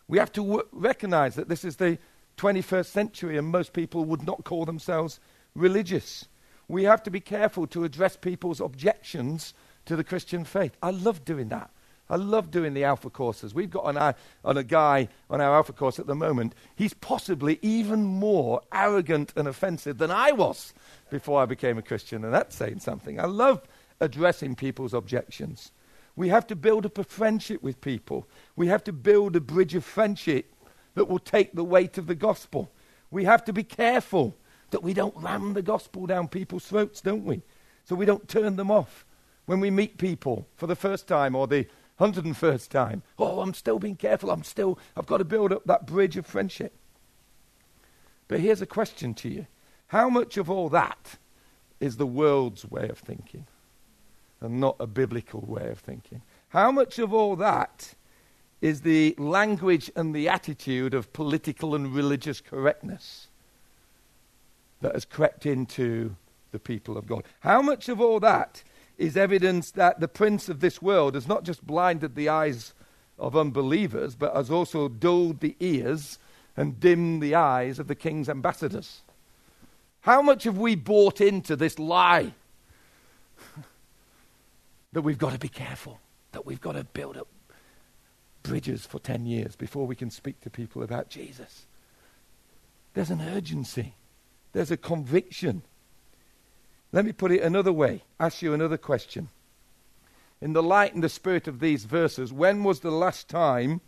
We 0.08 0.18
have 0.18 0.32
to 0.32 0.42
w- 0.42 0.68
recognize 0.72 1.34
that 1.34 1.48
this 1.48 1.64
is 1.64 1.76
the 1.76 1.98
21st 2.38 2.86
century 2.86 3.36
and 3.36 3.46
most 3.48 3.74
people 3.74 4.04
would 4.06 4.26
not 4.26 4.44
call 4.44 4.64
themselves 4.64 5.20
religious. 5.54 6.26
We 6.68 6.84
have 6.84 7.02
to 7.02 7.10
be 7.10 7.20
careful 7.20 7.66
to 7.68 7.84
address 7.84 8.16
people's 8.16 8.60
objections 8.60 9.52
to 9.84 9.94
the 9.94 10.04
Christian 10.04 10.44
faith. 10.44 10.76
I 10.82 10.90
love 10.90 11.24
doing 11.24 11.48
that. 11.50 11.70
I 12.10 12.16
love 12.16 12.50
doing 12.50 12.74
the 12.74 12.84
Alpha 12.84 13.08
courses. 13.08 13.54
We've 13.54 13.70
got 13.70 13.84
on, 13.84 13.96
our, 13.96 14.16
on 14.44 14.58
a 14.58 14.64
guy 14.64 15.08
on 15.30 15.40
our 15.40 15.54
Alpha 15.54 15.72
course 15.72 16.00
at 16.00 16.08
the 16.08 16.14
moment. 16.14 16.54
He's 16.74 16.92
possibly 16.92 17.60
even 17.62 18.04
more 18.04 18.60
arrogant 18.72 19.32
and 19.36 19.46
offensive 19.46 19.98
than 19.98 20.10
I 20.10 20.32
was 20.32 20.74
before 21.08 21.40
I 21.40 21.46
became 21.46 21.78
a 21.78 21.82
Christian, 21.82 22.24
and 22.24 22.34
that's 22.34 22.56
saying 22.56 22.80
something. 22.80 23.20
I 23.20 23.26
love 23.26 23.62
addressing 24.00 24.56
people's 24.56 24.92
objections. 24.92 25.70
We 26.16 26.28
have 26.28 26.46
to 26.48 26.56
build 26.56 26.84
up 26.84 26.98
a 26.98 27.04
friendship 27.04 27.62
with 27.62 27.80
people. 27.80 28.26
We 28.56 28.66
have 28.66 28.82
to 28.84 28.92
build 28.92 29.36
a 29.36 29.40
bridge 29.40 29.76
of 29.76 29.84
friendship 29.84 30.52
that 30.94 31.08
will 31.08 31.20
take 31.20 31.52
the 31.52 31.64
weight 31.64 31.96
of 31.96 32.08
the 32.08 32.16
gospel. 32.16 32.72
We 33.10 33.24
have 33.24 33.44
to 33.44 33.52
be 33.52 33.62
careful 33.62 34.36
that 34.70 34.82
we 34.82 34.94
don't 34.94 35.16
ram 35.16 35.54
the 35.54 35.62
gospel 35.62 36.06
down 36.06 36.28
people's 36.28 36.66
throats, 36.66 37.00
don't 37.00 37.24
we? 37.24 37.42
So 37.84 37.94
we 37.94 38.06
don't 38.06 38.28
turn 38.28 38.56
them 38.56 38.70
off 38.70 39.04
when 39.46 39.60
we 39.60 39.70
meet 39.70 39.98
people 39.98 40.46
for 40.56 40.66
the 40.66 40.76
first 40.76 41.08
time 41.08 41.34
or 41.34 41.46
the 41.46 41.66
101st 42.00 42.68
time. 42.70 43.02
Oh, 43.18 43.40
I'm 43.40 43.54
still 43.54 43.78
being 43.78 43.96
careful. 43.96 44.30
I'm 44.30 44.42
still, 44.42 44.78
I've 44.96 45.06
got 45.06 45.18
to 45.18 45.24
build 45.24 45.52
up 45.52 45.64
that 45.66 45.86
bridge 45.86 46.16
of 46.16 46.26
friendship. 46.26 46.72
But 48.26 48.40
here's 48.40 48.62
a 48.62 48.66
question 48.66 49.12
to 49.14 49.28
you 49.28 49.46
How 49.88 50.08
much 50.08 50.36
of 50.36 50.50
all 50.50 50.68
that 50.70 51.18
is 51.78 51.96
the 51.96 52.06
world's 52.06 52.64
way 52.64 52.88
of 52.88 52.98
thinking 52.98 53.46
and 54.40 54.60
not 54.60 54.76
a 54.80 54.86
biblical 54.86 55.40
way 55.40 55.68
of 55.68 55.78
thinking? 55.78 56.22
How 56.48 56.72
much 56.72 56.98
of 56.98 57.12
all 57.12 57.36
that 57.36 57.94
is 58.60 58.80
the 58.80 59.14
language 59.18 59.90
and 59.94 60.14
the 60.14 60.28
attitude 60.28 60.94
of 60.94 61.12
political 61.12 61.74
and 61.74 61.94
religious 61.94 62.40
correctness 62.40 63.28
that 64.80 64.94
has 64.94 65.04
crept 65.04 65.44
into 65.44 66.16
the 66.50 66.58
people 66.58 66.96
of 66.96 67.06
God? 67.06 67.24
How 67.40 67.60
much 67.60 67.88
of 67.88 68.00
all 68.00 68.20
that 68.20 68.62
is 69.00 69.16
evidence 69.16 69.70
that 69.70 69.98
the 69.98 70.06
prince 70.06 70.50
of 70.50 70.60
this 70.60 70.82
world 70.82 71.14
has 71.14 71.26
not 71.26 71.42
just 71.42 71.66
blinded 71.66 72.14
the 72.14 72.28
eyes 72.28 72.74
of 73.18 73.34
unbelievers, 73.34 74.14
but 74.14 74.36
has 74.36 74.50
also 74.50 74.88
dulled 74.88 75.40
the 75.40 75.56
ears 75.58 76.18
and 76.54 76.78
dimmed 76.78 77.22
the 77.22 77.34
eyes 77.34 77.78
of 77.78 77.88
the 77.88 77.94
king's 77.94 78.28
ambassadors. 78.28 79.00
How 80.02 80.20
much 80.20 80.44
have 80.44 80.58
we 80.58 80.74
bought 80.74 81.20
into 81.20 81.56
this 81.56 81.78
lie 81.78 82.34
that 84.92 85.00
we've 85.00 85.18
got 85.18 85.32
to 85.32 85.38
be 85.38 85.48
careful, 85.48 85.98
that 86.32 86.44
we've 86.44 86.60
got 86.60 86.72
to 86.72 86.84
build 86.84 87.16
up 87.16 87.28
bridges 88.42 88.84
for 88.84 88.98
10 88.98 89.24
years 89.24 89.56
before 89.56 89.86
we 89.86 89.96
can 89.96 90.10
speak 90.10 90.42
to 90.42 90.50
people 90.50 90.82
about 90.82 91.08
Jesus? 91.08 91.64
There's 92.92 93.10
an 93.10 93.22
urgency, 93.22 93.94
there's 94.52 94.70
a 94.70 94.76
conviction. 94.76 95.62
Let 96.92 97.04
me 97.04 97.12
put 97.12 97.30
it 97.30 97.42
another 97.42 97.72
way, 97.72 98.02
ask 98.18 98.42
you 98.42 98.52
another 98.52 98.76
question. 98.76 99.28
In 100.40 100.54
the 100.54 100.62
light 100.62 100.94
and 100.94 101.04
the 101.04 101.08
spirit 101.08 101.46
of 101.46 101.60
these 101.60 101.84
verses, 101.84 102.32
when 102.32 102.64
was 102.64 102.80
the 102.80 102.90
last 102.90 103.28
time 103.28 103.80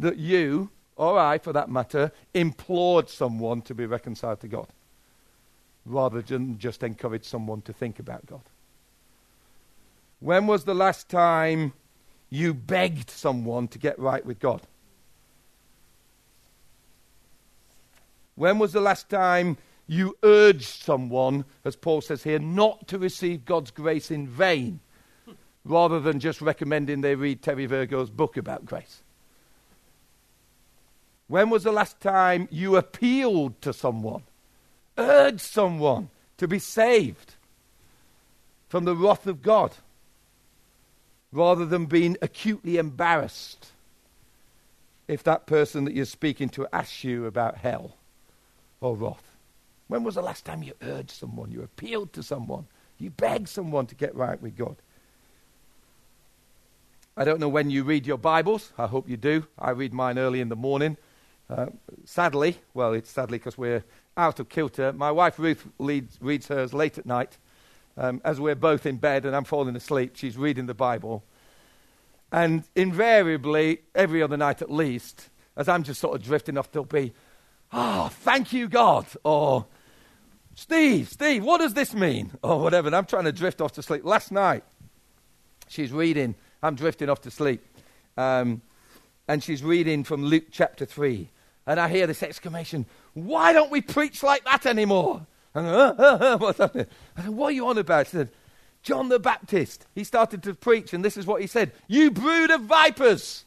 that 0.00 0.16
you, 0.16 0.70
or 0.96 1.18
I 1.18 1.38
for 1.38 1.52
that 1.52 1.70
matter, 1.70 2.12
implored 2.34 3.08
someone 3.08 3.62
to 3.62 3.74
be 3.74 3.86
reconciled 3.86 4.40
to 4.40 4.48
God? 4.48 4.68
Rather 5.84 6.20
than 6.22 6.58
just 6.58 6.82
encourage 6.82 7.24
someone 7.24 7.62
to 7.62 7.72
think 7.72 7.98
about 7.98 8.26
God. 8.26 8.42
When 10.18 10.46
was 10.46 10.64
the 10.64 10.74
last 10.74 11.08
time 11.08 11.74
you 12.30 12.54
begged 12.54 13.10
someone 13.10 13.68
to 13.68 13.78
get 13.78 13.98
right 13.98 14.24
with 14.24 14.40
God? 14.40 14.62
When 18.34 18.58
was 18.58 18.72
the 18.72 18.80
last 18.80 19.08
time 19.08 19.58
you 19.86 20.16
urged 20.22 20.82
someone, 20.82 21.44
as 21.64 21.76
Paul 21.76 22.00
says 22.00 22.22
here, 22.22 22.38
not 22.38 22.88
to 22.88 22.98
receive 22.98 23.44
God's 23.44 23.70
grace 23.70 24.10
in 24.10 24.26
vain, 24.26 24.80
rather 25.64 26.00
than 26.00 26.20
just 26.20 26.40
recommending 26.40 27.00
they 27.00 27.14
read 27.14 27.42
Terry 27.42 27.66
Virgo's 27.66 28.10
book 28.10 28.36
about 28.36 28.66
grace? 28.66 29.02
When 31.28 31.50
was 31.50 31.64
the 31.64 31.72
last 31.72 32.00
time 32.00 32.48
you 32.50 32.76
appealed 32.76 33.60
to 33.62 33.72
someone, 33.72 34.22
urged 34.96 35.40
someone 35.40 36.10
to 36.38 36.46
be 36.46 36.58
saved 36.58 37.34
from 38.68 38.84
the 38.84 38.94
wrath 38.94 39.26
of 39.26 39.42
God, 39.42 39.72
rather 41.32 41.66
than 41.66 41.86
being 41.86 42.16
acutely 42.22 42.76
embarrassed 42.76 43.68
if 45.08 45.22
that 45.22 45.46
person 45.46 45.84
that 45.84 45.94
you're 45.94 46.04
speaking 46.04 46.48
to 46.48 46.66
asks 46.72 47.04
you 47.04 47.26
about 47.26 47.58
hell 47.58 47.94
or 48.80 48.96
wrath? 48.96 49.35
When 49.88 50.02
was 50.02 50.16
the 50.16 50.22
last 50.22 50.44
time 50.44 50.62
you 50.62 50.74
urged 50.82 51.12
someone, 51.12 51.50
you 51.50 51.62
appealed 51.62 52.12
to 52.14 52.22
someone, 52.22 52.66
you 52.98 53.10
begged 53.10 53.48
someone 53.48 53.86
to 53.86 53.94
get 53.94 54.14
right 54.14 54.40
with 54.40 54.56
God? 54.56 54.76
I 57.16 57.24
don't 57.24 57.40
know 57.40 57.48
when 57.48 57.70
you 57.70 57.82
read 57.82 58.06
your 58.06 58.18
Bibles. 58.18 58.72
I 58.76 58.86
hope 58.86 59.08
you 59.08 59.16
do. 59.16 59.46
I 59.58 59.70
read 59.70 59.94
mine 59.94 60.18
early 60.18 60.40
in 60.40 60.48
the 60.48 60.56
morning. 60.56 60.98
Uh, 61.48 61.66
sadly, 62.04 62.58
well, 62.74 62.92
it's 62.92 63.10
sadly 63.10 63.38
because 63.38 63.56
we're 63.56 63.84
out 64.16 64.40
of 64.40 64.48
kilter. 64.48 64.92
My 64.92 65.10
wife 65.10 65.38
Ruth 65.38 65.66
leads, 65.78 66.18
reads 66.20 66.48
hers 66.48 66.74
late 66.74 66.98
at 66.98 67.06
night. 67.06 67.38
Um, 67.96 68.20
as 68.24 68.38
we're 68.38 68.54
both 68.54 68.84
in 68.84 68.96
bed 68.96 69.24
and 69.24 69.34
I'm 69.34 69.44
falling 69.44 69.76
asleep, 69.76 70.16
she's 70.16 70.36
reading 70.36 70.66
the 70.66 70.74
Bible. 70.74 71.24
And 72.30 72.64
invariably, 72.74 73.80
every 73.94 74.22
other 74.22 74.36
night 74.36 74.60
at 74.60 74.70
least, 74.70 75.30
as 75.56 75.68
I'm 75.68 75.84
just 75.84 76.00
sort 76.00 76.16
of 76.16 76.22
drifting 76.22 76.58
off, 76.58 76.70
there'll 76.72 76.84
be, 76.84 77.14
oh, 77.72 78.08
thank 78.12 78.52
you, 78.52 78.68
God, 78.68 79.06
or 79.24 79.66
Steve, 80.58 81.10
Steve, 81.10 81.44
what 81.44 81.58
does 81.58 81.74
this 81.74 81.94
mean? 81.94 82.32
Or 82.42 82.58
whatever. 82.58 82.88
And 82.88 82.96
I'm 82.96 83.04
trying 83.04 83.24
to 83.24 83.32
drift 83.32 83.60
off 83.60 83.72
to 83.72 83.82
sleep. 83.82 84.04
Last 84.04 84.32
night, 84.32 84.64
she's 85.68 85.92
reading, 85.92 86.34
I'm 86.62 86.74
drifting 86.74 87.10
off 87.10 87.20
to 87.22 87.30
sleep. 87.30 87.62
Um, 88.16 88.62
and 89.28 89.44
she's 89.44 89.62
reading 89.62 90.02
from 90.02 90.24
Luke 90.24 90.46
chapter 90.50 90.86
3. 90.86 91.28
And 91.66 91.78
I 91.78 91.88
hear 91.88 92.06
this 92.06 92.22
exclamation, 92.22 92.86
Why 93.12 93.52
don't 93.52 93.70
we 93.70 93.82
preach 93.82 94.22
like 94.22 94.44
that 94.46 94.64
anymore? 94.64 95.26
And 95.54 95.66
uh, 95.66 95.94
uh, 95.98 96.02
uh, 96.02 96.38
what's 96.38 96.58
happening? 96.58 96.86
I 97.18 97.22
said, 97.22 97.30
What 97.30 97.48
are 97.48 97.52
you 97.52 97.68
on 97.68 97.76
about? 97.76 98.06
She 98.06 98.12
said, 98.12 98.30
John 98.82 99.10
the 99.10 99.18
Baptist. 99.18 99.84
He 99.94 100.04
started 100.04 100.42
to 100.44 100.54
preach, 100.54 100.94
and 100.94 101.04
this 101.04 101.18
is 101.18 101.26
what 101.26 101.42
he 101.42 101.46
said 101.46 101.72
You 101.86 102.10
brood 102.10 102.50
of 102.50 102.62
vipers! 102.62 103.44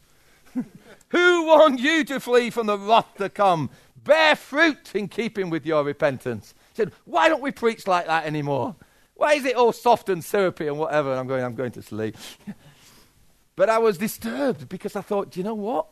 Who 1.09 1.45
warned 1.45 1.79
you 1.79 2.03
to 2.03 2.19
flee 2.19 2.51
from 2.51 2.67
the 2.67 2.77
wrath 2.77 3.15
to 3.17 3.29
come? 3.29 3.71
Bear 4.03 4.35
fruit 4.35 4.93
in 4.93 5.07
keeping 5.07 5.49
with 5.49 5.65
your 5.65 5.83
repentance 5.83 6.53
said, 6.79 6.91
Why 7.05 7.29
don't 7.29 7.41
we 7.41 7.51
preach 7.51 7.87
like 7.87 8.07
that 8.07 8.25
anymore? 8.25 8.75
Why 9.15 9.33
is 9.33 9.45
it 9.45 9.55
all 9.55 9.73
soft 9.73 10.07
and 10.07 10.23
syrupy 10.23 10.67
and 10.67 10.79
whatever? 10.79 11.11
And 11.11 11.19
I'm 11.19 11.27
going, 11.27 11.43
I'm 11.43 11.55
going 11.55 11.73
to 11.73 11.81
sleep. 11.81 12.15
but 13.57 13.69
I 13.69 13.77
was 13.79 13.97
disturbed 13.97 14.69
because 14.69 14.95
I 14.95 15.01
thought, 15.01 15.35
you 15.35 15.43
know 15.43 15.53
what? 15.55 15.87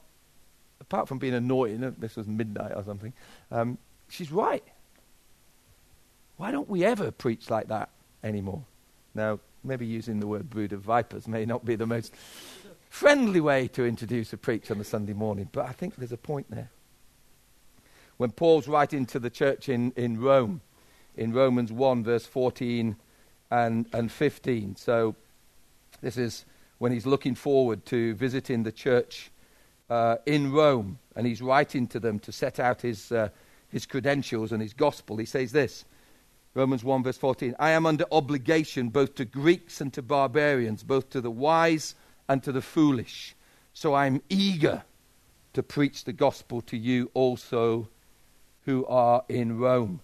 Apart 0.79 1.09
from 1.09 1.17
being 1.17 1.33
annoying, 1.33 1.95
this 1.97 2.15
was 2.15 2.25
midnight 2.25 2.71
or 2.73 2.83
something, 2.83 3.11
um, 3.51 3.77
she's 4.07 4.31
right. 4.31 4.63
Why 6.37 6.51
don't 6.51 6.69
we 6.69 6.85
ever 6.85 7.11
preach 7.11 7.49
like 7.49 7.67
that 7.67 7.89
anymore? 8.23 8.63
Now, 9.13 9.39
maybe 9.63 9.85
using 9.85 10.21
the 10.21 10.27
word 10.27 10.49
brood 10.49 10.71
of 10.71 10.81
vipers 10.81 11.27
may 11.27 11.43
not 11.43 11.65
be 11.65 11.75
the 11.75 11.87
most 11.87 12.15
friendly 12.89 13.41
way 13.41 13.67
to 13.69 13.85
introduce 13.85 14.31
a 14.31 14.37
preach 14.37 14.71
on 14.71 14.79
a 14.79 14.85
Sunday 14.85 15.13
morning, 15.13 15.49
but 15.51 15.65
I 15.65 15.73
think 15.73 15.97
there's 15.97 16.13
a 16.13 16.17
point 16.17 16.49
there. 16.49 16.69
When 18.15 18.31
Paul's 18.31 18.69
writing 18.69 19.05
to 19.07 19.19
the 19.19 19.29
church 19.29 19.67
in, 19.67 19.91
in 19.97 20.21
Rome, 20.21 20.61
in 21.17 21.33
Romans 21.33 21.71
1, 21.71 22.03
verse 22.03 22.25
14 22.25 22.95
and, 23.51 23.85
and 23.93 24.11
15. 24.11 24.75
So 24.75 25.15
this 26.01 26.17
is 26.17 26.45
when 26.77 26.91
he's 26.91 27.05
looking 27.05 27.35
forward 27.35 27.85
to 27.87 28.13
visiting 28.15 28.63
the 28.63 28.71
church 28.71 29.31
uh, 29.89 30.17
in 30.25 30.51
Rome, 30.51 30.99
and 31.15 31.25
he's 31.25 31.41
writing 31.41 31.87
to 31.87 31.99
them 31.99 32.19
to 32.19 32.31
set 32.31 32.59
out 32.59 32.81
his, 32.81 33.11
uh, 33.11 33.29
his 33.69 33.85
credentials 33.85 34.51
and 34.51 34.61
his 34.61 34.73
gospel. 34.73 35.17
He 35.17 35.25
says 35.25 35.51
this 35.51 35.85
Romans 36.53 36.83
1, 36.83 37.03
verse 37.03 37.17
14 37.17 37.55
I 37.59 37.71
am 37.71 37.85
under 37.85 38.05
obligation 38.11 38.89
both 38.89 39.15
to 39.15 39.25
Greeks 39.25 39.79
and 39.81 39.93
to 39.93 40.01
barbarians, 40.01 40.83
both 40.83 41.09
to 41.11 41.21
the 41.21 41.31
wise 41.31 41.95
and 42.27 42.43
to 42.43 42.51
the 42.51 42.61
foolish. 42.61 43.35
So 43.73 43.93
I 43.93 44.07
am 44.07 44.21
eager 44.29 44.83
to 45.53 45.63
preach 45.63 46.03
the 46.03 46.13
gospel 46.13 46.61
to 46.61 46.77
you 46.77 47.09
also 47.13 47.89
who 48.65 48.85
are 48.87 49.23
in 49.29 49.57
Rome. 49.57 50.01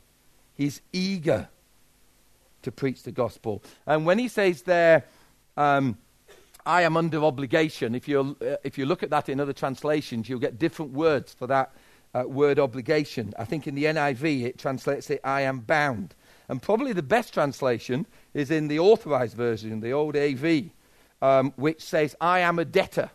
He's 0.56 0.82
eager 0.92 1.50
to 2.62 2.72
preach 2.72 3.04
the 3.04 3.12
gospel. 3.12 3.64
And 3.86 4.06
when 4.06 4.20
he 4.20 4.28
says 4.28 4.64
there, 4.64 5.06
um, 5.58 5.98
I 6.66 6.84
am 6.84 6.96
under 6.96 7.24
obligation, 7.24 7.94
if, 7.94 8.08
you 8.08 8.38
uh, 8.42 8.56
if 8.64 8.78
you 8.78 8.86
look 8.86 9.04
at 9.04 9.10
that 9.10 9.30
in 9.30 9.40
other 9.40 9.54
translations, 9.54 10.30
you'll 10.30 10.40
get 10.40 10.58
different 10.58 10.94
words 10.94 11.34
for 11.34 11.48
that 11.48 11.74
uh, 12.14 12.24
word 12.26 12.60
obligation. 12.60 13.34
I 13.38 13.46
think 13.46 13.68
in 13.68 13.76
the 13.76 13.86
NIV 13.86 14.44
it 14.44 14.58
translates 14.58 15.10
it, 15.10 15.20
I 15.24 15.42
am 15.42 15.60
bound. 15.60 16.16
And 16.48 16.62
probably 16.62 16.94
the 16.94 17.04
best 17.04 17.34
translation 17.34 18.06
is 18.34 18.52
in 18.52 18.68
the 18.68 18.80
authorized 18.80 19.36
version, 19.36 19.82
the 19.82 19.92
old 19.92 20.16
AV, 20.16 20.66
um, 21.22 21.54
which 21.56 21.82
says, 21.82 22.16
I 22.22 22.40
am 22.40 22.60
a 22.60 22.66
debtor. 22.66 23.10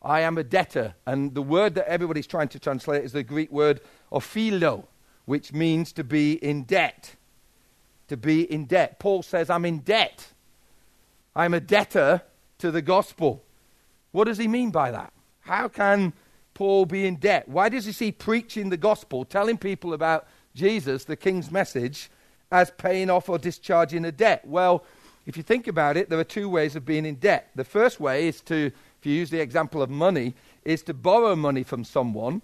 I 0.00 0.20
am 0.20 0.38
a 0.38 0.44
debtor. 0.44 0.94
And 1.06 1.34
the 1.34 1.42
word 1.42 1.74
that 1.76 1.88
everybody's 1.88 2.26
trying 2.26 2.48
to 2.48 2.58
translate 2.58 3.04
is 3.04 3.12
the 3.12 3.22
Greek 3.22 3.52
word 3.52 3.80
ophilo, 4.10 4.84
which 5.24 5.52
means 5.52 5.92
to 5.92 6.04
be 6.04 6.34
in 6.34 6.64
debt. 6.64 7.16
To 8.08 8.16
be 8.16 8.42
in 8.42 8.66
debt. 8.66 8.98
Paul 8.98 9.22
says, 9.22 9.48
I'm 9.48 9.64
in 9.64 9.78
debt. 9.78 10.28
I'm 11.34 11.54
a 11.54 11.60
debtor 11.60 12.22
to 12.58 12.70
the 12.70 12.82
gospel. 12.82 13.42
What 14.10 14.24
does 14.24 14.38
he 14.38 14.48
mean 14.48 14.70
by 14.70 14.90
that? 14.90 15.12
How 15.40 15.68
can 15.68 16.12
Paul 16.54 16.86
be 16.86 17.06
in 17.06 17.16
debt? 17.16 17.48
Why 17.48 17.68
does 17.68 17.86
he 17.86 17.92
see 17.92 18.12
preaching 18.12 18.68
the 18.68 18.76
gospel, 18.76 19.24
telling 19.24 19.56
people 19.56 19.94
about 19.94 20.26
Jesus, 20.54 21.04
the 21.04 21.16
king's 21.16 21.50
message, 21.50 22.10
as 22.50 22.70
paying 22.70 23.08
off 23.08 23.28
or 23.28 23.38
discharging 23.38 24.04
a 24.04 24.12
debt? 24.12 24.46
Well, 24.46 24.84
if 25.24 25.36
you 25.36 25.42
think 25.42 25.66
about 25.66 25.96
it, 25.96 26.10
there 26.10 26.18
are 26.18 26.24
two 26.24 26.48
ways 26.48 26.76
of 26.76 26.84
being 26.84 27.06
in 27.06 27.14
debt. 27.14 27.50
The 27.54 27.64
first 27.64 28.00
way 28.00 28.28
is 28.28 28.40
to, 28.42 28.66
if 28.66 29.06
you 29.06 29.14
use 29.14 29.30
the 29.30 29.40
example 29.40 29.80
of 29.80 29.88
money, 29.88 30.34
is 30.64 30.82
to 30.84 30.94
borrow 30.94 31.34
money 31.34 31.62
from 31.62 31.84
someone. 31.84 32.42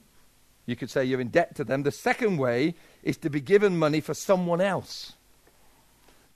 You 0.69 0.77
could 0.77 0.91
say 0.91 1.03
you're 1.03 1.23
in 1.23 1.29
debt 1.29 1.55
to 1.55 1.65
them. 1.65 1.83
The 1.83 1.91
second 1.91 2.37
way 2.37 2.75
is 3.03 3.17
to 3.19 3.31
be 3.31 3.41
given 3.41 3.79
money 3.79 4.03
for 4.03 4.13
someone 4.13 4.61
else. 4.61 5.15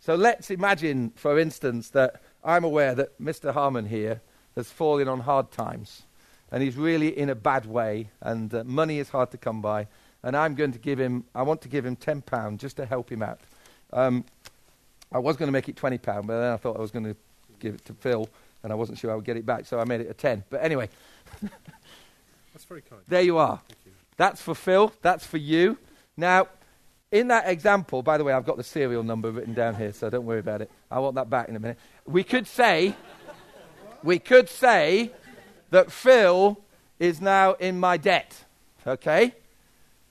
So 0.00 0.14
let's 0.14 0.50
imagine, 0.50 1.12
for 1.16 1.38
instance, 1.38 1.90
that 1.90 2.22
I'm 2.42 2.64
aware 2.64 2.94
that 2.94 3.20
Mr. 3.20 3.52
Harmon 3.52 3.84
here 3.84 4.22
has 4.56 4.70
fallen 4.70 5.06
on 5.06 5.20
hard 5.20 5.50
times 5.50 6.04
and 6.50 6.62
he's 6.62 6.78
really 6.78 7.16
in 7.16 7.28
a 7.28 7.34
bad 7.34 7.66
way 7.66 8.08
and 8.22 8.54
uh, 8.54 8.64
money 8.64 8.98
is 9.00 9.10
hard 9.10 9.30
to 9.32 9.36
come 9.36 9.60
by 9.60 9.86
and 10.22 10.34
I'm 10.34 10.54
going 10.54 10.72
to 10.72 10.78
give 10.78 10.98
him, 10.98 11.24
I 11.34 11.42
want 11.42 11.60
to 11.62 11.68
give 11.68 11.84
him 11.84 11.94
£10 11.94 12.56
just 12.56 12.78
to 12.78 12.86
help 12.86 13.12
him 13.12 13.22
out. 13.22 13.40
Um, 13.92 14.24
I 15.12 15.18
was 15.18 15.36
going 15.36 15.48
to 15.48 15.52
make 15.52 15.68
it 15.68 15.76
£20, 15.76 16.00
but 16.26 16.40
then 16.40 16.52
I 16.52 16.56
thought 16.56 16.78
I 16.78 16.80
was 16.80 16.90
going 16.90 17.04
to 17.04 17.16
give 17.60 17.74
it 17.74 17.84
to 17.84 17.92
Phil, 17.92 18.30
and 18.62 18.72
I 18.72 18.76
wasn't 18.76 18.96
sure 18.96 19.12
I 19.12 19.14
would 19.14 19.26
get 19.26 19.36
it 19.36 19.44
back, 19.44 19.66
so 19.66 19.78
I 19.78 19.84
made 19.84 20.00
it 20.00 20.08
a 20.08 20.14
10. 20.14 20.44
But 20.48 20.64
anyway, 20.64 20.88
That's 21.42 22.64
very 22.64 22.80
kind. 22.80 23.02
there 23.08 23.20
you 23.20 23.36
are. 23.36 23.60
That's 24.22 24.40
for 24.40 24.54
Phil, 24.54 24.92
that's 25.02 25.26
for 25.26 25.38
you. 25.38 25.78
Now, 26.16 26.46
in 27.10 27.26
that 27.26 27.48
example, 27.48 28.04
by 28.04 28.18
the 28.18 28.22
way, 28.22 28.32
I've 28.32 28.46
got 28.46 28.56
the 28.56 28.62
serial 28.62 29.02
number 29.02 29.32
written 29.32 29.52
down 29.52 29.74
here, 29.74 29.92
so 29.92 30.10
don't 30.10 30.24
worry 30.24 30.38
about 30.38 30.62
it. 30.62 30.70
I 30.92 31.00
want 31.00 31.16
that 31.16 31.28
back 31.28 31.48
in 31.48 31.56
a 31.56 31.58
minute. 31.58 31.76
We 32.06 32.22
could 32.22 32.46
say, 32.46 32.94
we 34.04 34.20
could 34.20 34.48
say 34.48 35.10
that 35.70 35.90
Phil 35.90 36.56
is 37.00 37.20
now 37.20 37.54
in 37.54 37.80
my 37.80 37.96
debt, 37.96 38.44
okay? 38.86 39.34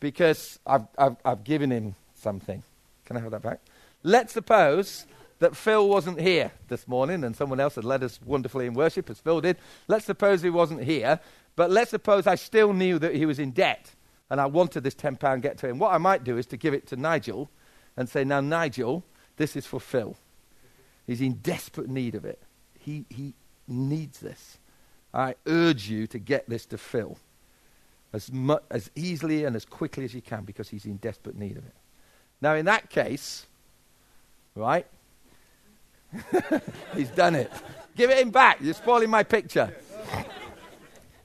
Because 0.01 0.59
I've, 0.67 0.87
I've, 0.97 1.15
I've 1.23 1.45
given 1.45 1.71
him 1.71 1.95
something. 2.13 2.63
Can 3.05 3.15
I 3.15 3.21
have 3.21 3.31
that 3.31 3.43
back? 3.43 3.61
Let's 4.03 4.33
suppose 4.33 5.05
that 5.39 5.55
Phil 5.55 5.87
wasn't 5.87 6.19
here 6.19 6.51
this 6.67 6.85
morning 6.85 7.23
and 7.23 7.33
someone 7.33 7.61
else 7.61 7.75
had 7.75 7.85
led 7.85 8.03
us 8.03 8.19
wonderfully 8.25 8.65
in 8.65 8.73
worship, 8.73 9.09
as 9.09 9.21
Phil 9.21 9.39
did. 9.39 9.55
Let's 9.87 10.03
suppose 10.03 10.41
he 10.41 10.49
wasn't 10.49 10.83
here, 10.83 11.21
but 11.55 11.71
let's 11.71 11.91
suppose 11.91 12.27
I 12.27 12.35
still 12.35 12.73
knew 12.73 12.99
that 12.99 13.15
he 13.15 13.25
was 13.25 13.39
in 13.39 13.51
debt 13.51 13.89
and 14.31 14.39
I 14.39 14.45
wanted 14.45 14.85
this 14.85 14.95
£10 14.95 15.41
get 15.41 15.57
to 15.57 15.67
him. 15.67 15.77
What 15.77 15.93
I 15.93 15.97
might 15.97 16.23
do 16.23 16.37
is 16.37 16.45
to 16.47 16.57
give 16.57 16.73
it 16.73 16.87
to 16.87 16.95
Nigel 16.95 17.49
and 17.97 18.07
say, 18.07 18.23
Now, 18.23 18.39
Nigel, 18.39 19.03
this 19.35 19.57
is 19.57 19.65
for 19.65 19.79
Phil. 19.79 20.15
He's 21.05 21.19
in 21.19 21.33
desperate 21.33 21.89
need 21.89 22.15
of 22.15 22.23
it. 22.23 22.41
He, 22.79 23.05
he 23.09 23.33
needs 23.67 24.19
this. 24.19 24.57
I 25.13 25.35
urge 25.45 25.89
you 25.89 26.07
to 26.07 26.17
get 26.17 26.47
this 26.49 26.65
to 26.67 26.77
Phil 26.77 27.17
as, 28.13 28.31
mu- 28.31 28.55
as 28.69 28.89
easily 28.95 29.43
and 29.43 29.53
as 29.53 29.65
quickly 29.65 30.05
as 30.05 30.13
you 30.13 30.21
can 30.21 30.45
because 30.45 30.69
he's 30.69 30.85
in 30.85 30.95
desperate 30.95 31.35
need 31.35 31.57
of 31.57 31.65
it. 31.65 31.75
Now, 32.39 32.55
in 32.55 32.65
that 32.65 32.89
case, 32.89 33.45
right? 34.55 34.87
he's 36.95 37.09
done 37.09 37.35
it. 37.35 37.51
Give 37.97 38.09
it 38.09 38.17
him 38.17 38.31
back. 38.31 38.59
You're 38.61 38.75
spoiling 38.75 39.09
my 39.09 39.23
picture. 39.23 39.75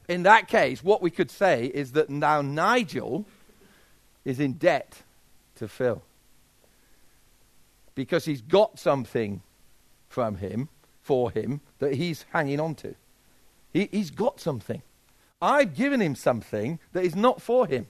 In 0.09 0.23
that 0.23 0.49
case, 0.49 0.85
what 0.85 1.03
we 1.03 1.11
could 1.11 1.31
say 1.31 1.67
is 1.67 1.93
that 1.93 2.09
now 2.09 2.43
Nigel 2.43 3.27
is 4.25 4.39
in 4.41 4.55
debt 4.55 5.03
to 5.57 5.69
Phil 5.69 6.03
because 7.95 8.27
he's 8.27 8.43
got 8.43 8.79
something 8.79 9.43
from 10.09 10.37
him, 10.37 10.69
for 11.03 11.31
him, 11.31 11.61
that 11.79 11.95
he's 11.95 12.25
hanging 12.33 12.61
on 12.61 12.75
to. 12.77 12.95
He, 13.73 13.89
he's 13.91 14.11
got 14.11 14.39
something. 14.39 14.83
I've 15.41 15.75
given 15.75 16.01
him 16.01 16.15
something 16.15 16.79
that 16.93 17.05
is 17.05 17.17
not 17.17 17.43
for 17.43 17.67
him, 17.67 17.87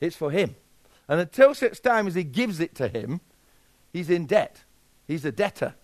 it's 0.00 0.16
for 0.16 0.30
him. 0.30 0.54
And 1.08 1.20
until 1.20 1.54
such 1.54 1.82
time 1.82 2.06
as 2.06 2.14
he 2.14 2.24
gives 2.24 2.60
it 2.60 2.74
to 2.76 2.88
him, 2.88 3.20
he's 3.92 4.08
in 4.08 4.26
debt. 4.26 4.62
He's 5.06 5.24
a 5.24 5.32
debtor. 5.32 5.74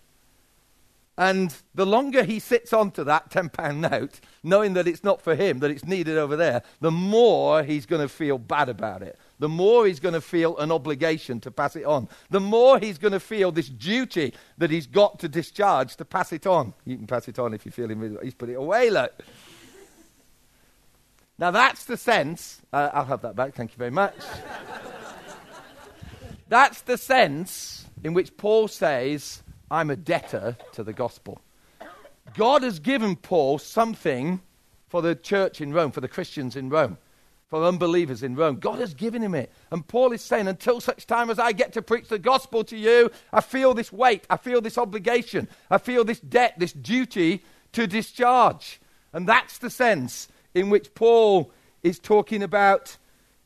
And 1.19 1.53
the 1.75 1.85
longer 1.85 2.23
he 2.23 2.39
sits 2.39 2.71
onto 2.71 3.03
that 3.03 3.29
£10 3.29 3.91
note, 3.91 4.21
knowing 4.41 4.73
that 4.75 4.87
it's 4.87 5.03
not 5.03 5.21
for 5.21 5.35
him, 5.35 5.59
that 5.59 5.69
it's 5.69 5.83
needed 5.83 6.17
over 6.17 6.37
there, 6.37 6.63
the 6.79 6.91
more 6.91 7.61
he's 7.61 7.85
going 7.85 8.01
to 8.01 8.07
feel 8.07 8.37
bad 8.37 8.69
about 8.69 9.01
it. 9.01 9.19
The 9.37 9.49
more 9.49 9.85
he's 9.85 9.99
going 9.99 10.13
to 10.13 10.21
feel 10.21 10.57
an 10.59 10.71
obligation 10.71 11.41
to 11.41 11.51
pass 11.51 11.75
it 11.75 11.83
on. 11.83 12.07
The 12.29 12.39
more 12.39 12.79
he's 12.79 12.97
going 12.97 13.11
to 13.11 13.19
feel 13.19 13.51
this 13.51 13.67
duty 13.67 14.33
that 14.59 14.71
he's 14.71 14.87
got 14.87 15.19
to 15.19 15.27
discharge 15.27 15.97
to 15.97 16.05
pass 16.05 16.31
it 16.31 16.47
on. 16.47 16.73
You 16.85 16.95
can 16.95 17.05
pass 17.05 17.27
it 17.27 17.37
on 17.37 17.53
if 17.53 17.65
you 17.65 17.71
feel 17.73 17.91
him. 17.91 18.17
He's 18.23 18.33
put 18.33 18.47
it 18.47 18.53
away, 18.53 18.89
look. 18.89 19.11
Now 21.37 21.51
that's 21.51 21.83
the 21.83 21.97
sense. 21.97 22.61
Uh, 22.71 22.91
I'll 22.93 23.03
have 23.03 23.23
that 23.23 23.35
back. 23.35 23.55
Thank 23.55 23.73
you 23.73 23.77
very 23.77 23.91
much. 23.91 24.15
that's 26.47 26.79
the 26.83 26.97
sense 26.97 27.85
in 28.05 28.13
which 28.13 28.37
Paul 28.37 28.69
says, 28.69 29.43
I'm 29.71 29.89
a 29.89 29.95
debtor 29.95 30.57
to 30.73 30.83
the 30.83 30.93
gospel. 30.93 31.41
God 32.35 32.63
has 32.63 32.79
given 32.79 33.15
Paul 33.15 33.57
something 33.57 34.41
for 34.87 35.01
the 35.01 35.15
church 35.15 35.61
in 35.61 35.73
Rome, 35.73 35.91
for 35.91 36.01
the 36.01 36.07
Christians 36.07 36.55
in 36.55 36.69
Rome, 36.69 36.97
for 37.47 37.63
unbelievers 37.63 38.23
in 38.23 38.35
Rome. 38.35 38.57
God 38.57 38.79
has 38.79 38.93
given 38.93 39.21
him 39.21 39.35
it. 39.35 39.51
And 39.71 39.87
Paul 39.87 40.11
is 40.11 40.21
saying, 40.21 40.47
until 40.47 40.81
such 40.81 41.07
time 41.07 41.29
as 41.29 41.39
I 41.39 41.51
get 41.51 41.73
to 41.73 41.81
preach 41.81 42.07
the 42.07 42.19
gospel 42.19 42.63
to 42.65 42.77
you, 42.77 43.11
I 43.31 43.41
feel 43.41 43.73
this 43.73 43.91
weight, 43.91 44.25
I 44.29 44.37
feel 44.37 44.61
this 44.61 44.77
obligation, 44.77 45.47
I 45.69 45.77
feel 45.77 46.03
this 46.03 46.19
debt, 46.19 46.55
this 46.57 46.73
duty 46.73 47.43
to 47.73 47.87
discharge. 47.87 48.79
And 49.13 49.27
that's 49.27 49.57
the 49.57 49.69
sense 49.69 50.27
in 50.53 50.69
which 50.69 50.93
Paul 50.93 51.51
is 51.83 51.99
talking 51.99 52.43
about 52.43 52.97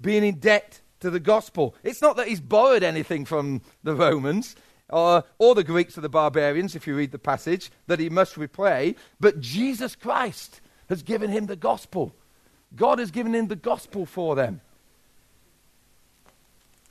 being 0.02 0.24
in 0.24 0.40
debt 0.40 0.82
to 1.02 1.10
the 1.10 1.20
gospel. 1.20 1.76
It's 1.84 2.02
not 2.02 2.16
that 2.18 2.28
he's 2.28 2.42
borrowed 2.42 2.84
anything 2.84 3.26
from 3.26 3.62
the 3.84 3.96
Romans 3.96 4.56
or, 4.90 5.24
the 5.56 5.64
Greeks 5.64 5.98
or 5.98 6.02
the 6.02 6.10
barbarians, 6.10 6.76
if 6.76 6.88
you 6.88 6.96
read 6.96 7.12
the 7.12 7.20
passage, 7.20 7.72
that 7.88 8.00
he 8.00 8.10
must 8.10 8.38
repay, 8.38 8.96
but 9.20 9.40
Jesus 9.40 9.96
Christ 9.96 10.62
has 10.90 11.04
given 11.04 11.32
him 11.32 11.46
the 11.46 11.56
gospel. 11.56 12.14
God 12.76 13.00
has 13.00 13.12
given 13.12 13.34
him 13.34 13.48
the 13.48 13.56
gospel 13.56 14.06
for 14.06 14.36
them. 14.36 14.62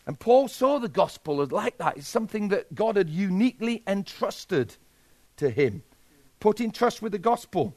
And 0.07 0.19
Paul 0.19 0.49
saw 0.49 0.79
the 0.79 0.89
gospel 0.89 1.43
as 1.43 1.53
like 1.53 1.79
that. 1.79 1.97
It's 1.97 2.09
something 2.09 2.49
that 2.49 2.75
God 2.75 2.97
had 2.97 3.09
uniquely 3.09 3.83
entrusted 3.87 4.77
to 5.37 5.51
him. 5.51 5.83
Put 6.41 6.61
in 6.61 6.73
trust 6.73 7.03
with 7.03 7.13
the 7.13 7.19
gospel. 7.19 7.77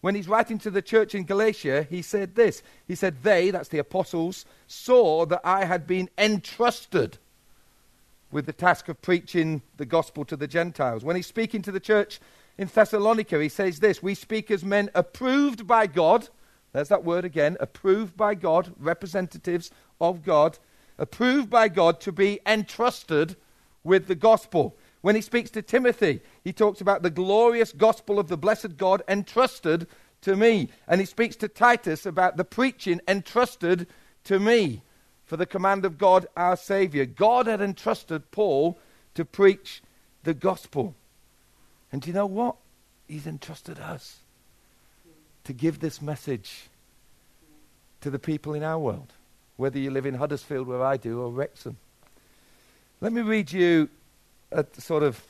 When 0.00 0.14
he's 0.14 0.28
writing 0.28 0.58
to 0.58 0.70
the 0.70 0.82
church 0.82 1.14
in 1.14 1.24
Galatia, 1.24 1.86
he 1.88 2.02
said 2.02 2.36
this. 2.36 2.62
He 2.86 2.94
said, 2.94 3.22
They, 3.22 3.50
that's 3.50 3.70
the 3.70 3.78
apostles, 3.78 4.44
saw 4.68 5.26
that 5.26 5.40
I 5.42 5.64
had 5.64 5.86
been 5.86 6.10
entrusted 6.16 7.18
with 8.34 8.46
the 8.46 8.52
task 8.52 8.88
of 8.88 9.00
preaching 9.00 9.62
the 9.76 9.86
gospel 9.86 10.24
to 10.24 10.36
the 10.36 10.48
Gentiles. 10.48 11.04
When 11.04 11.14
he's 11.14 11.26
speaking 11.26 11.62
to 11.62 11.70
the 11.70 11.78
church 11.78 12.18
in 12.58 12.66
Thessalonica, 12.66 13.40
he 13.40 13.48
says 13.48 13.78
this 13.78 14.02
We 14.02 14.16
speak 14.16 14.50
as 14.50 14.64
men 14.64 14.90
approved 14.92 15.68
by 15.68 15.86
God. 15.86 16.28
There's 16.72 16.88
that 16.88 17.04
word 17.04 17.24
again 17.24 17.56
approved 17.60 18.16
by 18.16 18.34
God, 18.34 18.74
representatives 18.76 19.70
of 20.00 20.24
God, 20.24 20.58
approved 20.98 21.48
by 21.48 21.68
God 21.68 22.00
to 22.00 22.10
be 22.10 22.40
entrusted 22.44 23.36
with 23.84 24.08
the 24.08 24.16
gospel. 24.16 24.76
When 25.00 25.14
he 25.14 25.22
speaks 25.22 25.50
to 25.50 25.62
Timothy, 25.62 26.20
he 26.42 26.52
talks 26.52 26.80
about 26.80 27.02
the 27.02 27.10
glorious 27.10 27.70
gospel 27.70 28.18
of 28.18 28.26
the 28.26 28.36
blessed 28.36 28.76
God 28.76 29.02
entrusted 29.06 29.86
to 30.22 30.34
me. 30.34 30.70
And 30.88 31.00
he 31.00 31.06
speaks 31.06 31.36
to 31.36 31.46
Titus 31.46 32.04
about 32.04 32.36
the 32.36 32.44
preaching 32.44 33.00
entrusted 33.06 33.86
to 34.24 34.40
me 34.40 34.82
for 35.26 35.36
the 35.36 35.46
command 35.46 35.84
of 35.84 35.98
God 35.98 36.26
our 36.36 36.56
Savior. 36.56 37.04
God 37.04 37.46
had 37.46 37.60
entrusted 37.60 38.30
Paul 38.30 38.78
to 39.14 39.24
preach 39.24 39.82
the 40.22 40.34
gospel. 40.34 40.94
And 41.92 42.02
do 42.02 42.08
you 42.08 42.14
know 42.14 42.26
what? 42.26 42.56
He's 43.08 43.26
entrusted 43.26 43.78
us 43.78 44.18
to 45.44 45.52
give 45.52 45.80
this 45.80 46.00
message 46.00 46.68
to 48.00 48.10
the 48.10 48.18
people 48.18 48.54
in 48.54 48.62
our 48.62 48.78
world, 48.78 49.12
whether 49.56 49.78
you 49.78 49.90
live 49.90 50.06
in 50.06 50.14
Huddersfield, 50.14 50.66
where 50.66 50.82
I 50.82 50.96
do, 50.96 51.20
or 51.20 51.30
Wrexham. 51.30 51.76
Let 53.00 53.12
me 53.12 53.20
read 53.20 53.52
you 53.52 53.88
a 54.50 54.64
sort 54.78 55.02
of 55.02 55.22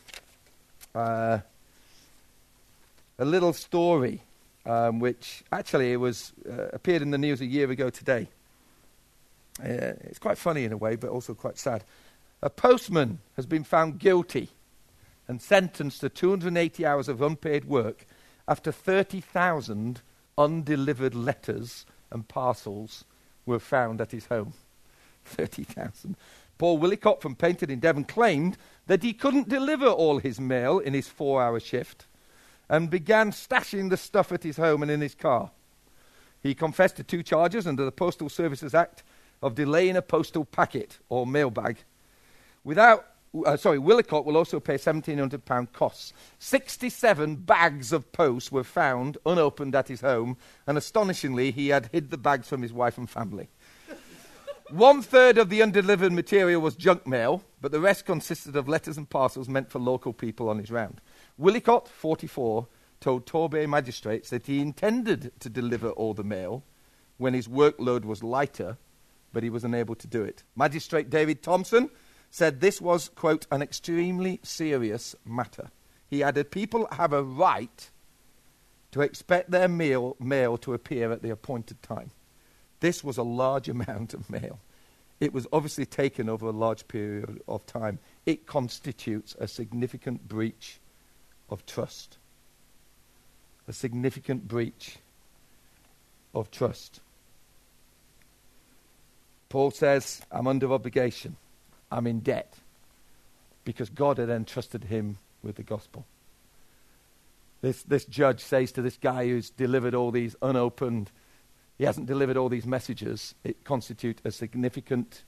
uh, 0.95 1.39
a 3.19 3.25
little 3.25 3.53
story, 3.53 4.21
um, 4.67 5.01
which 5.01 5.43
actually 5.53 5.97
was 5.97 6.33
uh, 6.49 6.69
appeared 6.73 7.03
in 7.03 7.11
the 7.11 7.19
news 7.19 7.41
a 7.41 7.47
year 7.47 7.71
ago 7.71 7.91
today. 7.91 8.29
Uh, 9.61 9.95
it's 10.03 10.19
quite 10.19 10.39
funny 10.39 10.65
in 10.65 10.73
a 10.73 10.77
way, 10.77 10.97
but 10.97 11.11
also 11.11 11.35
quite 11.35 11.59
sad. 11.59 11.85
A 12.43 12.51
postman 12.51 13.21
has 13.37 13.47
been 13.47 13.65
found 13.65 13.99
guilty 13.99 14.51
and 15.29 15.41
sentenced 15.41 16.01
to 16.01 16.09
280 16.09 16.85
hours 16.85 17.09
of 17.09 17.23
unpaid 17.23 17.65
work 17.65 18.05
after 18.47 18.71
30,000 18.71 20.03
undelivered 20.37 21.15
letters 21.15 21.87
and 22.11 22.29
parcels 22.29 23.05
were 23.47 23.59
found 23.59 24.01
at 24.01 24.13
his 24.13 24.27
home. 24.27 24.53
30,000. 25.25 26.17
Paul 26.59 26.79
Willicott 26.79 27.23
from 27.23 27.35
Paignton 27.35 27.71
in 27.71 27.81
Devon 27.81 28.05
claimed 28.05 28.57
that 28.87 29.03
he 29.03 29.13
couldn't 29.13 29.49
deliver 29.49 29.87
all 29.87 30.19
his 30.19 30.39
mail 30.39 30.79
in 30.79 30.95
his 30.95 31.09
four 31.09 31.43
hour 31.43 31.59
shift 31.59 32.07
and 32.69 32.91
began 32.91 33.31
stashing 33.31 33.91
the 33.91 33.97
stuff 33.97 34.33
at 34.33 34.43
his 34.43 34.57
home 34.57 34.83
and 34.83 34.91
in 34.91 35.01
his 35.01 35.15
car. 35.15 35.51
He 36.43 36.55
confessed 36.55 36.97
to 36.97 37.03
two 37.03 37.23
charges 37.23 37.67
under 37.67 37.85
the 37.85 37.93
Postal 37.93 38.29
Services 38.29 38.75
Act 38.75 39.03
of 39.43 39.55
delaying 39.55 39.97
a 39.97 40.03
postal 40.03 40.45
packet 40.45 40.99
or 41.09 41.27
mailbag. 41.27 41.79
Without, 42.65 43.07
uh, 43.45 43.57
sorry, 43.57 43.79
Willicott 43.79 44.25
will 44.25 44.37
also 44.37 44.61
pay 44.61 44.75
£1,700 44.75 45.73
costs. 45.73 46.13
67 46.39 47.37
bags 47.37 47.93
of 47.93 48.11
post 48.13 48.51
were 48.51 48.65
found 48.65 49.19
unopened 49.27 49.75
at 49.75 49.89
his 49.89 50.01
home, 50.01 50.37
and 50.67 50.79
astonishingly, 50.79 51.51
he 51.51 51.69
had 51.69 51.91
hid 51.93 52.11
the 52.11 52.19
bags 52.19 52.49
from 52.49 52.63
his 52.63 52.73
wife 52.73 52.97
and 52.97 53.11
family. 53.11 53.49
One 54.71 55.03
third 55.03 55.37
of 55.37 55.51
the 55.51 55.63
undelivered 55.63 56.13
material 56.13 56.61
was 56.61 56.75
junk 56.75 57.07
mail, 57.07 57.43
but 57.61 57.71
the 57.71 57.81
rest 57.81 58.07
consisted 58.07 58.57
of 58.57 58.69
letters 58.69 58.97
and 58.97 59.09
parcels 59.09 59.49
meant 59.49 59.71
for 59.71 59.79
local 59.79 60.13
people 60.13 60.49
on 60.49 60.59
his 60.59 60.71
round. 60.71 61.03
Willicott, 61.37 61.89
44, 61.89 62.67
told 63.01 63.27
Torbay 63.27 63.69
magistrates 63.69 64.31
that 64.31 64.47
he 64.47 64.61
intended 64.61 65.33
to 65.41 65.51
deliver 65.51 65.91
all 65.91 66.15
the 66.15 66.25
mail 66.25 66.65
when 67.19 67.35
his 67.35 67.47
workload 67.47 68.05
was 68.07 68.23
lighter, 68.23 68.79
but 69.35 69.43
he 69.43 69.51
was 69.51 69.65
unable 69.65 69.95
to 69.97 70.07
do 70.07 70.23
it. 70.23 70.43
Magistrate 70.57 71.11
David 71.11 71.43
Thompson 71.43 71.91
said 72.31 72.61
this 72.61 72.81
was, 72.81 73.11
quote, 73.11 73.47
an 73.51 73.61
extremely 73.61 74.41
serious 74.43 75.15
matter. 75.27 75.71
He 76.09 76.23
added, 76.23 76.51
People 76.51 76.89
have 76.93 77.13
a 77.13 77.23
right 77.23 77.91
to 78.93 79.03
expect 79.03 79.51
their 79.51 79.69
mail, 79.69 80.17
mail 80.19 80.57
to 80.59 80.73
appear 80.73 81.13
at 81.13 81.21
the 81.21 81.31
appointed 81.31 81.83
time. 81.83 82.11
This 82.81 83.05
was 83.05 83.19
a 83.19 83.23
large 83.23 83.69
amount 83.77 84.15
of 84.15 84.31
mail. 84.31 84.61
It 85.21 85.33
was 85.33 85.47
obviously 85.53 85.87
taken 85.87 86.29
over 86.29 86.47
a 86.47 86.53
large 86.53 86.87
period 86.89 87.43
of 87.47 87.67
time. 87.67 87.99
It 88.27 88.47
constitutes 88.47 89.37
a 89.39 89.49
significant 89.49 90.29
breach 90.29 90.81
of 91.51 91.65
trust. 91.67 92.19
A 93.67 93.73
significant 93.73 94.47
breach 94.47 94.99
of 96.35 96.51
trust. 96.51 97.01
Paul 99.49 99.71
says, 99.71 100.23
I'm 100.31 100.47
under 100.47 100.73
obligation. 100.73 101.37
I'm 101.91 102.07
in 102.07 102.21
debt. 102.21 102.55
Because 103.65 103.89
God 103.89 104.19
had 104.19 104.29
entrusted 104.29 104.85
him 104.85 105.19
with 105.43 105.57
the 105.57 105.63
gospel. 105.63 106.07
This, 107.61 107.83
this 107.83 108.05
judge 108.05 108.41
says 108.41 108.73
to 108.73 108.83
this 108.83 108.99
guy 108.99 109.27
who's 109.27 109.49
delivered 109.51 109.95
all 109.95 110.11
these 110.11 110.37
unopened, 110.43 111.11
he 111.79 111.85
hasn't 111.85 112.07
delivered 112.07 112.37
all 112.37 112.49
these 112.49 112.67
messages, 112.67 113.35
it 113.43 113.65
constitutes 113.65 114.21
a 114.25 114.31
significant 114.31 115.23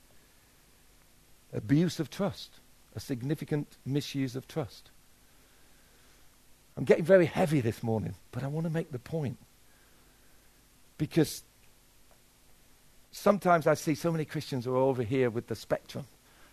abuse 1.53 1.99
of 1.99 2.11
trust, 2.11 2.61
a 2.95 3.01
significant 3.01 3.79
misuse 3.87 4.37
of 4.37 4.47
trust. 4.47 4.91
I'm 6.77 6.85
getting 6.85 7.05
very 7.05 7.27
heavy 7.27 7.61
this 7.61 7.83
morning, 7.83 8.14
but 8.33 8.43
I 8.43 8.49
want 8.49 8.67
to 8.67 8.73
make 8.73 8.93
the 8.93 8.99
point. 8.99 9.39
Because 10.99 11.43
sometimes 13.17 13.67
I 13.67 13.75
see 13.75 13.95
so 13.95 14.12
many 14.12 14.25
Christians 14.25 14.67
who 14.67 14.75
are 14.75 14.77
over 14.77 15.03
here 15.03 15.31
with 15.31 15.47
the 15.47 15.57
spectrum 15.57 16.07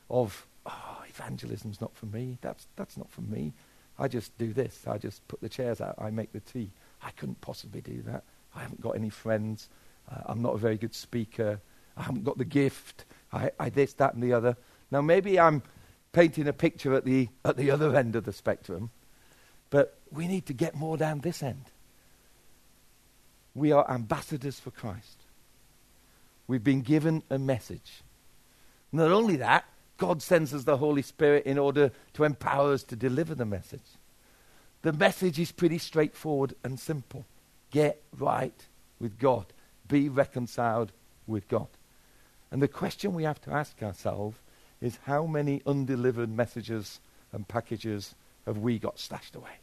of, 0.10 0.48
oh, 0.66 1.04
evangelism's 1.08 1.82
not 1.82 1.94
for 1.96 2.06
me. 2.06 2.38
That's, 2.42 2.68
that's 2.78 2.98
not 2.98 3.12
for 3.12 3.22
me. 3.22 3.54
I 4.00 4.08
just 4.08 4.36
do 4.38 4.54
this. 4.54 4.86
I 4.88 4.98
just 4.98 5.28
put 5.28 5.42
the 5.42 5.50
chairs 5.50 5.82
out. 5.82 5.96
I 5.98 6.10
make 6.10 6.32
the 6.32 6.40
tea. 6.40 6.72
I 7.04 7.12
couldn't 7.12 7.42
possibly 7.42 7.82
do 7.82 8.02
that. 8.04 8.24
I 8.56 8.62
haven't 8.62 8.82
got 8.82 8.96
any 8.96 9.10
friends. 9.10 9.68
Uh, 10.10 10.22
I'm 10.26 10.42
not 10.42 10.56
a 10.56 10.58
very 10.58 10.78
good 10.78 10.96
speaker. 10.96 11.60
I 11.98 12.04
haven't 12.04 12.24
got 12.24 12.38
the 12.38 12.46
gift. 12.46 13.06
I, 13.32 13.52
I 13.60 13.70
this, 13.70 13.94
that, 13.96 14.14
and 14.14 14.24
the 14.24 14.34
other. 14.34 14.56
Now, 14.90 15.02
maybe 15.02 15.40
I'm 15.40 15.64
painting 16.14 16.48
a 16.48 16.54
picture 16.54 16.94
at 16.94 17.04
the, 17.04 17.28
at 17.44 17.58
the 17.58 17.72
other 17.72 17.96
end 17.96 18.16
of 18.16 18.24
the 18.24 18.34
spectrum, 18.34 18.90
but 19.70 19.98
we 20.12 20.28
need 20.28 20.46
to 20.46 20.54
get 20.54 20.76
more 20.76 20.96
down 20.96 21.20
this 21.20 21.44
end. 21.44 21.66
We 23.54 23.72
are 23.72 23.90
ambassadors 23.90 24.60
for 24.60 24.72
Christ. 24.72 25.23
We've 26.48 26.64
been 26.64 26.82
given 26.82 27.24
a 27.30 27.40
message. 27.40 28.02
Not 28.92 29.12
only 29.12 29.38
that, 29.38 29.66
God 29.98 30.22
sends 30.22 30.54
us 30.54 30.64
the 30.64 30.78
Holy 30.78 31.02
Spirit 31.02 31.46
in 31.46 31.58
order 31.58 31.92
to 32.14 32.24
empower 32.24 32.74
us 32.74 32.84
to 32.84 32.96
deliver 32.96 33.36
the 33.36 33.46
message. 33.46 33.82
The 34.82 34.94
message 34.94 35.40
is 35.40 35.52
pretty 35.52 35.78
straightforward 35.78 36.56
and 36.64 36.80
simple 36.80 37.26
get 37.72 38.04
right 38.18 38.68
with 39.00 39.18
God, 39.18 39.48
be 39.88 40.10
reconciled 40.10 40.92
with 41.26 41.48
God. 41.48 41.68
And 42.52 42.62
the 42.62 42.68
question 42.68 43.16
we 43.16 43.24
have 43.24 43.42
to 43.42 43.52
ask 43.52 43.82
ourselves 43.82 44.38
is 44.80 45.00
how 45.06 45.26
many 45.26 45.62
undelivered 45.66 46.30
messages 46.30 47.00
and 47.32 47.48
packages 47.48 48.14
have 48.46 48.60
we 48.60 48.78
got 48.78 49.00
stashed 49.00 49.36
away? 49.36 49.63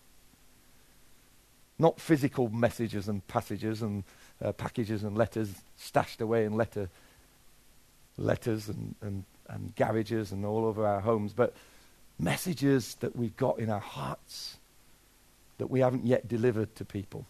Not 1.80 2.00
physical 2.00 2.48
messages 2.48 3.08
and 3.08 3.26
passages 3.26 3.82
and 3.82 4.04
uh, 4.42 4.52
packages 4.52 5.02
and 5.02 5.16
letters 5.16 5.52
stashed 5.76 6.20
away 6.20 6.44
in 6.44 6.56
letter, 6.56 6.88
letters 8.16 8.68
and, 8.68 8.94
and, 9.00 9.24
and 9.48 9.74
garages 9.74 10.30
and 10.30 10.44
all 10.44 10.64
over 10.64 10.86
our 10.86 11.00
homes, 11.00 11.32
but 11.32 11.54
messages 12.18 12.96
that 13.00 13.16
we've 13.16 13.36
got 13.36 13.58
in 13.58 13.70
our 13.70 13.80
hearts 13.80 14.58
that 15.58 15.68
we 15.68 15.80
haven't 15.80 16.04
yet 16.04 16.28
delivered 16.28 16.74
to 16.76 16.84
people, 16.84 17.26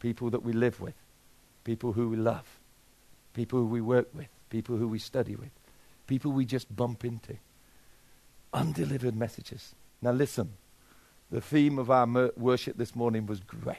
people 0.00 0.30
that 0.30 0.42
we 0.42 0.52
live 0.52 0.80
with, 0.80 0.94
people 1.64 1.92
who 1.92 2.08
we 2.08 2.16
love, 2.16 2.58
people 3.34 3.58
who 3.58 3.66
we 3.66 3.80
work 3.80 4.08
with, 4.14 4.28
people 4.48 4.76
who 4.76 4.88
we 4.88 4.98
study 4.98 5.36
with 5.36 5.50
people 6.10 6.32
we 6.32 6.44
just 6.44 6.74
bump 6.74 7.04
into. 7.04 7.36
Undelivered 8.52 9.14
messages. 9.14 9.76
Now, 10.02 10.10
listen. 10.10 10.54
The 11.30 11.40
theme 11.40 11.78
of 11.78 11.88
our 11.88 12.32
worship 12.36 12.76
this 12.76 12.96
morning 12.96 13.26
was 13.26 13.38
grace. 13.38 13.76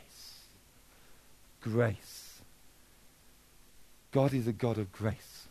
Grace. 1.61 2.41
God 4.11 4.33
is 4.33 4.47
a 4.47 4.53
God 4.53 4.77
of 4.77 4.91
grace. 4.91 5.47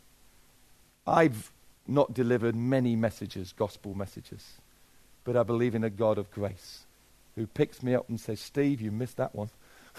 I've 1.06 1.50
not 1.86 2.12
delivered 2.12 2.54
many 2.54 2.94
messages, 2.94 3.52
gospel 3.56 3.94
messages, 3.94 4.58
but 5.24 5.36
I 5.36 5.42
believe 5.42 5.74
in 5.74 5.82
a 5.82 5.90
God 5.90 6.18
of 6.18 6.30
grace 6.30 6.84
who 7.36 7.46
picks 7.46 7.82
me 7.82 7.94
up 7.94 8.08
and 8.08 8.20
says, 8.20 8.40
Steve, 8.40 8.80
you 8.80 8.90
missed 8.90 9.16
that 9.16 9.34
one. 9.34 9.50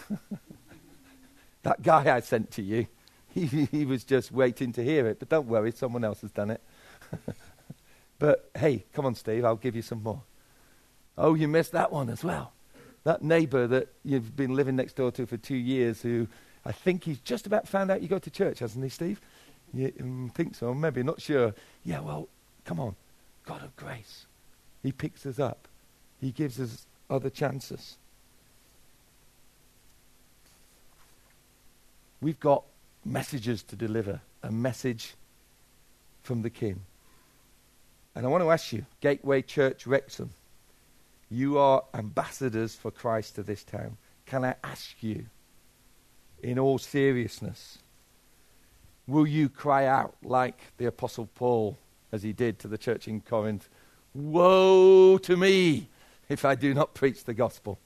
that 1.63 1.81
guy 1.81 2.15
I 2.15 2.19
sent 2.19 2.51
to 2.51 2.61
you, 2.61 2.87
he, 3.33 3.45
he 3.45 3.85
was 3.85 4.03
just 4.03 4.31
waiting 4.31 4.71
to 4.73 4.83
hear 4.83 5.07
it, 5.07 5.19
but 5.19 5.29
don't 5.29 5.47
worry, 5.47 5.71
someone 5.71 6.03
else 6.03 6.21
has 6.21 6.31
done 6.31 6.51
it. 6.51 6.61
but 8.19 8.49
hey, 8.57 8.85
come 8.93 9.05
on, 9.05 9.15
Steve, 9.15 9.43
I'll 9.43 9.55
give 9.55 9.75
you 9.75 9.81
some 9.81 10.03
more. 10.03 10.21
Oh, 11.17 11.33
you 11.33 11.47
missed 11.47 11.71
that 11.71 11.91
one 11.91 12.09
as 12.09 12.23
well. 12.23 12.53
That 13.03 13.23
neighbor 13.23 13.67
that 13.67 13.89
you've 14.03 14.35
been 14.35 14.53
living 14.53 14.75
next 14.75 14.95
door 14.95 15.11
to 15.11 15.25
for 15.25 15.37
two 15.37 15.55
years, 15.55 16.01
who 16.01 16.27
I 16.65 16.71
think 16.71 17.03
he's 17.03 17.19
just 17.19 17.47
about 17.47 17.67
found 17.67 17.89
out 17.89 18.01
you 18.01 18.07
go 18.07 18.19
to 18.19 18.29
church, 18.29 18.59
hasn't 18.59 18.83
he, 18.83 18.89
Steve? 18.89 19.19
You 19.73 19.91
um, 19.99 20.31
think 20.35 20.55
so, 20.55 20.73
maybe, 20.73 21.01
not 21.01 21.21
sure. 21.21 21.53
Yeah, 21.83 22.01
well, 22.01 22.27
come 22.65 22.79
on. 22.79 22.95
God 23.45 23.63
of 23.63 23.75
grace. 23.75 24.25
He 24.83 24.91
picks 24.91 25.25
us 25.25 25.39
up, 25.39 25.67
He 26.19 26.31
gives 26.31 26.59
us 26.59 26.85
other 27.09 27.29
chances. 27.29 27.97
We've 32.21 32.39
got 32.39 32.63
messages 33.03 33.63
to 33.63 33.75
deliver, 33.75 34.21
a 34.43 34.51
message 34.51 35.15
from 36.21 36.43
the 36.43 36.51
King. 36.51 36.81
And 38.13 38.25
I 38.25 38.29
want 38.29 38.43
to 38.43 38.51
ask 38.51 38.71
you, 38.73 38.85
Gateway 38.99 39.41
Church 39.41 39.87
Wrexham, 39.87 40.31
you 41.31 41.57
are 41.57 41.83
ambassadors 41.93 42.75
for 42.75 42.91
Christ 42.91 43.35
to 43.35 43.43
this 43.43 43.63
town. 43.63 43.97
Can 44.25 44.43
I 44.43 44.55
ask 44.63 45.01
you, 45.01 45.27
in 46.43 46.59
all 46.59 46.77
seriousness, 46.77 47.77
will 49.07 49.25
you 49.25 49.47
cry 49.47 49.85
out 49.85 50.15
like 50.21 50.59
the 50.77 50.85
Apostle 50.85 51.29
Paul, 51.33 51.77
as 52.11 52.21
he 52.21 52.33
did 52.33 52.59
to 52.59 52.67
the 52.67 52.77
church 52.77 53.07
in 53.07 53.21
Corinth, 53.21 53.69
Woe 54.13 55.17
to 55.19 55.37
me 55.37 55.87
if 56.27 56.43
I 56.43 56.55
do 56.55 56.73
not 56.73 56.93
preach 56.93 57.23
the 57.23 57.33
gospel? 57.33 57.79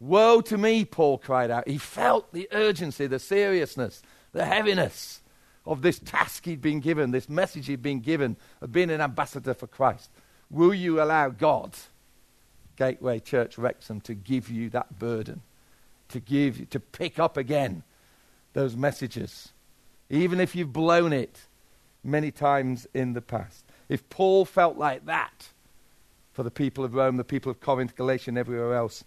Woe 0.00 0.40
to 0.40 0.58
me, 0.58 0.84
Paul 0.84 1.18
cried 1.18 1.52
out. 1.52 1.68
He 1.68 1.78
felt 1.78 2.32
the 2.32 2.48
urgency, 2.50 3.06
the 3.06 3.20
seriousness, 3.20 4.02
the 4.32 4.44
heaviness 4.44 5.22
of 5.64 5.82
this 5.82 6.00
task 6.00 6.46
he'd 6.46 6.62
been 6.62 6.80
given, 6.80 7.12
this 7.12 7.28
message 7.28 7.66
he'd 7.66 7.82
been 7.82 8.00
given 8.00 8.36
of 8.60 8.72
being 8.72 8.90
an 8.90 9.00
ambassador 9.00 9.54
for 9.54 9.68
Christ? 9.68 10.10
Will 10.50 10.74
you 10.74 11.00
allow 11.00 11.28
God, 11.28 11.76
Gateway 12.80 13.20
Church 13.20 13.58
Wrexham, 13.58 14.00
to 14.00 14.14
give 14.14 14.48
you 14.48 14.70
that 14.70 14.98
burden, 14.98 15.42
to 16.08 16.18
give, 16.18 16.70
to 16.70 16.80
pick 16.80 17.18
up 17.18 17.36
again 17.36 17.82
those 18.54 18.74
messages, 18.74 19.52
even 20.08 20.40
if 20.40 20.56
you've 20.56 20.72
blown 20.72 21.12
it, 21.12 21.40
many 22.02 22.30
times 22.30 22.86
in 22.94 23.12
the 23.12 23.20
past. 23.20 23.66
If 23.90 24.08
Paul 24.08 24.46
felt 24.46 24.78
like 24.78 25.04
that 25.04 25.50
for 26.32 26.42
the 26.42 26.50
people 26.50 26.82
of 26.82 26.94
Rome, 26.94 27.18
the 27.18 27.22
people 27.22 27.50
of 27.50 27.60
Corinth, 27.60 27.94
Galatia, 27.94 28.30
and 28.30 28.38
everywhere 28.38 28.74
else, 28.74 29.04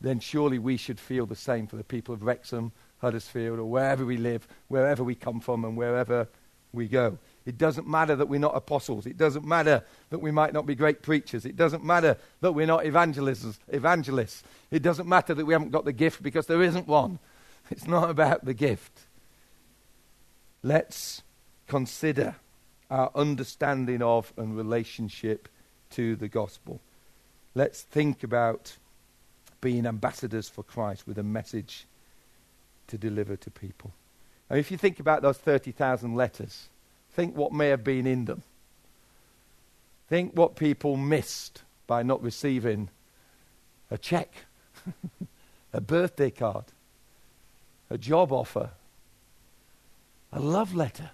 then 0.00 0.20
surely 0.20 0.60
we 0.60 0.76
should 0.76 1.00
feel 1.00 1.26
the 1.26 1.34
same 1.34 1.66
for 1.66 1.74
the 1.74 1.82
people 1.82 2.14
of 2.14 2.22
Wrexham, 2.22 2.70
Huddersfield, 2.98 3.58
or 3.58 3.64
wherever 3.64 4.04
we 4.06 4.18
live, 4.18 4.46
wherever 4.68 5.02
we 5.02 5.16
come 5.16 5.40
from, 5.40 5.64
and 5.64 5.76
wherever 5.76 6.28
we 6.72 6.86
go. 6.86 7.18
It 7.46 7.56
doesn't 7.56 7.86
matter 7.86 8.16
that 8.16 8.26
we're 8.26 8.40
not 8.40 8.56
apostles. 8.56 9.06
It 9.06 9.16
doesn't 9.16 9.46
matter 9.46 9.84
that 10.10 10.18
we 10.18 10.32
might 10.32 10.52
not 10.52 10.66
be 10.66 10.74
great 10.74 11.00
preachers. 11.00 11.46
It 11.46 11.56
doesn't 11.56 11.84
matter 11.84 12.16
that 12.40 12.52
we're 12.52 12.66
not 12.66 12.84
evangelists. 12.84 13.60
evangelists. 13.68 14.42
It 14.72 14.82
doesn't 14.82 15.08
matter 15.08 15.32
that 15.32 15.46
we 15.46 15.52
haven't 15.52 15.70
got 15.70 15.84
the 15.84 15.92
gift 15.92 16.24
because 16.24 16.46
there 16.46 16.62
isn't 16.62 16.86
one. 16.86 17.18
It's 17.68 17.88
not 17.88 18.10
about 18.10 18.44
the 18.44 18.54
gift. 18.54 18.92
Let's 20.62 21.22
consider 21.66 22.36
our 22.88 23.10
understanding 23.12 24.02
of 24.02 24.32
and 24.36 24.56
relationship 24.56 25.48
to 25.90 26.14
the 26.14 26.28
gospel. 26.28 26.80
Let's 27.56 27.82
think 27.82 28.22
about 28.22 28.76
being 29.60 29.84
ambassadors 29.84 30.48
for 30.48 30.62
Christ 30.62 31.08
with 31.08 31.18
a 31.18 31.24
message 31.24 31.86
to 32.86 32.96
deliver 32.96 33.34
to 33.34 33.50
people. 33.50 33.92
And 34.48 34.60
if 34.60 34.70
you 34.70 34.76
think 34.76 35.00
about 35.00 35.22
those 35.22 35.38
30,000 35.38 36.14
letters, 36.14 36.68
think 37.16 37.34
what 37.34 37.50
may 37.50 37.68
have 37.68 37.82
been 37.82 38.06
in 38.06 38.26
them. 38.26 38.42
Think 40.08 40.32
what 40.34 40.54
people 40.54 40.96
missed 40.96 41.62
by 41.86 42.02
not 42.02 42.22
receiving 42.22 42.90
a 43.90 43.96
check, 43.96 44.34
a 45.72 45.80
birthday 45.80 46.30
card, 46.30 46.66
a 47.88 47.96
job 47.96 48.32
offer, 48.32 48.70
a 50.30 50.38
love 50.38 50.74
letter. 50.74 51.10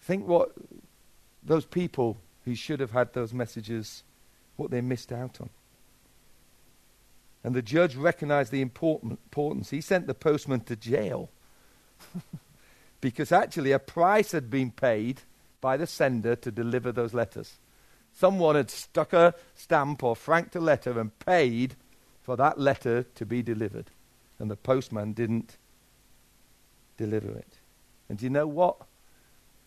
Think 0.00 0.28
what 0.28 0.52
those 1.42 1.66
people 1.66 2.18
who 2.44 2.54
should 2.54 2.78
have 2.78 2.92
had 2.92 3.12
those 3.14 3.34
messages, 3.34 4.04
what 4.56 4.70
they 4.70 4.80
missed 4.80 5.10
out 5.10 5.40
on. 5.40 5.50
And 7.42 7.54
the 7.54 7.62
judge 7.62 7.96
recognized 7.96 8.52
the 8.52 8.62
importance. 8.62 9.70
He 9.70 9.80
sent 9.80 10.06
the 10.06 10.14
postman 10.14 10.60
to 10.60 10.76
jail 10.76 11.30
because 13.00 13.32
actually 13.32 13.72
a 13.72 13.78
price 13.78 14.32
had 14.32 14.50
been 14.50 14.70
paid 14.70 15.22
by 15.60 15.76
the 15.76 15.86
sender 15.86 16.36
to 16.36 16.50
deliver 16.50 16.92
those 16.92 17.14
letters. 17.14 17.58
Someone 18.12 18.56
had 18.56 18.70
stuck 18.70 19.12
a 19.12 19.34
stamp 19.54 20.02
or 20.02 20.16
franked 20.16 20.56
a 20.56 20.60
letter 20.60 20.98
and 20.98 21.16
paid 21.20 21.76
for 22.22 22.36
that 22.36 22.58
letter 22.58 23.04
to 23.14 23.26
be 23.26 23.42
delivered. 23.42 23.90
And 24.38 24.50
the 24.50 24.56
postman 24.56 25.12
didn't 25.12 25.56
deliver 26.96 27.30
it. 27.30 27.58
And 28.08 28.18
do 28.18 28.24
you 28.24 28.30
know 28.30 28.46
what? 28.46 28.76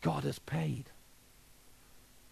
God 0.02 0.24
has 0.24 0.40
paid 0.40 0.90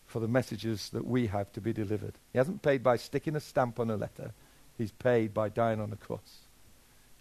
for 0.05 0.19
the 0.19 0.27
messages 0.27 0.89
that 0.89 1.07
we 1.07 1.27
have 1.27 1.51
to 1.53 1.61
be 1.61 1.71
delivered. 1.71 2.15
He 2.33 2.37
hasn't 2.37 2.61
paid 2.61 2.83
by 2.83 2.97
sticking 2.97 3.35
a 3.35 3.39
stamp 3.39 3.79
on 3.79 3.89
a 3.89 3.95
letter, 3.95 4.33
He's 4.77 4.91
paid 4.91 5.31
by 5.33 5.49
dying 5.49 5.79
on 5.79 5.91
the 5.91 5.95
cross. 5.95 6.39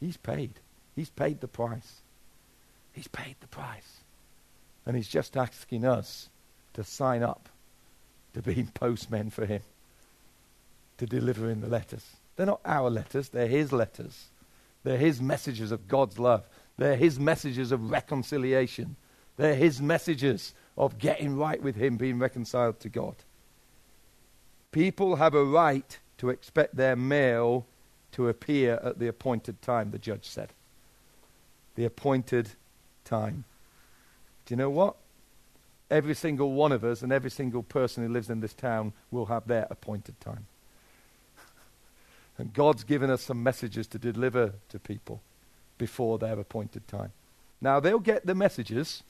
He's 0.00 0.16
paid. 0.16 0.60
He's 0.96 1.10
paid 1.10 1.40
the 1.40 1.48
price. 1.48 2.00
He's 2.92 3.08
paid 3.08 3.36
the 3.40 3.46
price. 3.46 3.98
And 4.86 4.96
He's 4.96 5.08
just 5.08 5.36
asking 5.36 5.84
us 5.84 6.28
to 6.74 6.84
sign 6.84 7.22
up 7.22 7.48
to 8.34 8.42
being 8.42 8.66
postmen 8.74 9.30
for 9.30 9.46
Him, 9.46 9.62
to 10.98 11.06
deliver 11.06 11.50
in 11.50 11.60
the 11.60 11.68
letters. 11.68 12.06
They're 12.36 12.46
not 12.46 12.60
our 12.64 12.90
letters, 12.90 13.28
they're 13.28 13.46
His 13.46 13.72
letters. 13.72 14.28
They're 14.82 14.96
His 14.96 15.20
messages 15.20 15.72
of 15.72 15.88
God's 15.88 16.18
love. 16.18 16.48
They're 16.78 16.96
His 16.96 17.18
messages 17.18 17.72
of 17.72 17.90
reconciliation. 17.90 18.96
They're 19.36 19.54
His 19.54 19.80
messages 19.80 20.54
of 20.76 20.98
getting 20.98 21.36
right 21.36 21.62
with 21.62 21.76
Him, 21.76 21.96
being 21.96 22.18
reconciled 22.18 22.80
to 22.80 22.88
God. 22.88 23.16
People 24.72 25.16
have 25.16 25.34
a 25.34 25.44
right 25.44 25.98
to 26.18 26.30
expect 26.30 26.76
their 26.76 26.96
mail 26.96 27.66
to 28.12 28.28
appear 28.28 28.80
at 28.82 28.98
the 28.98 29.08
appointed 29.08 29.60
time, 29.62 29.90
the 29.90 29.98
judge 29.98 30.26
said. 30.26 30.50
The 31.74 31.84
appointed 31.84 32.50
time. 33.04 33.44
Do 34.46 34.52
you 34.54 34.56
know 34.56 34.70
what? 34.70 34.96
Every 35.90 36.14
single 36.14 36.52
one 36.52 36.72
of 36.72 36.84
us 36.84 37.02
and 37.02 37.12
every 37.12 37.30
single 37.30 37.62
person 37.62 38.06
who 38.06 38.12
lives 38.12 38.30
in 38.30 38.40
this 38.40 38.54
town 38.54 38.92
will 39.10 39.26
have 39.26 39.46
their 39.46 39.66
appointed 39.70 40.20
time. 40.20 40.46
and 42.38 42.52
God's 42.52 42.84
given 42.84 43.10
us 43.10 43.22
some 43.22 43.42
messages 43.42 43.86
to 43.88 43.98
deliver 43.98 44.54
to 44.68 44.78
people 44.78 45.20
before 45.78 46.18
their 46.18 46.38
appointed 46.38 46.86
time. 46.86 47.12
Now, 47.60 47.80
they'll 47.80 47.98
get 47.98 48.26
the 48.26 48.34
messages 48.34 49.02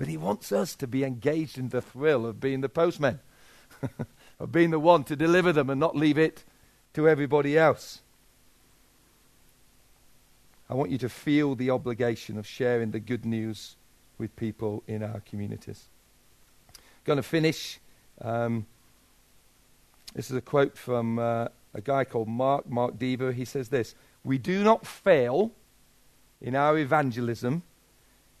but 0.00 0.08
he 0.08 0.16
wants 0.16 0.50
us 0.50 0.74
to 0.76 0.86
be 0.86 1.04
engaged 1.04 1.58
in 1.58 1.68
the 1.68 1.82
thrill 1.82 2.24
of 2.24 2.40
being 2.40 2.62
the 2.62 2.70
postman, 2.70 3.20
of 4.40 4.50
being 4.50 4.70
the 4.70 4.80
one 4.80 5.04
to 5.04 5.14
deliver 5.14 5.52
them 5.52 5.68
and 5.68 5.78
not 5.78 5.94
leave 5.94 6.16
it 6.16 6.42
to 6.94 7.06
everybody 7.06 7.58
else. 7.58 8.00
I 10.70 10.74
want 10.74 10.92
you 10.92 10.98
to 10.98 11.08
feel 11.08 11.56
the 11.56 11.70
obligation 11.70 12.38
of 12.38 12.46
sharing 12.46 12.92
the 12.92 13.00
good 13.00 13.26
news 13.26 13.74
with 14.18 14.36
people 14.36 14.84
in 14.86 15.02
our 15.02 15.18
communities. 15.28 15.86
Going 17.04 17.16
to 17.16 17.24
finish. 17.24 17.80
Um, 18.20 18.66
this 20.14 20.30
is 20.30 20.36
a 20.36 20.40
quote 20.40 20.78
from 20.78 21.18
uh, 21.18 21.48
a 21.74 21.80
guy 21.82 22.04
called 22.04 22.28
Mark, 22.28 22.70
Mark 22.70 23.00
Dever. 23.00 23.32
He 23.32 23.44
says 23.44 23.70
this 23.70 23.96
We 24.22 24.38
do 24.38 24.62
not 24.62 24.86
fail 24.86 25.50
in 26.40 26.54
our 26.54 26.78
evangelism 26.78 27.64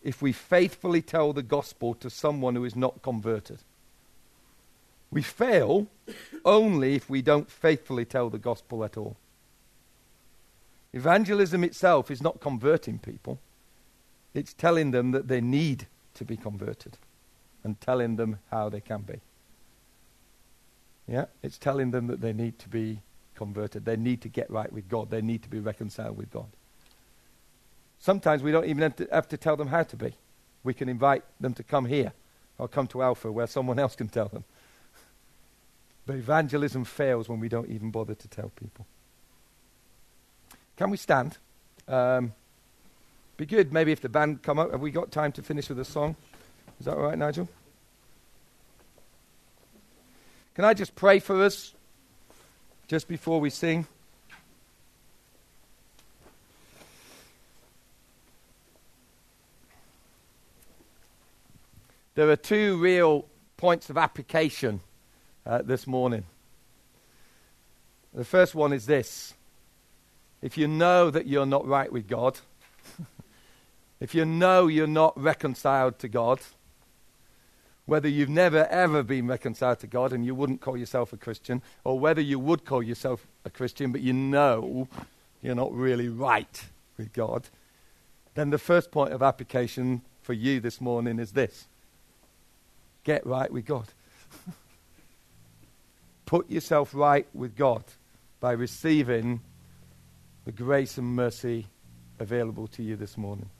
if 0.00 0.22
we 0.22 0.30
faithfully 0.30 1.02
tell 1.02 1.32
the 1.32 1.42
gospel 1.42 1.94
to 1.94 2.08
someone 2.08 2.54
who 2.54 2.64
is 2.64 2.76
not 2.76 3.02
converted. 3.02 3.58
We 5.10 5.22
fail 5.22 5.88
only 6.44 6.94
if 6.94 7.10
we 7.10 7.22
don't 7.22 7.50
faithfully 7.50 8.04
tell 8.04 8.30
the 8.30 8.38
gospel 8.38 8.84
at 8.84 8.96
all. 8.96 9.16
Evangelism 10.92 11.62
itself 11.62 12.10
is 12.10 12.22
not 12.22 12.40
converting 12.40 12.98
people, 12.98 13.38
it's 14.34 14.54
telling 14.54 14.90
them 14.90 15.12
that 15.12 15.28
they 15.28 15.40
need 15.40 15.86
to 16.14 16.24
be 16.24 16.36
converted 16.36 16.96
and 17.62 17.80
telling 17.80 18.16
them 18.16 18.38
how 18.50 18.68
they 18.68 18.80
can 18.80 19.02
be. 19.02 19.20
Yeah, 21.06 21.26
it's 21.42 21.58
telling 21.58 21.90
them 21.90 22.06
that 22.06 22.20
they 22.20 22.32
need 22.32 22.58
to 22.60 22.68
be 22.68 23.00
converted. 23.34 23.84
They 23.84 23.96
need 23.96 24.20
to 24.22 24.28
get 24.28 24.50
right 24.50 24.72
with 24.72 24.88
God. 24.88 25.10
They 25.10 25.20
need 25.20 25.42
to 25.42 25.48
be 25.48 25.58
reconciled 25.58 26.16
with 26.16 26.30
God. 26.30 26.46
Sometimes 27.98 28.42
we 28.42 28.52
don't 28.52 28.66
even 28.66 28.82
have 28.82 28.96
to, 28.96 29.08
have 29.12 29.28
to 29.28 29.36
tell 29.36 29.56
them 29.56 29.68
how 29.68 29.82
to 29.82 29.96
be. 29.96 30.14
We 30.62 30.74
can 30.74 30.88
invite 30.88 31.24
them 31.40 31.54
to 31.54 31.62
come 31.62 31.86
here 31.86 32.12
or 32.58 32.68
come 32.68 32.86
to 32.88 33.02
Alpha 33.02 33.30
where 33.32 33.46
someone 33.46 33.78
else 33.78 33.96
can 33.96 34.08
tell 34.08 34.28
them. 34.28 34.44
But 36.06 36.16
evangelism 36.16 36.84
fails 36.84 37.28
when 37.28 37.40
we 37.40 37.48
don't 37.48 37.68
even 37.68 37.90
bother 37.90 38.14
to 38.14 38.28
tell 38.28 38.50
people. 38.56 38.86
Can 40.80 40.88
we 40.88 40.96
stand? 40.96 41.36
Um, 41.86 42.32
be 43.36 43.44
good 43.44 43.70
maybe 43.70 43.92
if 43.92 44.00
the 44.00 44.08
band 44.08 44.42
come 44.42 44.58
up. 44.58 44.70
Have 44.70 44.80
we 44.80 44.90
got 44.90 45.10
time 45.10 45.30
to 45.32 45.42
finish 45.42 45.68
with 45.68 45.78
a 45.78 45.84
song? 45.84 46.16
Is 46.78 46.86
that 46.86 46.96
all 46.96 47.02
right, 47.02 47.18
Nigel? 47.18 47.50
Can 50.54 50.64
I 50.64 50.72
just 50.72 50.94
pray 50.94 51.18
for 51.18 51.44
us 51.44 51.74
just 52.88 53.08
before 53.08 53.40
we 53.40 53.50
sing? 53.50 53.86
There 62.14 62.30
are 62.30 62.36
two 62.36 62.78
real 62.78 63.26
points 63.58 63.90
of 63.90 63.98
application 63.98 64.80
uh, 65.44 65.60
this 65.60 65.86
morning. 65.86 66.24
The 68.14 68.24
first 68.24 68.54
one 68.54 68.72
is 68.72 68.86
this 68.86 69.34
if 70.42 70.56
you 70.56 70.66
know 70.66 71.10
that 71.10 71.26
you're 71.26 71.46
not 71.46 71.66
right 71.66 71.92
with 71.92 72.08
God, 72.08 72.38
if 74.00 74.14
you 74.14 74.24
know 74.24 74.66
you're 74.66 74.86
not 74.86 75.20
reconciled 75.20 75.98
to 75.98 76.08
God, 76.08 76.40
whether 77.86 78.08
you've 78.08 78.28
never 78.28 78.66
ever 78.66 79.02
been 79.02 79.26
reconciled 79.26 79.80
to 79.80 79.86
God 79.86 80.12
and 80.12 80.24
you 80.24 80.34
wouldn't 80.34 80.60
call 80.60 80.76
yourself 80.76 81.12
a 81.12 81.16
Christian, 81.16 81.62
or 81.84 81.98
whether 81.98 82.20
you 82.20 82.38
would 82.38 82.64
call 82.64 82.82
yourself 82.82 83.26
a 83.44 83.50
Christian 83.50 83.92
but 83.92 84.00
you 84.00 84.12
know 84.12 84.88
you're 85.42 85.54
not 85.54 85.72
really 85.72 86.08
right 86.08 86.64
with 86.96 87.12
God, 87.12 87.48
then 88.34 88.50
the 88.50 88.58
first 88.58 88.90
point 88.90 89.12
of 89.12 89.22
application 89.22 90.02
for 90.22 90.32
you 90.32 90.60
this 90.60 90.80
morning 90.80 91.18
is 91.18 91.32
this 91.32 91.66
get 93.04 93.26
right 93.26 93.50
with 93.50 93.66
God. 93.66 93.88
Put 96.26 96.50
yourself 96.50 96.94
right 96.94 97.26
with 97.34 97.56
God 97.56 97.82
by 98.38 98.52
receiving 98.52 99.40
the 100.44 100.52
grace 100.52 100.98
and 100.98 101.06
mercy 101.06 101.66
available 102.18 102.66
to 102.68 102.82
you 102.82 102.96
this 102.96 103.16
morning. 103.16 103.50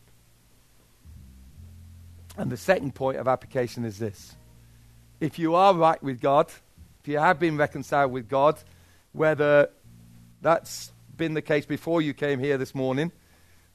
And 2.36 2.50
the 2.50 2.56
second 2.56 2.94
point 2.94 3.18
of 3.18 3.28
application 3.28 3.84
is 3.84 3.98
this 3.98 4.34
if 5.20 5.38
you 5.38 5.54
are 5.54 5.74
right 5.74 6.02
with 6.02 6.20
God, 6.20 6.50
if 7.00 7.08
you 7.08 7.18
have 7.18 7.38
been 7.38 7.56
reconciled 7.56 8.12
with 8.12 8.28
God, 8.28 8.58
whether 9.12 9.68
that's 10.40 10.92
been 11.16 11.34
the 11.34 11.42
case 11.42 11.66
before 11.66 12.00
you 12.00 12.14
came 12.14 12.38
here 12.38 12.56
this 12.56 12.74
morning, 12.74 13.12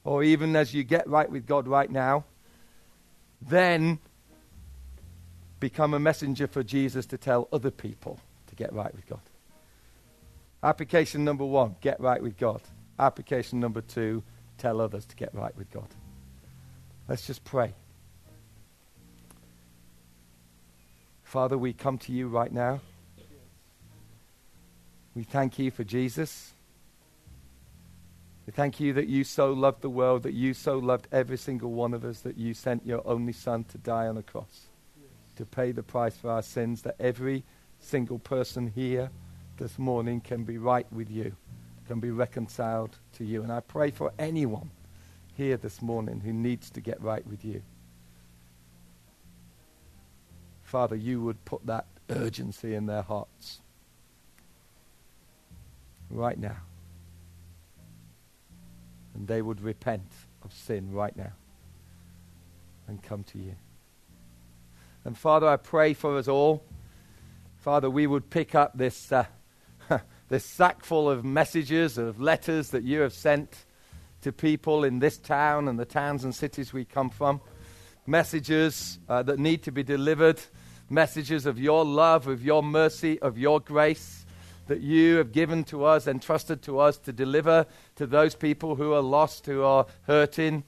or 0.04 0.22
even 0.24 0.56
as 0.56 0.74
you 0.74 0.82
get 0.82 1.08
right 1.08 1.30
with 1.30 1.46
God 1.46 1.68
right 1.68 1.90
now, 1.90 2.24
then 3.40 3.98
become 5.60 5.94
a 5.94 6.00
messenger 6.00 6.46
for 6.46 6.62
Jesus 6.62 7.06
to 7.06 7.18
tell 7.18 7.48
other 7.52 7.70
people 7.70 8.20
to 8.48 8.54
get 8.54 8.72
right 8.72 8.94
with 8.94 9.06
God. 9.06 9.20
Application 10.62 11.24
number 11.24 11.44
one 11.44 11.76
get 11.80 12.00
right 12.00 12.22
with 12.22 12.36
God. 12.36 12.60
Application 12.98 13.60
number 13.60 13.80
two 13.80 14.22
tell 14.58 14.80
others 14.80 15.04
to 15.06 15.16
get 15.16 15.34
right 15.34 15.56
with 15.56 15.70
God. 15.70 15.88
Let's 17.08 17.26
just 17.26 17.44
pray. 17.44 17.74
Father, 21.22 21.58
we 21.58 21.72
come 21.72 21.98
to 21.98 22.12
you 22.12 22.28
right 22.28 22.52
now. 22.52 22.80
We 25.14 25.24
thank 25.24 25.58
you 25.58 25.70
for 25.70 25.84
Jesus. 25.84 26.52
We 28.46 28.52
thank 28.52 28.78
you 28.78 28.92
that 28.92 29.08
you 29.08 29.24
so 29.24 29.52
loved 29.52 29.82
the 29.82 29.90
world, 29.90 30.22
that 30.22 30.34
you 30.34 30.54
so 30.54 30.78
loved 30.78 31.08
every 31.10 31.36
single 31.36 31.72
one 31.72 31.94
of 31.94 32.04
us, 32.04 32.20
that 32.20 32.36
you 32.36 32.54
sent 32.54 32.86
your 32.86 33.06
only 33.06 33.32
Son 33.32 33.64
to 33.64 33.78
die 33.78 34.06
on 34.06 34.16
a 34.16 34.22
cross, 34.22 34.66
to 35.34 35.44
pay 35.44 35.72
the 35.72 35.82
price 35.82 36.16
for 36.16 36.30
our 36.30 36.42
sins, 36.42 36.82
that 36.82 36.94
every 37.00 37.44
single 37.80 38.20
person 38.20 38.72
here 38.74 39.10
this 39.56 39.78
morning 39.78 40.20
can 40.20 40.44
be 40.44 40.58
right 40.58 40.86
with 40.92 41.10
you, 41.10 41.34
can 41.86 42.00
be 42.00 42.10
reconciled 42.10 42.96
to 43.14 43.24
you. 43.24 43.42
And 43.42 43.52
I 43.52 43.60
pray 43.60 43.90
for 43.90 44.12
anyone 44.18 44.70
here 45.34 45.56
this 45.56 45.80
morning 45.82 46.20
who 46.20 46.32
needs 46.32 46.70
to 46.70 46.80
get 46.80 47.00
right 47.00 47.26
with 47.26 47.44
you. 47.44 47.62
Father, 50.62 50.96
you 50.96 51.22
would 51.22 51.44
put 51.44 51.66
that 51.66 51.86
urgency 52.10 52.74
in 52.74 52.86
their 52.86 53.02
hearts 53.02 53.60
right 56.10 56.38
now 56.38 56.56
and 59.14 59.26
they 59.26 59.40
would 59.40 59.60
repent 59.60 60.02
of 60.44 60.52
sin 60.52 60.92
right 60.92 61.16
now 61.16 61.32
and 62.86 63.02
come 63.02 63.24
to 63.24 63.38
you. 63.38 63.56
And 65.04 65.16
Father, 65.16 65.48
I 65.48 65.56
pray 65.56 65.94
for 65.94 66.18
us 66.18 66.28
all. 66.28 66.64
Father, 67.58 67.88
we 67.88 68.06
would 68.06 68.28
pick 68.28 68.54
up 68.54 68.76
this, 68.76 69.10
uh, 69.10 69.24
this 70.28 70.44
sack 70.44 70.84
full 70.84 71.08
of 71.08 71.24
messages, 71.24 71.98
of 71.98 72.20
letters 72.20 72.70
that 72.70 72.82
you 72.82 73.00
have 73.00 73.12
sent 73.12 73.64
to 74.22 74.32
people 74.32 74.84
in 74.84 74.98
this 74.98 75.18
town 75.18 75.68
and 75.68 75.78
the 75.78 75.84
towns 75.84 76.24
and 76.24 76.34
cities 76.34 76.72
we 76.72 76.84
come 76.84 77.10
from. 77.10 77.40
Messages 78.06 78.98
uh, 79.08 79.22
that 79.22 79.38
need 79.38 79.62
to 79.62 79.72
be 79.72 79.82
delivered, 79.82 80.40
messages 80.90 81.46
of 81.46 81.58
your 81.58 81.84
love, 81.84 82.26
of 82.26 82.44
your 82.44 82.62
mercy, 82.62 83.20
of 83.20 83.38
your 83.38 83.60
grace 83.60 84.24
that 84.66 84.80
you 84.80 85.16
have 85.16 85.32
given 85.32 85.62
to 85.64 85.84
us, 85.84 86.08
entrusted 86.08 86.62
to 86.62 86.80
us 86.80 86.98
to 86.98 87.12
deliver 87.12 87.66
to 87.94 88.06
those 88.06 88.34
people 88.34 88.74
who 88.74 88.92
are 88.92 89.02
lost, 89.02 89.46
who 89.46 89.62
are 89.62 89.86
hurting. 90.02 90.64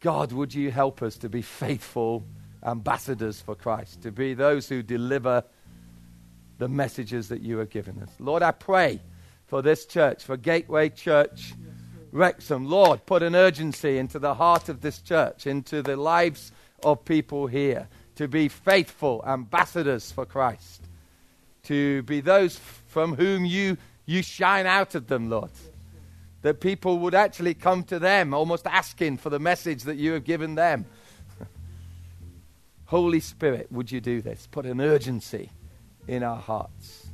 God, 0.00 0.32
would 0.32 0.54
you 0.54 0.70
help 0.70 1.02
us 1.02 1.18
to 1.18 1.28
be 1.28 1.42
faithful 1.42 2.24
ambassadors 2.64 3.40
for 3.40 3.54
Christ, 3.54 4.02
to 4.02 4.10
be 4.10 4.34
those 4.34 4.68
who 4.68 4.82
deliver 4.82 5.44
the 6.58 6.68
messages 6.68 7.28
that 7.28 7.40
you 7.40 7.58
have 7.58 7.70
given 7.70 8.00
us. 8.02 8.10
Lord, 8.18 8.42
I 8.42 8.50
pray 8.50 9.00
for 9.46 9.62
this 9.62 9.86
church, 9.86 10.24
for 10.24 10.36
Gateway 10.36 10.90
Church 10.90 11.54
Wrexham. 12.12 12.66
Lord, 12.66 13.06
put 13.06 13.22
an 13.22 13.34
urgency 13.34 13.98
into 13.98 14.18
the 14.18 14.34
heart 14.34 14.68
of 14.68 14.80
this 14.80 15.00
church, 15.00 15.46
into 15.46 15.82
the 15.82 15.96
lives 15.96 16.52
of 16.82 17.04
people 17.04 17.46
here, 17.46 17.88
to 18.16 18.28
be 18.28 18.48
faithful 18.48 19.22
ambassadors 19.26 20.10
for 20.12 20.26
Christ 20.26 20.82
to 21.68 22.02
be 22.04 22.20
those 22.22 22.58
from 22.86 23.14
whom 23.14 23.44
you, 23.44 23.76
you 24.06 24.22
shine 24.22 24.66
out 24.66 24.94
of 24.94 25.06
them, 25.06 25.28
Lord. 25.28 25.50
That 26.40 26.60
people 26.60 26.98
would 27.00 27.14
actually 27.14 27.52
come 27.52 27.82
to 27.84 27.98
them, 27.98 28.32
almost 28.32 28.66
asking 28.66 29.18
for 29.18 29.28
the 29.28 29.38
message 29.38 29.82
that 29.82 29.96
you 29.96 30.12
have 30.12 30.24
given 30.24 30.54
them. 30.54 30.86
Holy 32.86 33.20
Spirit, 33.20 33.70
would 33.70 33.92
you 33.92 34.00
do 34.00 34.22
this? 34.22 34.48
Put 34.50 34.64
an 34.64 34.80
urgency 34.80 35.50
in 36.08 36.22
our 36.22 36.40
hearts. 36.40 37.06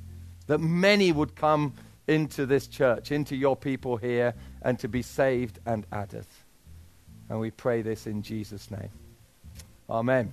That 0.47 0.59
many 0.59 1.13
would 1.13 1.35
come 1.35 1.75
into 2.07 2.47
this 2.47 2.67
church, 2.67 3.13
into 3.13 3.35
your 3.35 3.57
people 3.57 3.97
here, 3.97 4.35
and 4.63 4.79
to 4.79 4.89
be 4.89 5.03
saved 5.03 5.59
and 5.67 5.87
added. 5.93 6.27
And 7.29 7.41
we 7.41 7.51
pray 7.51 7.83
this 7.83 8.07
in 8.07 8.23
Jesus' 8.23 8.71
name. 8.71 8.91
Amen. 9.89 10.33